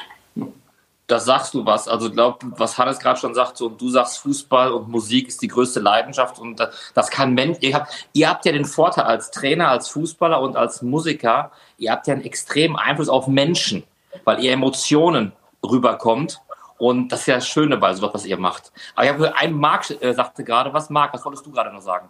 Da 1.08 1.20
sagst 1.20 1.54
du 1.54 1.66
was. 1.66 1.89
Also, 1.89 2.10
glaub, 2.10 2.41
was 2.58 2.78
Hannes 2.78 2.99
gerade 2.99 3.20
schon 3.20 3.34
sagt, 3.34 3.58
so, 3.58 3.68
du 3.68 3.89
sagst, 3.89 4.20
Fußball 4.20 4.72
und 4.72 4.88
Musik 4.88 5.28
ist 5.28 5.41
die 5.41 5.49
größte 5.49 5.82
Leidenschaft 5.82 6.39
und 6.39 6.66
das 6.93 7.10
kann 7.10 7.34
Mensch. 7.34 7.58
Ihr 7.60 7.76
habt, 7.76 8.08
ihr 8.14 8.30
habt 8.30 8.45
ja 8.45 8.54
den 8.54 8.64
Vorteil 8.64 9.04
als 9.04 9.32
Trainer, 9.32 9.68
als 9.68 9.89
Fußballer 9.89 10.39
und 10.39 10.56
als 10.56 10.82
Musiker, 10.82 11.52
ihr 11.78 11.91
habt 11.91 12.08
ja 12.08 12.14
einen 12.14 12.24
extremen 12.24 12.78
Einfluss 12.78 13.10
auf 13.10 13.28
Menschen, 13.28 13.84
weil 14.24 14.41
ihr 14.41 14.54
Emotionen 14.54 15.34
rüberkommt 15.66 16.39
und 16.78 17.12
das 17.12 17.22
ist 17.22 17.26
ja 17.28 17.36
das 17.36 17.47
Schöne 17.47 17.78
bei 17.78 17.93
sowas, 17.93 18.12
was 18.14 18.26
ihr 18.26 18.38
macht. 18.38 18.72
Aber 18.95 19.06
ich 19.06 19.12
habe 19.12 19.36
einen 19.36 19.60
Marc 19.60 19.91
äh, 20.02 20.14
sagte 20.14 20.43
gerade, 20.43 20.74
was 20.74 20.89
Marc, 20.89 21.14
was 21.14 21.26
wolltest 21.26 21.45
du 21.45 21.52
gerade 21.52 21.72
noch 21.72 21.82
sagen? 21.82 22.10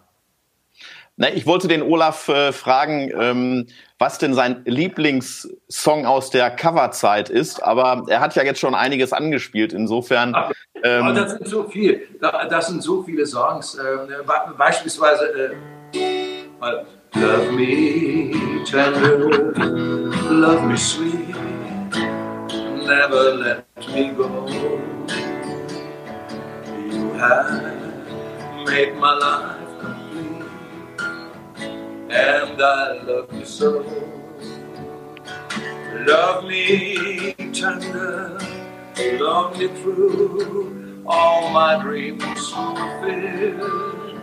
Na, 1.22 1.32
ich 1.32 1.46
wollte 1.46 1.68
den 1.68 1.82
Olaf 1.82 2.28
äh, 2.28 2.50
fragen, 2.50 3.12
ähm, 3.16 3.68
was 3.96 4.18
denn 4.18 4.34
sein 4.34 4.62
Lieblingssong 4.64 6.04
aus 6.04 6.30
der 6.30 6.50
Coverzeit 6.50 7.30
ist, 7.30 7.62
aber 7.62 8.06
er 8.08 8.18
hat 8.18 8.34
ja 8.34 8.42
jetzt 8.42 8.58
schon 8.58 8.74
einiges 8.74 9.12
angespielt, 9.12 9.72
insofern. 9.72 10.34
Ähm, 10.82 11.14
das 11.14 11.34
sind 11.34 11.46
so 11.46 11.68
viel, 11.68 12.08
das 12.20 12.66
sind 12.66 12.82
so 12.82 13.04
viele 13.04 13.24
Songs. 13.24 13.76
Äh, 13.76 14.24
beispielsweise 14.58 15.54
äh, 15.92 16.78
Love 17.14 17.52
me 17.52 18.64
tender, 18.64 19.18
love 20.28 20.66
me 20.66 20.76
sweet 20.76 21.36
never 22.84 23.34
let 23.36 23.64
me 23.94 24.10
go. 24.10 24.48
You 26.90 27.12
have 27.12 27.46
made 28.66 28.96
my 28.96 29.14
life 29.14 29.61
and 32.12 32.60
I 32.60 33.02
love 33.02 33.32
you 33.32 33.44
so. 33.44 33.84
Love 36.06 36.44
me 36.44 37.32
tender, 37.52 38.38
love 39.18 39.58
me 39.58 39.68
true, 39.68 41.02
all 41.06 41.50
my 41.50 41.80
dreams 41.80 42.50
fulfilled. 42.50 44.20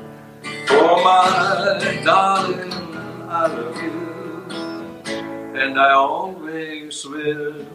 For 0.68 1.04
my 1.04 2.02
darling, 2.06 2.74
I 3.28 3.48
love 3.48 3.82
you, 3.82 4.46
and 5.60 5.80
I 5.80 5.92
always 5.94 7.06
will. 7.06 7.66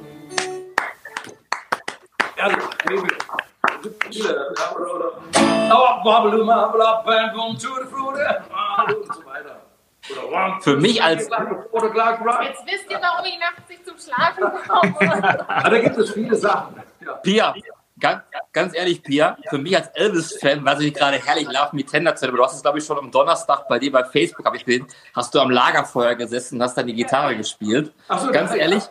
Für 10.65 10.77
mich 10.77 11.03
als. 11.03 11.29
Jetzt 11.29 11.31
wisst 11.31 12.91
ihr, 12.91 12.99
warum 13.01 13.27
ich 13.27 13.39
nachts 13.39 13.69
nicht 13.69 13.85
zum 13.85 13.99
Schlafen 13.99 14.45
komme. 14.67 15.45
da 15.47 15.79
gibt 15.79 15.99
es 15.99 16.11
viele 16.11 16.35
Sachen. 16.35 16.83
Ja. 17.05 17.13
Pia, 17.17 17.55
ganz, 18.01 18.23
ganz 18.51 18.75
ehrlich, 18.75 19.03
Pia, 19.03 19.37
für 19.51 19.59
mich 19.59 19.77
als 19.77 19.89
Elvis-Fan, 19.89 20.65
was 20.65 20.81
ich 20.81 20.95
gerade 20.95 21.19
herrlich 21.19 21.47
Love 21.47 21.71
Me 21.73 21.85
Tender 21.85 22.17
zu 22.17 22.33
Du 22.33 22.43
hast 22.43 22.55
es, 22.55 22.63
glaube 22.63 22.79
ich, 22.79 22.85
schon 22.85 22.99
am 22.99 23.11
Donnerstag 23.11 23.69
bei 23.69 23.79
dir 23.79 23.93
bei 23.93 24.05
Facebook, 24.05 24.47
habe 24.47 24.57
ich 24.57 24.65
gesehen, 24.65 24.87
hast 25.15 25.35
du 25.35 25.41
am 25.41 25.51
Lagerfeuer 25.51 26.15
gesessen 26.15 26.57
und 26.57 26.63
hast 26.63 26.79
dann 26.79 26.87
die 26.87 26.95
Gitarre 26.95 27.37
gespielt. 27.37 27.93
So, 28.19 28.31
ganz 28.33 28.55
ehrlich, 28.55 28.85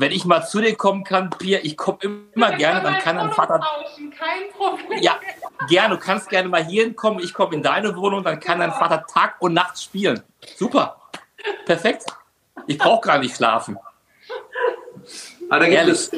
wenn 0.00 0.12
ich 0.12 0.24
mal 0.24 0.42
zu 0.42 0.60
dir 0.62 0.74
kommen 0.76 1.04
kann, 1.04 1.28
Pia, 1.28 1.58
ich 1.62 1.76
komme 1.76 1.98
immer 2.34 2.52
gerne, 2.52 2.82
dann 2.82 2.94
kann 3.00 3.16
dein 3.16 3.32
Vater. 3.32 3.60
Kein 4.18 4.50
Problem. 4.56 5.02
Ja, 5.02 5.20
gerne. 5.68 5.96
Du 5.96 6.00
kannst 6.00 6.30
gerne 6.30 6.48
mal 6.48 6.64
hierhin 6.64 6.96
kommen. 6.96 7.20
Ich 7.20 7.34
komme 7.34 7.54
in 7.54 7.62
deine 7.62 7.94
Wohnung, 7.94 8.24
dann 8.24 8.40
kann 8.40 8.60
dein 8.60 8.72
Vater 8.72 9.04
Tag 9.06 9.36
und 9.40 9.52
Nacht 9.52 9.80
spielen. 9.80 10.22
Super. 10.56 10.96
Perfekt. 11.66 12.06
Ich 12.66 12.78
brauche 12.78 13.06
gar 13.06 13.18
nicht 13.18 13.36
schlafen. 13.36 13.76
Ah, 15.50 15.58
da, 15.58 15.68
gibt 15.68 15.88
es, 15.88 16.10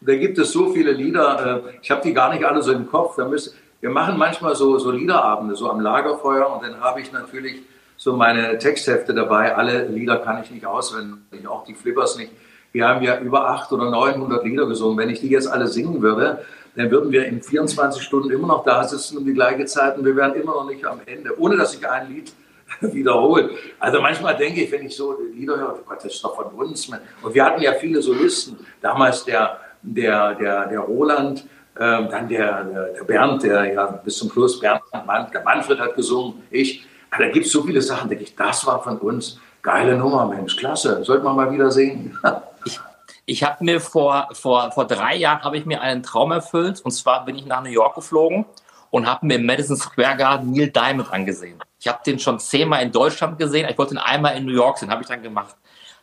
da 0.00 0.14
gibt 0.16 0.36
es 0.38 0.52
so 0.52 0.72
viele 0.72 0.92
Lieder. 0.92 1.64
Äh, 1.64 1.78
ich 1.80 1.90
habe 1.90 2.02
die 2.02 2.12
gar 2.12 2.34
nicht 2.34 2.44
alle 2.44 2.62
so 2.62 2.72
im 2.72 2.86
Kopf. 2.86 3.16
Da 3.16 3.24
müsst, 3.24 3.54
wir 3.80 3.90
machen 3.90 4.18
manchmal 4.18 4.54
so, 4.56 4.78
so 4.78 4.90
Liederabende, 4.90 5.54
so 5.54 5.70
am 5.70 5.80
Lagerfeuer. 5.80 6.52
Und 6.52 6.64
dann 6.64 6.80
habe 6.80 7.00
ich 7.00 7.12
natürlich 7.12 7.62
so 7.96 8.14
meine 8.14 8.58
Texthefte 8.58 9.14
dabei. 9.14 9.54
Alle 9.54 9.86
Lieder 9.86 10.18
kann 10.18 10.42
ich 10.42 10.50
nicht 10.50 10.66
auswendig, 10.66 11.46
auch 11.46 11.64
die 11.64 11.74
Flippers 11.74 12.16
nicht. 12.18 12.32
Wir 12.72 12.88
haben 12.88 13.02
ja 13.02 13.20
über 13.20 13.48
800 13.48 13.88
oder 13.88 13.90
900 13.90 14.44
Lieder 14.44 14.66
gesungen. 14.66 14.96
Wenn 14.98 15.10
ich 15.10 15.20
die 15.20 15.28
jetzt 15.28 15.46
alle 15.46 15.68
singen 15.68 16.00
würde, 16.00 16.44
dann 16.74 16.90
würden 16.90 17.12
wir 17.12 17.26
in 17.26 17.42
24 17.42 18.02
Stunden 18.02 18.30
immer 18.30 18.48
noch 18.48 18.64
da 18.64 18.82
sitzen 18.84 19.18
um 19.18 19.26
die 19.26 19.34
gleiche 19.34 19.66
Zeit 19.66 19.98
und 19.98 20.04
wir 20.04 20.16
wären 20.16 20.34
immer 20.34 20.52
noch 20.52 20.66
nicht 20.66 20.84
am 20.84 21.00
Ende, 21.04 21.38
ohne 21.38 21.56
dass 21.56 21.74
ich 21.74 21.86
ein 21.86 22.08
Lied 22.08 22.32
wiederhole. 22.80 23.50
Also 23.78 24.00
manchmal 24.00 24.36
denke 24.36 24.62
ich, 24.62 24.72
wenn 24.72 24.86
ich 24.86 24.96
so 24.96 25.18
Lieder 25.34 25.58
höre, 25.58 25.74
oh 25.74 25.82
Gott, 25.86 25.98
das 25.98 26.14
ist 26.14 26.24
doch 26.24 26.34
von 26.34 26.46
uns. 26.46 26.88
Und 27.22 27.34
wir 27.34 27.44
hatten 27.44 27.60
ja 27.60 27.74
viele 27.74 28.00
Solisten. 28.00 28.58
Damals 28.80 29.24
der, 29.24 29.58
der, 29.82 30.34
der, 30.34 30.68
der 30.68 30.80
Roland, 30.80 31.44
äh, 31.74 32.08
dann 32.08 32.28
der, 32.28 32.64
der 32.96 33.04
Bernd, 33.04 33.42
der 33.42 33.72
ja 33.72 33.86
bis 33.86 34.16
zum 34.16 34.30
Schluss, 34.30 34.58
Bernd, 34.58 34.82
der 34.92 35.04
Manfred 35.44 35.78
hat 35.78 35.94
gesungen, 35.94 36.42
ich. 36.50 36.86
Da 37.18 37.28
gibt 37.28 37.44
es 37.44 37.52
so 37.52 37.62
viele 37.62 37.82
Sachen, 37.82 38.08
denke 38.08 38.24
ich, 38.24 38.34
das 38.34 38.66
war 38.66 38.82
von 38.82 38.96
uns. 38.96 39.38
Geile 39.60 39.98
Nummer, 39.98 40.26
Mensch, 40.26 40.56
klasse. 40.56 41.04
Sollte 41.04 41.22
man 41.22 41.36
mal 41.36 41.52
wieder 41.52 41.70
sehen. 41.70 42.18
ich 42.64 42.80
ich 43.24 43.44
habe 43.44 43.64
mir 43.64 43.80
vor, 43.80 44.28
vor, 44.32 44.72
vor 44.72 44.86
drei 44.86 45.14
Jahren 45.14 45.42
habe 45.42 45.56
ich 45.56 45.64
mir 45.64 45.80
einen 45.80 46.02
Traum 46.02 46.32
erfüllt. 46.32 46.80
Und 46.80 46.90
zwar 46.90 47.24
bin 47.24 47.36
ich 47.36 47.46
nach 47.46 47.62
New 47.62 47.70
York 47.70 47.94
geflogen 47.94 48.44
und 48.90 49.06
habe 49.06 49.26
mir 49.26 49.36
im 49.36 49.46
Madison 49.46 49.76
Square 49.76 50.16
Garden 50.16 50.50
Neil 50.50 50.70
Diamond 50.70 51.12
angesehen. 51.12 51.58
Ich 51.78 51.88
habe 51.88 52.00
den 52.04 52.18
schon 52.18 52.38
zehnmal 52.40 52.82
in 52.82 52.92
Deutschland 52.92 53.38
gesehen. 53.38 53.68
Ich 53.68 53.78
wollte 53.78 53.94
ihn 53.94 53.98
einmal 53.98 54.36
in 54.36 54.44
New 54.44 54.52
York 54.52 54.78
sehen, 54.78 54.90
habe 54.90 55.02
ich 55.02 55.08
dann 55.08 55.22
gemacht. 55.22 55.56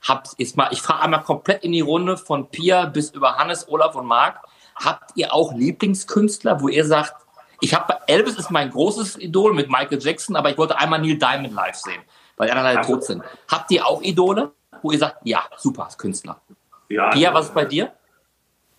Hab, 0.07 0.27
ist 0.37 0.55
mal, 0.55 0.69
ich 0.71 0.81
fahre 0.81 1.03
einmal 1.03 1.23
komplett 1.23 1.63
in 1.63 1.73
die 1.73 1.81
Runde 1.81 2.15
von 2.15 2.49
Pia 2.49 2.85
bis 2.85 3.09
über 3.11 3.35
Hannes, 3.35 3.67
Olaf 3.67 3.95
und 3.95 4.05
Marc. 4.05 4.39
Habt 4.75 5.11
ihr 5.15 5.33
auch 5.33 5.53
Lieblingskünstler, 5.53 6.61
wo 6.61 6.69
ihr 6.69 6.85
sagt, 6.85 7.13
ich 7.59 7.73
habe 7.73 7.97
Elvis 8.07 8.35
ist 8.37 8.49
mein 8.49 8.71
großes 8.71 9.19
Idol 9.19 9.53
mit 9.53 9.69
Michael 9.69 9.99
Jackson, 10.01 10.37
aber 10.37 10.49
ich 10.49 10.57
wollte 10.57 10.77
einmal 10.79 10.99
Neil 11.01 11.17
Diamond 11.17 11.53
live 11.53 11.75
sehen, 11.75 12.01
weil 12.37 12.47
die 12.47 12.53
anderen 12.53 12.75
leider 12.75 12.87
tot 12.87 13.03
sind. 13.03 13.21
Habt 13.49 13.69
ihr 13.71 13.85
auch 13.85 14.01
Idole, 14.01 14.53
wo 14.83 14.91
ihr 14.91 14.99
sagt, 14.99 15.17
ja, 15.23 15.43
super, 15.57 15.87
Künstler? 15.97 16.39
Ja. 16.89 17.09
Pia, 17.09 17.33
was 17.33 17.47
ist 17.47 17.53
bei 17.53 17.65
dir? 17.65 17.91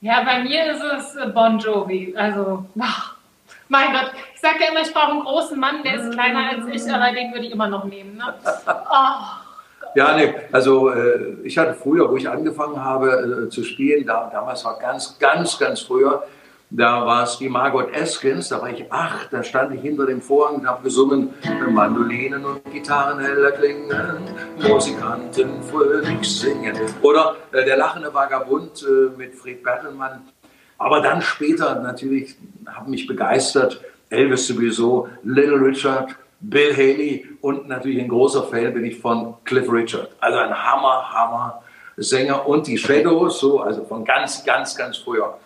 Ja, 0.01 0.23
bei 0.25 0.43
mir 0.43 0.73
ist 0.73 0.83
es 0.83 1.35
Bon 1.35 1.59
Jovi. 1.59 2.15
Also, 2.17 2.65
ach, 2.81 3.17
mein 3.69 3.93
Gott, 3.93 4.13
ich 4.35 4.41
sage 4.41 4.57
ja 4.65 4.71
immer, 4.71 4.81
ich 4.81 4.93
brauche 4.93 5.13
einen 5.13 5.23
großen 5.23 5.59
Mann, 5.59 5.83
der 5.83 6.01
ist 6.01 6.13
kleiner 6.13 6.51
als 6.51 6.67
ich, 6.67 6.93
aber 6.93 7.13
den 7.13 7.33
würde 7.33 7.47
ich 7.47 7.53
immer 7.53 7.69
noch 7.69 7.85
nehmen. 7.85 8.17
Ne? 8.17 8.35
Oh. 8.67 9.97
Ja, 9.97 10.15
nee, 10.15 10.33
also 10.53 10.91
äh, 10.91 11.35
ich 11.43 11.59
hatte 11.59 11.75
früher, 11.75 12.09
wo 12.09 12.17
ich 12.17 12.29
angefangen 12.29 12.83
habe 12.83 13.47
äh, 13.47 13.49
zu 13.49 13.65
spielen, 13.65 14.07
da, 14.07 14.31
damals 14.33 14.65
war 14.65 14.79
ganz, 14.79 15.19
ganz, 15.19 15.59
ganz 15.59 15.81
früher, 15.81 16.23
da 16.71 17.05
war 17.05 17.25
es 17.25 17.39
die 17.39 17.49
Margot 17.49 17.93
Eskins, 17.93 18.49
da 18.49 18.63
war 18.63 18.71
ich 18.71 18.91
acht, 18.93 19.33
da 19.33 19.43
stand 19.43 19.75
ich 19.75 19.81
hinter 19.81 20.07
dem 20.07 20.23
Vorhang 20.23 20.57
und 20.57 20.67
habe 20.67 20.85
gesungen, 20.85 21.35
Mandolinen 21.69 22.45
und 22.45 22.65
Gitarren 22.73 23.19
heller 23.19 23.53
klingen, 23.53 23.91
Musikanten 24.57 25.63
fröhlich 25.65 26.23
singen. 26.23 26.77
Oder 27.03 27.37
äh, 27.53 27.65
der 27.65 27.77
lachende 27.77 28.15
Vagabund 28.15 28.85
äh, 28.85 29.17
mit 29.17 29.35
Fred 29.35 29.63
Bertelmann. 29.63 30.23
Aber 30.79 31.01
dann 31.01 31.21
später 31.21 31.81
natürlich 31.81 32.37
haben 32.67 32.91
mich 32.91 33.07
begeistert 33.07 33.81
Elvis 34.09 34.47
sowieso, 34.47 35.09
Little 35.23 35.61
Richard, 35.61 36.15
Bill 36.41 36.73
Haley 36.73 37.29
und 37.41 37.69
natürlich 37.69 38.01
ein 38.01 38.09
großer 38.09 38.45
Fan 38.45 38.73
bin 38.73 38.85
ich 38.85 38.99
von 38.99 39.35
Cliff 39.45 39.71
Richard. 39.71 40.09
Also 40.21 40.39
ein 40.39 40.55
Hammer, 40.55 41.13
Hammer 41.13 41.63
Sänger 42.01 42.47
und 42.47 42.67
die 42.67 42.79
Shadows, 42.79 43.41
so, 43.41 43.61
also 43.61 43.85
von 43.85 44.05
ganz, 44.05 44.45
ganz, 44.45 44.75
ganz 44.75 44.97
früher. 44.97 45.39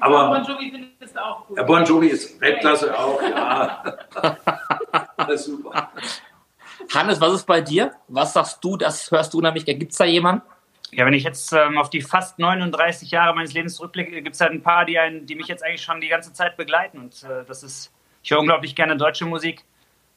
Aber 0.00 0.28
Bon 0.28 0.44
Jovi 0.44 0.70
findest 0.70 1.16
du 1.16 1.24
auch 1.24 1.46
gut. 1.46 1.56
Ja, 1.56 1.62
bon 1.62 1.84
Jovi 1.84 2.08
ist 2.08 2.40
Weltklasse 2.40 2.96
auch, 2.98 3.22
ja. 3.22 3.84
Alles 5.16 5.44
super. 5.44 5.90
Hannes, 6.94 7.20
was 7.20 7.34
ist 7.34 7.46
bei 7.46 7.60
dir? 7.60 7.92
Was 8.08 8.32
sagst 8.32 8.64
du, 8.64 8.76
das 8.76 9.10
hörst 9.10 9.32
du 9.34 9.38
unheimlich? 9.38 9.64
Gibt 9.64 9.92
es 9.92 9.98
da 9.98 10.04
jemanden? 10.04 10.42
Ja, 10.92 11.06
wenn 11.06 11.14
ich 11.14 11.22
jetzt 11.22 11.52
ähm, 11.52 11.78
auf 11.78 11.88
die 11.88 12.00
fast 12.00 12.38
39 12.38 13.10
Jahre 13.12 13.34
meines 13.34 13.52
Lebens 13.52 13.76
zurückblicke, 13.76 14.22
gibt 14.22 14.34
es 14.34 14.40
halt 14.40 14.52
ein 14.52 14.62
paar, 14.62 14.84
die, 14.84 14.98
einen, 14.98 15.24
die 15.24 15.36
mich 15.36 15.46
jetzt 15.46 15.64
eigentlich 15.64 15.82
schon 15.82 16.00
die 16.00 16.08
ganze 16.08 16.32
Zeit 16.32 16.56
begleiten. 16.56 16.98
Und 16.98 17.22
äh, 17.22 17.44
das 17.46 17.62
ist, 17.62 17.92
ich 18.22 18.30
höre 18.32 18.40
unglaublich 18.40 18.74
gerne 18.74 18.96
deutsche 18.96 19.24
Musik. 19.24 19.64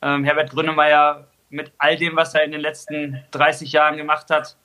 Ähm, 0.01 0.23
Herbert 0.23 0.49
Grönemeyer 0.49 1.27
mit 1.49 1.71
all 1.77 1.95
dem, 1.95 2.15
was 2.15 2.33
er 2.33 2.43
in 2.43 2.51
den 2.51 2.61
letzten 2.61 3.23
30 3.31 3.71
Jahren 3.71 3.97
gemacht 3.97 4.31
hat, 4.31 4.57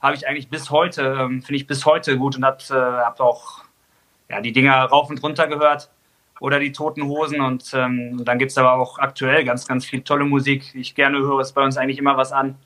habe 0.00 0.14
ich 0.14 0.28
eigentlich 0.28 0.48
bis 0.48 0.70
heute, 0.70 1.02
ähm, 1.02 1.42
finde 1.42 1.56
ich 1.56 1.66
bis 1.66 1.84
heute 1.84 2.16
gut 2.16 2.36
und 2.36 2.44
habe 2.44 2.62
äh, 2.70 2.74
hab 2.74 3.18
auch 3.18 3.64
ja, 4.30 4.40
die 4.40 4.52
Dinger 4.52 4.84
rauf 4.84 5.10
und 5.10 5.22
runter 5.22 5.46
gehört 5.46 5.90
oder 6.40 6.60
die 6.60 6.72
Toten 6.72 7.04
Hosen. 7.04 7.40
Und 7.40 7.72
ähm, 7.74 8.24
dann 8.24 8.38
gibt 8.38 8.50
es 8.50 8.58
aber 8.58 8.74
auch 8.74 8.98
aktuell 8.98 9.44
ganz, 9.44 9.66
ganz 9.66 9.84
viel 9.84 10.02
tolle 10.02 10.24
Musik, 10.24 10.72
die 10.72 10.80
ich 10.80 10.94
gerne 10.94 11.18
höre. 11.18 11.40
Ist 11.40 11.52
bei 11.52 11.64
uns 11.64 11.76
eigentlich 11.76 11.98
immer 11.98 12.16
was 12.16 12.32
an. 12.32 12.56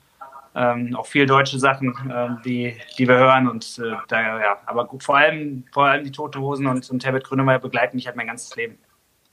Ähm, 0.55 0.95
auch 0.95 1.07
viel 1.07 1.25
deutsche 1.25 1.57
Sachen, 1.57 1.95
äh, 2.11 2.29
die, 2.45 2.77
die 2.97 3.07
wir 3.07 3.17
hören. 3.17 3.47
Und 3.47 3.79
äh, 3.79 3.95
da, 4.07 4.39
ja, 4.39 4.57
aber 4.65 4.85
gut, 4.85 5.03
vor 5.03 5.17
allem, 5.17 5.65
vor 5.71 5.85
allem 5.85 6.03
die 6.03 6.11
Toten 6.11 6.41
Hosen 6.41 6.67
und, 6.67 6.87
und 6.89 7.03
Herbert 7.03 7.23
Grönemeyer 7.23 7.59
begleiten 7.59 7.95
mich 7.95 8.05
halt 8.05 8.15
mein 8.15 8.27
ganzes 8.27 8.55
Leben. 8.55 8.77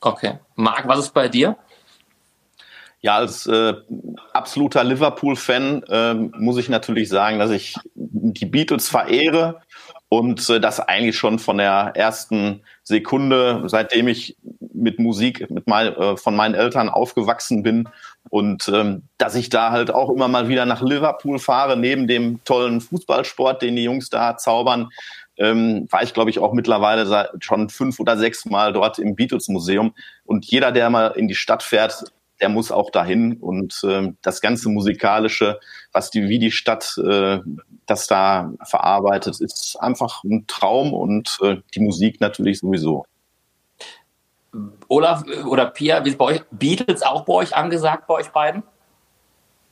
Okay. 0.00 0.38
Marc, 0.54 0.88
was 0.88 1.00
ist 1.00 1.14
bei 1.14 1.28
dir? 1.28 1.58
Ja, 3.02 3.16
als 3.16 3.46
äh, 3.46 3.74
absoluter 4.32 4.84
Liverpool-Fan 4.84 5.82
äh, 5.84 6.14
muss 6.14 6.58
ich 6.58 6.68
natürlich 6.68 7.08
sagen, 7.08 7.38
dass 7.38 7.50
ich 7.50 7.74
die 7.94 8.46
Beatles 8.46 8.88
verehre 8.88 9.62
und 10.10 10.50
äh, 10.50 10.60
das 10.60 10.80
eigentlich 10.80 11.16
schon 11.16 11.38
von 11.38 11.56
der 11.56 11.92
ersten 11.94 12.62
Sekunde, 12.82 13.62
seitdem 13.66 14.08
ich 14.08 14.36
mit 14.74 14.98
Musik 14.98 15.48
mit 15.50 15.68
mein, 15.68 15.94
äh, 15.94 16.16
von 16.16 16.34
meinen 16.34 16.54
Eltern 16.54 16.88
aufgewachsen 16.88 17.62
bin 17.62 17.88
und 18.28 18.68
ähm, 18.68 19.04
dass 19.18 19.36
ich 19.36 19.50
da 19.50 19.70
halt 19.70 19.92
auch 19.92 20.10
immer 20.10 20.26
mal 20.26 20.48
wieder 20.48 20.66
nach 20.66 20.82
Liverpool 20.82 21.38
fahre, 21.38 21.76
neben 21.76 22.08
dem 22.08 22.42
tollen 22.44 22.80
Fußballsport, 22.80 23.62
den 23.62 23.76
die 23.76 23.84
Jungs 23.84 24.10
da 24.10 24.36
zaubern, 24.36 24.90
ähm, 25.36 25.86
war 25.90 26.02
ich, 26.02 26.12
glaube 26.12 26.30
ich, 26.30 26.40
auch 26.40 26.52
mittlerweile 26.52 27.30
schon 27.38 27.68
fünf 27.70 28.00
oder 28.00 28.18
sechs 28.18 28.44
Mal 28.46 28.72
dort 28.72 28.98
im 28.98 29.14
Beatles 29.14 29.48
Museum. 29.48 29.94
Und 30.24 30.44
jeder, 30.44 30.72
der 30.72 30.90
mal 30.90 31.08
in 31.08 31.28
die 31.28 31.36
Stadt 31.36 31.62
fährt, 31.62 32.04
der 32.40 32.48
muss 32.48 32.72
auch 32.72 32.90
dahin. 32.90 33.34
Und 33.34 33.80
äh, 33.84 34.12
das 34.22 34.40
ganze 34.40 34.68
Musikalische, 34.68 35.60
was 35.92 36.10
die, 36.10 36.28
wie 36.28 36.38
die 36.38 36.50
Stadt 36.50 36.98
äh, 36.98 37.40
das 37.86 38.06
da 38.06 38.52
verarbeitet, 38.64 39.40
ist 39.40 39.76
einfach 39.80 40.24
ein 40.24 40.46
Traum 40.46 40.92
und 40.92 41.38
äh, 41.42 41.56
die 41.74 41.80
Musik 41.80 42.20
natürlich 42.20 42.60
sowieso. 42.60 43.04
Olaf 44.88 45.22
oder 45.46 45.66
Pia, 45.66 46.04
wie 46.04 46.10
ist 46.10 46.18
bei 46.18 46.24
euch 46.24 46.42
Beatles 46.50 47.02
auch 47.02 47.24
bei 47.24 47.34
euch 47.34 47.54
angesagt, 47.54 48.06
bei 48.06 48.14
euch 48.14 48.30
beiden? 48.30 48.62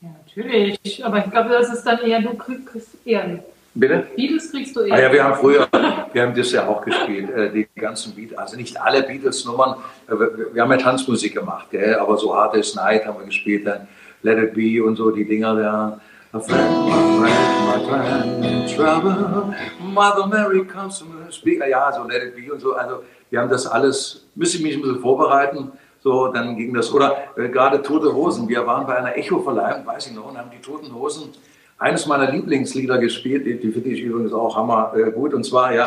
Ja, 0.01 0.11
natürlich. 0.11 1.05
Aber 1.05 1.25
ich 1.25 1.31
glaube, 1.31 1.49
das 1.49 1.73
ist 1.73 1.85
dann 1.85 1.99
eher, 2.01 2.21
du 2.21 2.37
kriegst 2.37 3.05
eher 3.05 3.43
Bitte? 3.79 4.09
Beatles 4.17 4.51
kriegst 4.51 4.75
du 4.75 4.81
eher. 4.81 4.95
Ah 4.95 5.01
ja, 5.03 5.13
wir 5.13 5.23
haben 5.23 5.37
früher, 5.37 5.69
wir 6.13 6.23
haben 6.23 6.35
das 6.35 6.51
ja 6.51 6.67
auch 6.67 6.85
gespielt, 6.85 7.31
äh, 7.31 7.53
die 7.53 7.69
ganzen 7.77 8.13
Beatles, 8.13 8.37
also 8.37 8.57
nicht 8.57 8.81
alle 8.81 9.05
Beatles-Nummern, 9.05 9.77
äh, 10.09 10.15
wir 10.53 10.63
haben 10.63 10.73
ja 10.73 10.79
Tanzmusik 10.79 11.35
gemacht, 11.35 11.69
gell? 11.71 11.95
aber 11.95 12.17
so 12.17 12.35
Hardest 12.35 12.75
Night 12.75 13.07
haben 13.07 13.21
wir 13.21 13.27
gespielt, 13.27 13.69
dann 13.69 13.87
Let 14.23 14.39
It 14.39 14.55
Be 14.55 14.83
und 14.85 14.97
so 14.97 15.13
die 15.13 15.25
Dinger 15.25 15.55
da. 15.55 16.01
A 16.33 16.41
friend, 16.41 16.87
my 16.87 16.93
friend, 17.19 17.35
my 17.67 17.89
friend 17.89 18.45
in 18.45 18.67
trouble, 18.67 19.55
Mother 19.81 20.27
Mary 20.27 20.65
comes 20.65 20.99
to 20.99 21.07
speak. 21.31 21.63
Ja, 21.67 21.93
so 21.93 22.03
Let 22.03 22.23
It 22.25 22.35
Be 22.35 22.53
und 22.53 22.61
so, 22.61 22.75
also 22.75 23.05
wir 23.31 23.41
haben 23.41 23.49
das 23.49 23.65
alles, 23.67 24.27
müsste 24.35 24.57
ich 24.57 24.63
mich 24.65 24.75
ein 24.75 24.83
bisschen 24.83 25.01
vorbereiten, 25.01 25.71
so, 26.01 26.29
dann 26.29 26.57
ging 26.57 26.75
das. 26.75 26.93
Oder 26.93 27.17
äh, 27.37 27.49
gerade 27.49 27.81
Tote 27.81 28.13
Hosen. 28.13 28.49
Wir 28.49 28.67
waren 28.67 28.87
bei 28.87 28.97
einer 28.97 29.17
Echo-Verleihung, 29.17 29.87
weiß 29.87 30.09
ich 30.09 30.15
noch, 30.15 30.29
und 30.29 30.39
haben 30.39 30.51
die 30.51 30.61
Toten 30.61 30.93
Hosen 30.95 31.33
eines 31.79 32.07
meiner 32.07 32.31
Lieblingslieder 32.31 32.99
gespielt, 32.99 33.47
die, 33.47 33.59
die 33.59 33.71
finde 33.71 33.91
ich 33.91 34.01
übrigens 34.01 34.33
auch 34.33 34.57
hammer 34.57 34.93
äh, 34.97 35.11
gut, 35.11 35.33
und 35.33 35.45
zwar 35.45 35.73
ja 35.73 35.87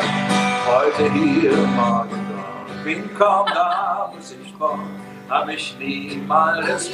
heute 0.66 1.12
hier, 1.12 1.52
morgen 1.52 2.10
da, 2.10 2.82
bin 2.82 3.14
kaum 3.14 3.46
da, 3.46 4.10
muss 4.14 4.34
ich 4.42 4.58
kommen, 4.58 5.00
habe 5.28 5.54
ich 5.54 5.76
niemals 5.78 6.90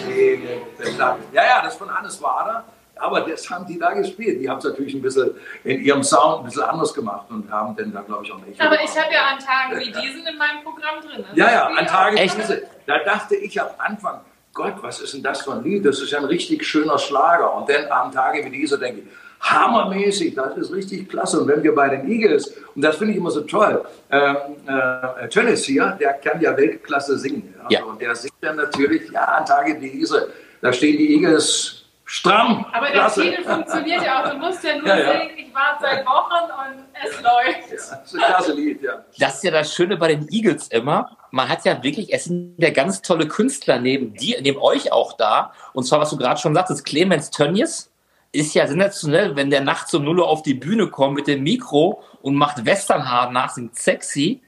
beklagt. 0.76 1.20
Ja, 1.32 1.42
ja, 1.44 1.62
das 1.62 1.76
von 1.76 1.96
Hannes 1.96 2.20
Wader, 2.20 2.64
aber 2.96 3.20
das 3.20 3.48
haben 3.48 3.66
die 3.66 3.78
da 3.78 3.92
gespielt. 3.92 4.40
Die 4.40 4.50
haben 4.50 4.58
es 4.58 4.64
natürlich 4.64 4.94
ein 4.94 5.02
bisschen 5.02 5.30
in 5.62 5.80
ihrem 5.80 6.02
Sound 6.02 6.40
ein 6.40 6.44
bisschen 6.46 6.64
anders 6.64 6.92
gemacht 6.92 7.26
und 7.30 7.48
haben 7.50 7.76
dann 7.76 7.92
da, 7.92 8.00
glaube 8.02 8.24
ich, 8.24 8.32
auch 8.32 8.44
nicht. 8.44 8.60
Aber 8.60 8.82
ich 8.82 8.90
habe 8.90 9.12
ja 9.12 9.26
an 9.26 9.38
Tagen 9.38 9.78
wie 9.78 9.92
diesen 9.92 10.26
in 10.26 10.36
meinem 10.36 10.64
Programm 10.64 11.00
drin. 11.00 11.24
Ja, 11.34 11.50
ja, 11.50 11.66
an 11.66 11.86
Tagen 11.86 12.16
wie 12.16 12.28
diese. 12.28 12.62
Da 12.86 12.98
dachte 13.04 13.36
ich 13.36 13.60
am 13.60 13.68
Anfang, 13.78 14.20
Gott, 14.58 14.74
was 14.82 15.00
ist 15.00 15.14
denn 15.14 15.22
das 15.22 15.42
für 15.42 15.52
ein 15.52 15.62
Lied? 15.62 15.86
Das 15.86 16.00
ist 16.02 16.10
ja 16.10 16.18
ein 16.18 16.24
richtig 16.24 16.66
schöner 16.66 16.98
Schlager. 16.98 17.54
Und 17.54 17.68
dann 17.70 17.86
am 17.90 18.10
Tage 18.10 18.44
wie 18.44 18.50
dieser 18.50 18.76
denke 18.76 19.02
ich, 19.02 19.06
hammermäßig, 19.40 20.34
das 20.34 20.56
ist 20.56 20.72
richtig 20.72 21.08
klasse. 21.08 21.40
Und 21.40 21.46
wenn 21.46 21.62
wir 21.62 21.72
bei 21.72 21.88
den 21.88 22.10
Eagles, 22.10 22.56
und 22.74 22.82
das 22.82 22.96
finde 22.96 23.12
ich 23.12 23.18
immer 23.18 23.30
so 23.30 23.42
toll, 23.42 23.84
ähm, 24.10 24.36
äh, 24.66 25.28
Tönnis 25.28 25.64
hier, 25.64 25.96
der 26.00 26.14
kann 26.14 26.40
ja 26.40 26.56
Weltklasse 26.56 27.16
singen. 27.18 27.54
Ja? 27.70 27.78
Ja. 27.78 27.84
Und 27.84 28.00
der 28.00 28.16
singt 28.16 28.34
dann 28.40 28.56
natürlich, 28.56 29.08
ja, 29.12 29.26
an 29.26 29.46
Tage 29.46 29.80
wie 29.80 29.90
diese, 29.90 30.28
da 30.60 30.72
stehen 30.72 30.98
die 30.98 31.14
Eagles 31.14 31.77
Stramm. 32.10 32.64
Aber 32.72 32.86
der 32.86 32.94
Klasse. 32.94 33.20
Titel 33.20 33.44
funktioniert 33.44 34.02
ja 34.02 34.24
auch. 34.24 34.30
Du 34.30 34.38
musst 34.38 34.64
ja 34.64 34.78
nur 34.78 34.88
ja, 34.88 34.98
ja. 34.98 35.12
singen, 35.12 35.30
ich 35.36 35.54
warte 35.54 35.82
seit 35.82 36.06
Wochen 36.06 36.44
und 36.72 36.84
es 37.04 37.20
läuft. 37.20 37.70
Ja, 37.70 37.76
das 37.76 37.82
ist 37.82 38.14
ein 38.14 38.20
klasse 38.22 38.52
Lied, 38.54 38.82
ja. 38.82 39.04
Das 39.18 39.34
ist 39.34 39.44
ja 39.44 39.50
das 39.50 39.74
Schöne 39.74 39.98
bei 39.98 40.08
den 40.08 40.26
Eagles 40.30 40.68
immer. 40.68 41.18
Man 41.32 41.50
hat 41.50 41.66
ja 41.66 41.82
wirklich, 41.82 42.10
es 42.14 42.24
sind 42.24 42.54
ja 42.56 42.70
ganz 42.70 43.02
tolle 43.02 43.28
Künstler 43.28 43.78
neben 43.78 44.14
dir, 44.14 44.40
neben 44.40 44.58
euch 44.58 44.90
auch 44.90 45.12
da. 45.18 45.52
Und 45.74 45.84
zwar, 45.84 46.00
was 46.00 46.08
du 46.08 46.16
gerade 46.16 46.40
schon 46.40 46.54
sagtest, 46.54 46.86
Clemens 46.86 47.30
Tönnies 47.30 47.90
ist 48.32 48.54
ja 48.54 48.66
sensationell, 48.66 49.36
wenn 49.36 49.50
der 49.50 49.60
nachts 49.60 49.92
um 49.92 50.02
0 50.02 50.20
Uhr 50.20 50.28
auf 50.28 50.42
die 50.42 50.54
Bühne 50.54 50.86
kommt 50.86 51.14
mit 51.14 51.26
dem 51.26 51.42
Mikro 51.42 52.02
und 52.22 52.36
macht 52.36 52.64
Westernhaar 52.64 53.30
nach, 53.32 53.50
sind 53.50 53.76
sexy. 53.76 54.40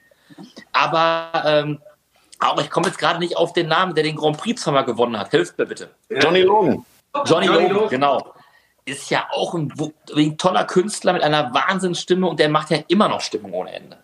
Aber 0.71 1.43
ähm, 1.45 1.79
auch 2.39 2.59
ich 2.59 2.71
komme 2.71 2.87
jetzt 2.87 2.97
gerade 2.97 3.19
nicht 3.19 3.37
auf 3.37 3.53
den 3.53 3.67
Namen, 3.67 3.93
der 3.93 4.03
den 4.03 4.15
Grand 4.15 4.37
Prix 4.37 4.63
zweimal 4.63 4.83
gewonnen 4.83 5.19
hat. 5.19 5.29
Hilft 5.29 5.59
mir 5.59 5.67
bitte. 5.67 5.91
Johnny 6.09 6.41
Logan. 6.41 6.83
Johnny, 7.25 7.47
Johnny 7.47 7.67
Logan, 7.67 7.89
genau. 7.89 8.33
Ist 8.85 9.09
ja 9.09 9.27
auch 9.31 9.53
ein, 9.53 9.71
ein, 10.15 10.37
toller 10.37 10.65
Künstler 10.65 11.13
mit 11.13 11.21
einer 11.21 11.53
Wahnsinnsstimme 11.53 12.27
und 12.27 12.39
der 12.39 12.49
macht 12.49 12.71
ja 12.71 12.79
immer 12.87 13.07
noch 13.07 13.21
Stimmung 13.21 13.53
ohne 13.53 13.73
Ende. 13.73 13.97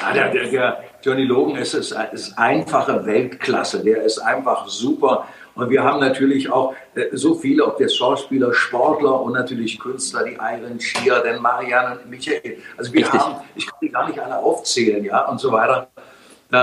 Ja, 0.00 0.12
der, 0.12 0.30
der, 0.30 0.48
der 0.48 0.84
Johnny 1.02 1.24
Logan 1.24 1.56
ist, 1.56 1.74
ist, 1.74 1.94
ist 2.12 2.38
einfache 2.38 3.04
Weltklasse. 3.04 3.82
Der 3.82 4.02
ist 4.02 4.18
einfach 4.18 4.66
super. 4.68 5.26
Und 5.54 5.70
wir 5.70 5.84
haben 5.84 6.00
natürlich 6.00 6.50
auch 6.50 6.74
äh, 6.94 7.08
so 7.12 7.34
viele, 7.34 7.64
ob 7.64 7.78
das 7.78 7.94
Schauspieler, 7.94 8.52
Sportler 8.54 9.20
und 9.20 9.34
natürlich 9.34 9.78
Künstler, 9.78 10.24
die 10.24 10.34
Iron 10.40 10.80
Schier, 10.80 11.20
den 11.20 11.40
Marianne 11.40 11.98
und 11.98 12.10
Michael. 12.10 12.58
Also 12.76 12.92
wir 12.92 13.02
Richtig. 13.02 13.20
haben, 13.20 13.36
ich 13.54 13.66
kann 13.66 13.78
die 13.80 13.90
gar 13.90 14.08
nicht 14.08 14.18
alle 14.18 14.38
aufzählen, 14.38 15.04
ja, 15.04 15.26
und 15.26 15.38
so 15.38 15.52
weiter. 15.52 15.88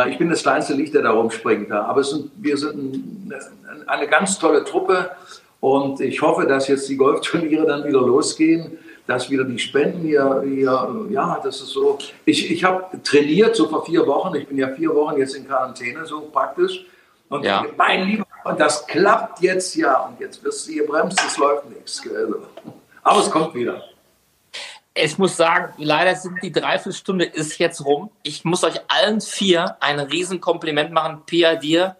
Ich 0.09 0.17
bin 0.17 0.29
das 0.29 0.43
kleinste 0.43 0.73
Licht, 0.73 0.93
der 0.93 1.01
da 1.01 1.11
rumspringt. 1.11 1.71
Aber 1.71 2.03
sind, 2.03 2.31
wir 2.37 2.57
sind 2.57 3.03
eine 3.87 4.07
ganz 4.07 4.39
tolle 4.39 4.63
Truppe 4.63 5.11
und 5.59 6.01
ich 6.01 6.21
hoffe, 6.21 6.45
dass 6.47 6.67
jetzt 6.67 6.89
die 6.89 6.97
Golfturniere 6.97 7.65
dann 7.65 7.83
wieder 7.83 8.01
losgehen, 8.01 8.77
dass 9.07 9.29
wieder 9.29 9.43
die 9.43 9.59
Spenden 9.59 10.01
hier, 10.01 10.43
hier 10.45 11.05
ja, 11.09 11.39
das 11.43 11.61
ist 11.61 11.69
so. 11.69 11.97
Ich, 12.25 12.51
ich 12.51 12.63
habe 12.63 12.85
trainiert 13.03 13.55
so 13.55 13.67
vor 13.67 13.85
vier 13.85 14.05
Wochen, 14.07 14.35
ich 14.35 14.47
bin 14.47 14.57
ja 14.57 14.69
vier 14.69 14.93
Wochen 14.95 15.17
jetzt 15.17 15.35
in 15.35 15.47
Quarantäne, 15.47 16.05
so 16.05 16.21
praktisch. 16.21 16.85
Und 17.29 17.43
ja. 17.43 17.65
mein 17.77 18.07
Lieber, 18.07 18.25
und 18.43 18.59
das 18.59 18.85
klappt 18.87 19.41
jetzt 19.41 19.75
ja. 19.75 20.05
Und 20.05 20.19
jetzt 20.19 20.43
wirst 20.43 20.67
du 20.67 20.73
hier 20.73 20.85
bremst, 20.85 21.21
es 21.25 21.37
läuft 21.37 21.69
nichts. 21.69 22.01
Aber 23.03 23.19
es 23.19 23.29
kommt 23.29 23.53
wieder. 23.53 23.83
Ich 24.93 25.17
muss 25.17 25.37
sagen, 25.37 25.73
leider 25.77 26.15
sind 26.15 26.43
die 26.43 26.51
Dreiviertelstunde 26.51 27.23
ist 27.25 27.57
jetzt 27.59 27.85
rum. 27.85 28.11
Ich 28.23 28.43
muss 28.43 28.63
euch 28.63 28.81
allen 28.89 29.21
vier 29.21 29.77
ein 29.79 29.99
Riesenkompliment 29.99 30.91
machen. 30.91 31.23
Pia 31.25 31.55
dir, 31.55 31.95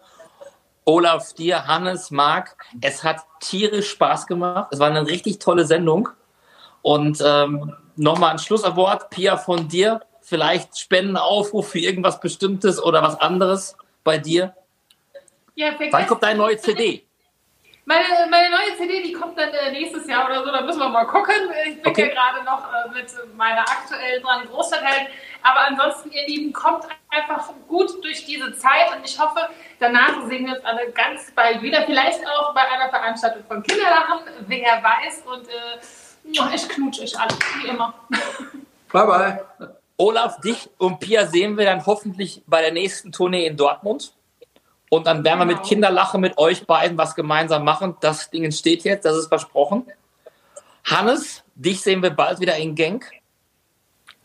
Olaf 0.84 1.32
dir, 1.32 1.66
Hannes, 1.66 2.10
Marc. 2.10 2.56
Es 2.82 3.02
hat 3.02 3.20
tierisch 3.40 3.90
Spaß 3.90 4.26
gemacht. 4.26 4.68
Es 4.72 4.78
war 4.78 4.90
eine 4.90 5.06
richtig 5.06 5.38
tolle 5.38 5.64
Sendung. 5.64 6.10
Und 6.82 7.22
ähm, 7.24 7.72
nochmal 7.96 8.32
ein 8.32 8.38
Schlusswort. 8.38 9.08
Pia 9.08 9.38
von 9.38 9.68
dir. 9.68 10.02
Vielleicht 10.20 10.78
Spendenaufruf 10.78 11.70
für 11.70 11.78
irgendwas 11.78 12.20
Bestimmtes 12.20 12.82
oder 12.82 13.02
was 13.02 13.18
anderes 13.18 13.76
bei 14.04 14.18
dir. 14.18 14.54
Ja, 15.54 15.72
Wann 15.90 16.06
kommt 16.06 16.22
deine 16.22 16.38
neue 16.38 16.58
CD? 16.58 17.06
Meine, 17.84 18.04
meine 18.30 18.48
neue 18.50 18.76
CD, 18.76 19.02
die 19.02 19.12
kommt 19.12 19.36
dann 19.36 19.52
äh, 19.52 19.72
nächstes 19.72 20.06
Jahr 20.06 20.26
oder 20.26 20.44
so, 20.44 20.52
da 20.52 20.60
müssen 20.60 20.78
wir 20.78 20.88
mal 20.88 21.04
gucken. 21.04 21.34
Ich 21.66 21.82
bin 21.82 21.90
okay. 21.90 22.08
ja 22.08 22.14
gerade 22.14 22.44
noch 22.44 22.62
äh, 22.72 22.88
mit 22.94 23.36
meiner 23.36 23.62
aktuellen 23.62 24.22
dran 24.22 24.46
Großstadthelden. 24.46 25.08
Aber 25.42 25.66
ansonsten, 25.66 26.12
ihr 26.12 26.24
Lieben, 26.28 26.52
kommt 26.52 26.84
einfach 27.10 27.50
gut 27.66 27.90
durch 28.04 28.24
diese 28.24 28.52
Zeit 28.56 28.96
und 28.96 29.04
ich 29.04 29.18
hoffe, 29.18 29.48
danach 29.80 30.24
sehen 30.28 30.46
wir 30.46 30.54
uns 30.54 30.64
alle 30.64 30.92
ganz 30.92 31.32
bald 31.32 31.60
wieder. 31.60 31.82
Vielleicht 31.82 32.20
auch 32.24 32.54
bei 32.54 32.60
einer 32.70 32.88
Veranstaltung 32.88 33.42
von 33.48 33.62
Kinderlachen, 33.64 34.20
wer 34.46 34.80
weiß. 34.80 35.24
Und 35.26 35.48
äh, 35.48 36.54
ich 36.54 36.68
knutsche 36.68 37.02
euch 37.02 37.18
alle, 37.18 37.32
wie 37.60 37.66
immer. 37.66 37.94
Bye, 38.92 39.06
bye. 39.06 39.74
Olaf, 39.96 40.40
dich 40.40 40.70
und 40.78 41.00
Pia 41.00 41.26
sehen 41.26 41.56
wir 41.58 41.64
dann 41.64 41.84
hoffentlich 41.84 42.42
bei 42.46 42.60
der 42.60 42.72
nächsten 42.72 43.10
Tournee 43.10 43.46
in 43.46 43.56
Dortmund. 43.56 44.14
Und 44.92 45.06
dann 45.06 45.24
werden 45.24 45.38
wir 45.38 45.46
mit 45.46 45.56
genau. 45.56 45.68
Kinderlache 45.68 46.18
mit 46.18 46.36
euch 46.36 46.66
beiden 46.66 46.98
was 46.98 47.14
gemeinsam 47.14 47.64
machen. 47.64 47.96
Das 48.00 48.28
Ding 48.28 48.52
steht 48.52 48.84
jetzt, 48.84 49.06
das 49.06 49.16
ist 49.16 49.28
versprochen. 49.28 49.86
Hannes, 50.84 51.42
dich 51.54 51.80
sehen 51.80 52.02
wir 52.02 52.10
bald 52.10 52.40
wieder 52.40 52.58
in 52.58 52.74
Genk. 52.74 53.10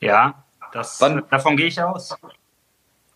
Ja, 0.02 0.44
das, 0.74 1.00
Wann, 1.00 1.24
davon 1.32 1.56
gehe 1.56 1.68
ich 1.68 1.82
aus. 1.82 2.14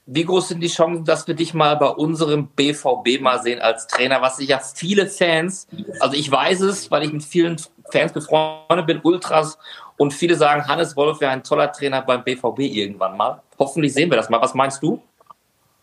Wie 0.06 0.24
groß 0.24 0.47
sind 0.47 0.62
die 0.62 0.70
Chancen, 0.70 1.04
dass 1.04 1.28
wir 1.28 1.34
dich 1.34 1.54
mal 1.54 1.76
bei 1.76 1.89
unserem 1.89 2.47
BVB 2.47 3.20
mal 3.20 3.41
sehen 3.41 3.60
als 3.60 3.86
Trainer, 3.88 4.22
was 4.22 4.38
sich 4.38 4.47
ja 4.47 4.60
viele 4.60 5.08
Fans, 5.08 5.68
also 5.99 6.16
ich 6.16 6.32
weiß 6.32 6.62
es, 6.62 6.89
weil 6.89 7.04
ich 7.04 7.12
mit 7.12 7.24
vielen 7.24 7.58
Fans 7.91 8.14
befreundet 8.14 8.88
bin, 8.88 9.02
Ultras, 9.04 9.58
und 9.97 10.14
viele 10.14 10.36
sagen, 10.36 10.70
Hannes 10.70 10.95
Wolf 10.95 11.20
wäre 11.20 11.34
ein 11.34 11.43
toller 11.43 11.74
Trainer 11.74 12.02
beim 12.02 12.24
BVB 12.24 12.60
irgendwann 12.60 13.18
mal. 13.18 13.41
Hoffentlich 13.60 13.93
sehen 13.93 14.10
wir 14.10 14.16
das 14.16 14.30
mal. 14.30 14.41
Was 14.41 14.54
meinst 14.54 14.82
du? 14.82 15.02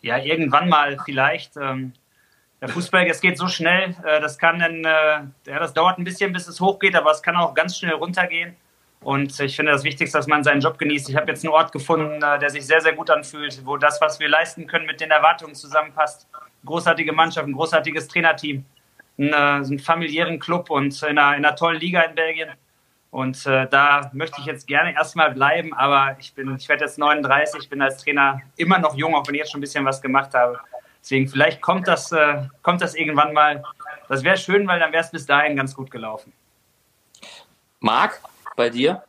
Ja, 0.03 0.19
irgendwann 0.19 0.69
mal 0.69 0.99
vielleicht. 1.05 1.57
Ähm, 1.57 1.93
der 2.61 2.69
Fußball, 2.69 3.07
es 3.07 3.21
geht 3.21 3.39
so 3.39 3.47
schnell, 3.47 3.95
äh, 4.05 4.21
das 4.21 4.39
kann 4.39 4.59
dann, 4.59 4.85
äh, 4.85 5.51
ja, 5.51 5.59
das 5.59 5.75
dauert 5.75 5.99
ein 5.99 6.05
bisschen, 6.05 6.33
bis 6.33 6.49
es 6.49 6.61
hochgeht, 6.61 6.97
aber 6.97 7.11
es 7.13 7.23
kann 7.23 7.37
auch 7.37 7.55
ganz 7.55 7.79
schnell 7.79 7.95
runtergehen. 7.95 8.57
Und 9.01 9.39
ich 9.39 9.55
finde 9.55 9.71
das 9.71 9.85
Wichtigste, 9.85 10.19
dass 10.19 10.27
man 10.27 10.43
seinen 10.43 10.61
Job 10.61 10.77
genießt. 10.77 11.09
Ich 11.09 11.17
habe 11.17 11.31
jetzt 11.31 11.45
einen 11.45 11.55
Ort 11.55 11.71
gefunden, 11.71 12.21
äh, 12.21 12.39
der 12.39 12.51
sich 12.51 12.67
sehr, 12.67 12.81
sehr 12.81 12.95
gut 12.95 13.11
anfühlt, 13.11 13.65
wo 13.65 13.77
das, 13.77 14.01
was 14.01 14.19
wir 14.19 14.29
leisten 14.29 14.67
können, 14.67 14.87
mit 14.87 15.01
den 15.01 15.11
Erwartungen 15.11 15.55
zusammenpasst. 15.55 16.27
Großartige 16.65 17.13
Mannschaft, 17.13 17.47
ein 17.47 17.53
großartiges 17.53 18.09
Trainerteam, 18.09 18.65
einen, 19.17 19.33
äh, 19.33 19.37
einen 19.37 19.79
familiären 19.79 20.41
Club 20.41 20.69
und 20.71 21.01
in 21.03 21.17
einer, 21.17 21.37
in 21.37 21.45
einer 21.45 21.55
tollen 21.55 21.81
Liga 21.81 22.03
in 22.03 22.17
Belgien. 22.17 22.51
Und 23.11 23.47
äh, 23.47 23.67
da 23.69 24.11
möchte 24.13 24.41
ich 24.41 24.47
jetzt 24.47 24.67
gerne 24.67 24.93
erstmal 24.93 25.33
bleiben, 25.33 25.73
aber 25.73 26.17
ich 26.21 26.35
bin, 26.35 26.55
ich 26.57 26.69
werde 26.69 26.85
jetzt 26.85 26.99
39, 26.99 27.71
bin 27.71 27.81
als 27.81 28.03
Trainer 28.03 28.41
immer 28.57 28.79
noch 28.79 28.95
jung, 28.97 29.15
auch 29.15 29.27
wenn 29.27 29.35
ich 29.35 29.41
jetzt 29.41 29.53
schon 29.53 29.61
ein 29.61 29.63
bisschen 29.63 29.85
was 29.85 30.03
gemacht 30.03 30.35
habe. 30.35 30.59
Deswegen 31.01 31.27
vielleicht 31.29 31.63
kommt 31.63 31.89
das, 31.89 32.13
äh, 32.13 32.43
kommt 32.63 32.83
das 32.83 32.95
irgendwann 32.95 33.33
mal. 33.33 33.63
Das 34.09 34.25
wäre 34.25 34.37
schön, 34.37 34.67
weil 34.67 34.79
dann 34.79 34.93
wäre 34.93 35.03
es 35.03 35.11
bis 35.11 35.25
dahin 35.25 35.57
ganz 35.57 35.75
gut 35.75 35.91
gelaufen. 35.91 36.33
Marc, 37.81 38.21
bei 38.57 38.69
dir? 38.69 39.03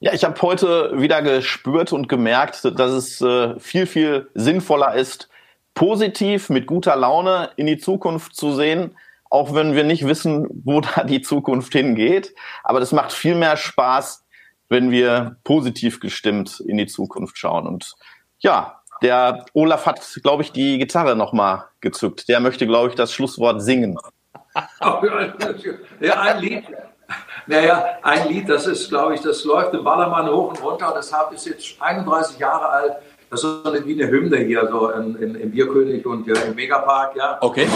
Ja, 0.00 0.12
ich 0.12 0.24
habe 0.24 0.40
heute 0.42 1.00
wieder 1.00 1.22
gespürt 1.22 1.92
und 1.92 2.08
gemerkt, 2.08 2.64
dass 2.64 2.90
es 2.90 3.20
äh, 3.20 3.58
viel, 3.58 3.86
viel 3.86 4.28
sinnvoller 4.34 4.94
ist, 4.94 5.28
positiv 5.74 6.50
mit 6.50 6.66
guter 6.66 6.96
Laune 6.96 7.50
in 7.56 7.66
die 7.66 7.78
Zukunft 7.78 8.34
zu 8.34 8.54
sehen, 8.54 8.96
auch 9.30 9.54
wenn 9.54 9.74
wir 9.74 9.84
nicht 9.84 10.06
wissen, 10.06 10.48
wo 10.64 10.80
da 10.80 11.04
die 11.04 11.22
Zukunft 11.22 11.72
hingeht. 11.72 12.34
Aber 12.64 12.80
das 12.80 12.92
macht 12.92 13.12
viel 13.12 13.36
mehr 13.36 13.56
Spaß, 13.56 14.26
wenn 14.68 14.90
wir 14.90 15.36
positiv 15.44 16.00
gestimmt 16.00 16.60
in 16.60 16.76
die 16.76 16.86
Zukunft 16.86 17.38
schauen. 17.38 17.66
Und 17.66 17.94
ja, 18.40 18.80
der 19.02 19.46
Olaf 19.54 19.86
hat, 19.86 20.00
glaube 20.22 20.42
ich, 20.42 20.52
die 20.52 20.78
Gitarre 20.78 21.16
nochmal 21.16 21.64
gezückt. 21.80 22.28
Der 22.28 22.40
möchte, 22.40 22.66
glaube 22.66 22.90
ich, 22.90 22.94
das 22.96 23.12
Schlusswort 23.12 23.62
singen. 23.62 23.96
ja, 26.00 26.20
ein 26.20 26.40
Lied. 26.40 26.64
Naja, 27.46 27.98
ein 28.02 28.28
Lied, 28.28 28.48
das 28.48 28.66
ist, 28.66 28.88
glaube 28.88 29.14
ich, 29.14 29.20
das 29.20 29.44
läuft 29.44 29.74
im 29.74 29.82
Ballermann 29.82 30.28
hoch 30.28 30.50
und 30.50 30.62
runter. 30.62 30.92
Das 30.94 31.12
ist 31.34 31.46
jetzt 31.46 31.80
31 31.80 32.38
Jahre 32.38 32.68
alt. 32.68 32.92
Das 33.30 33.42
ist 33.42 33.64
so 33.64 33.70
eine, 33.70 33.84
wie 33.86 34.00
eine 34.00 34.10
Hymne 34.10 34.38
hier, 34.38 34.68
so 34.68 34.90
im 34.90 35.50
Bierkönig 35.50 36.04
und 36.04 36.26
ja, 36.26 36.34
im 36.42 36.54
Megapark, 36.54 37.16
ja. 37.16 37.38
Okay. 37.40 37.66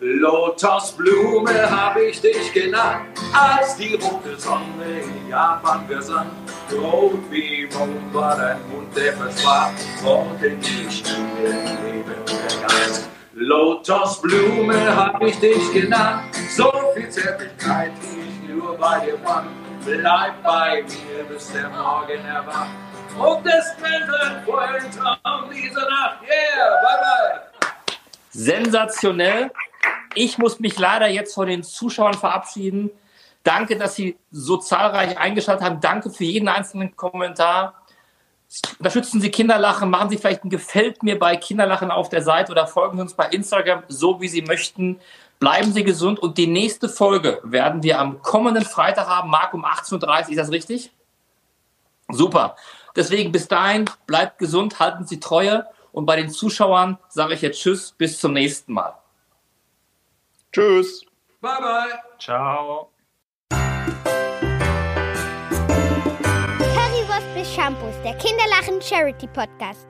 Lotusblume 0.00 1.70
hab 1.70 1.96
ich 1.96 2.20
dich 2.20 2.52
genannt, 2.52 3.18
als 3.32 3.76
die 3.76 3.94
rote 3.94 4.38
Sonne 4.38 5.00
in 5.02 5.28
Japan 5.28 5.86
gesandt. 5.88 6.32
Rot 6.72 7.30
wie 7.30 7.68
Mond 7.72 8.14
war 8.14 8.36
dein 8.36 8.58
Mund, 8.70 8.96
der 8.96 9.12
versprach, 9.12 9.70
in 10.42 10.60
die 10.60 10.90
Stille 10.90 11.52
Leben 11.84 12.24
der 12.26 13.13
Geist. 13.34 13.46
Lotusblume 13.46 14.96
hab 14.96 15.22
ich 15.22 15.38
dich 15.38 15.72
genannt, 15.72 16.34
so 16.50 16.72
viel 16.94 17.08
Zärtlichkeit, 17.08 17.92
die 18.02 18.20
ich 18.20 18.54
nur 18.54 18.76
bei 18.76 19.00
dir 19.00 19.18
fand. 19.18 19.48
Bleib 19.84 20.42
bei 20.42 20.82
mir, 20.82 21.24
bis 21.24 21.52
der 21.52 21.68
Morgen 21.68 22.24
erwacht. 22.24 22.70
Und 23.18 23.46
es 23.46 23.72
fällt 23.78 24.08
ein 24.22 24.44
vollen 24.44 24.90
Traum 24.90 25.50
diese 25.52 25.80
Nacht. 25.80 26.22
Yeah, 26.22 26.80
bye 26.82 26.98
bye. 27.00 27.40
Sensationell. 28.30 29.50
Ich 30.14 30.38
muss 30.38 30.58
mich 30.60 30.78
leider 30.78 31.08
jetzt 31.08 31.34
von 31.34 31.46
den 31.46 31.62
Zuschauern 31.62 32.14
verabschieden. 32.14 32.90
Danke, 33.42 33.76
dass 33.76 33.94
Sie 33.94 34.16
so 34.30 34.56
zahlreich 34.56 35.18
eingeschaltet 35.18 35.64
haben. 35.64 35.80
Danke 35.80 36.10
für 36.10 36.24
jeden 36.24 36.48
einzelnen 36.48 36.96
Kommentar. 36.96 37.83
Unterstützen 38.78 39.20
Sie 39.20 39.30
Kinderlachen, 39.30 39.90
machen 39.90 40.10
Sie 40.10 40.16
vielleicht 40.16 40.44
ein 40.44 40.50
Gefällt 40.50 41.02
mir 41.02 41.18
bei 41.18 41.36
Kinderlachen 41.36 41.90
auf 41.90 42.08
der 42.08 42.22
Seite 42.22 42.52
oder 42.52 42.66
folgen 42.66 42.96
Sie 42.96 43.02
uns 43.02 43.14
bei 43.14 43.26
Instagram, 43.26 43.82
so 43.88 44.20
wie 44.20 44.28
Sie 44.28 44.42
möchten. 44.42 45.00
Bleiben 45.40 45.72
Sie 45.72 45.84
gesund 45.84 46.18
und 46.18 46.38
die 46.38 46.46
nächste 46.46 46.88
Folge 46.88 47.40
werden 47.42 47.82
wir 47.82 47.98
am 47.98 48.22
kommenden 48.22 48.64
Freitag 48.64 49.08
haben, 49.08 49.30
Marc 49.30 49.54
um 49.54 49.64
18.30 49.64 50.24
Uhr. 50.24 50.28
Ist 50.30 50.38
das 50.38 50.50
richtig? 50.50 50.92
Super. 52.08 52.56
Deswegen 52.96 53.32
bis 53.32 53.48
dahin, 53.48 53.90
bleibt 54.06 54.38
gesund, 54.38 54.78
halten 54.78 55.06
Sie 55.06 55.18
Treue 55.18 55.66
und 55.92 56.06
bei 56.06 56.16
den 56.16 56.30
Zuschauern 56.30 56.98
sage 57.08 57.34
ich 57.34 57.42
jetzt 57.42 57.60
Tschüss, 57.60 57.92
bis 57.92 58.20
zum 58.20 58.32
nächsten 58.32 58.72
Mal. 58.72 58.94
Tschüss. 60.52 61.04
Bye, 61.40 61.60
bye. 61.60 62.00
Ciao. 62.18 62.90
Bis 67.34 67.52
Shampoos, 67.52 67.94
der 68.04 68.14
Kinderlachen 68.14 68.80
Charity 68.80 69.26
Podcast. 69.26 69.86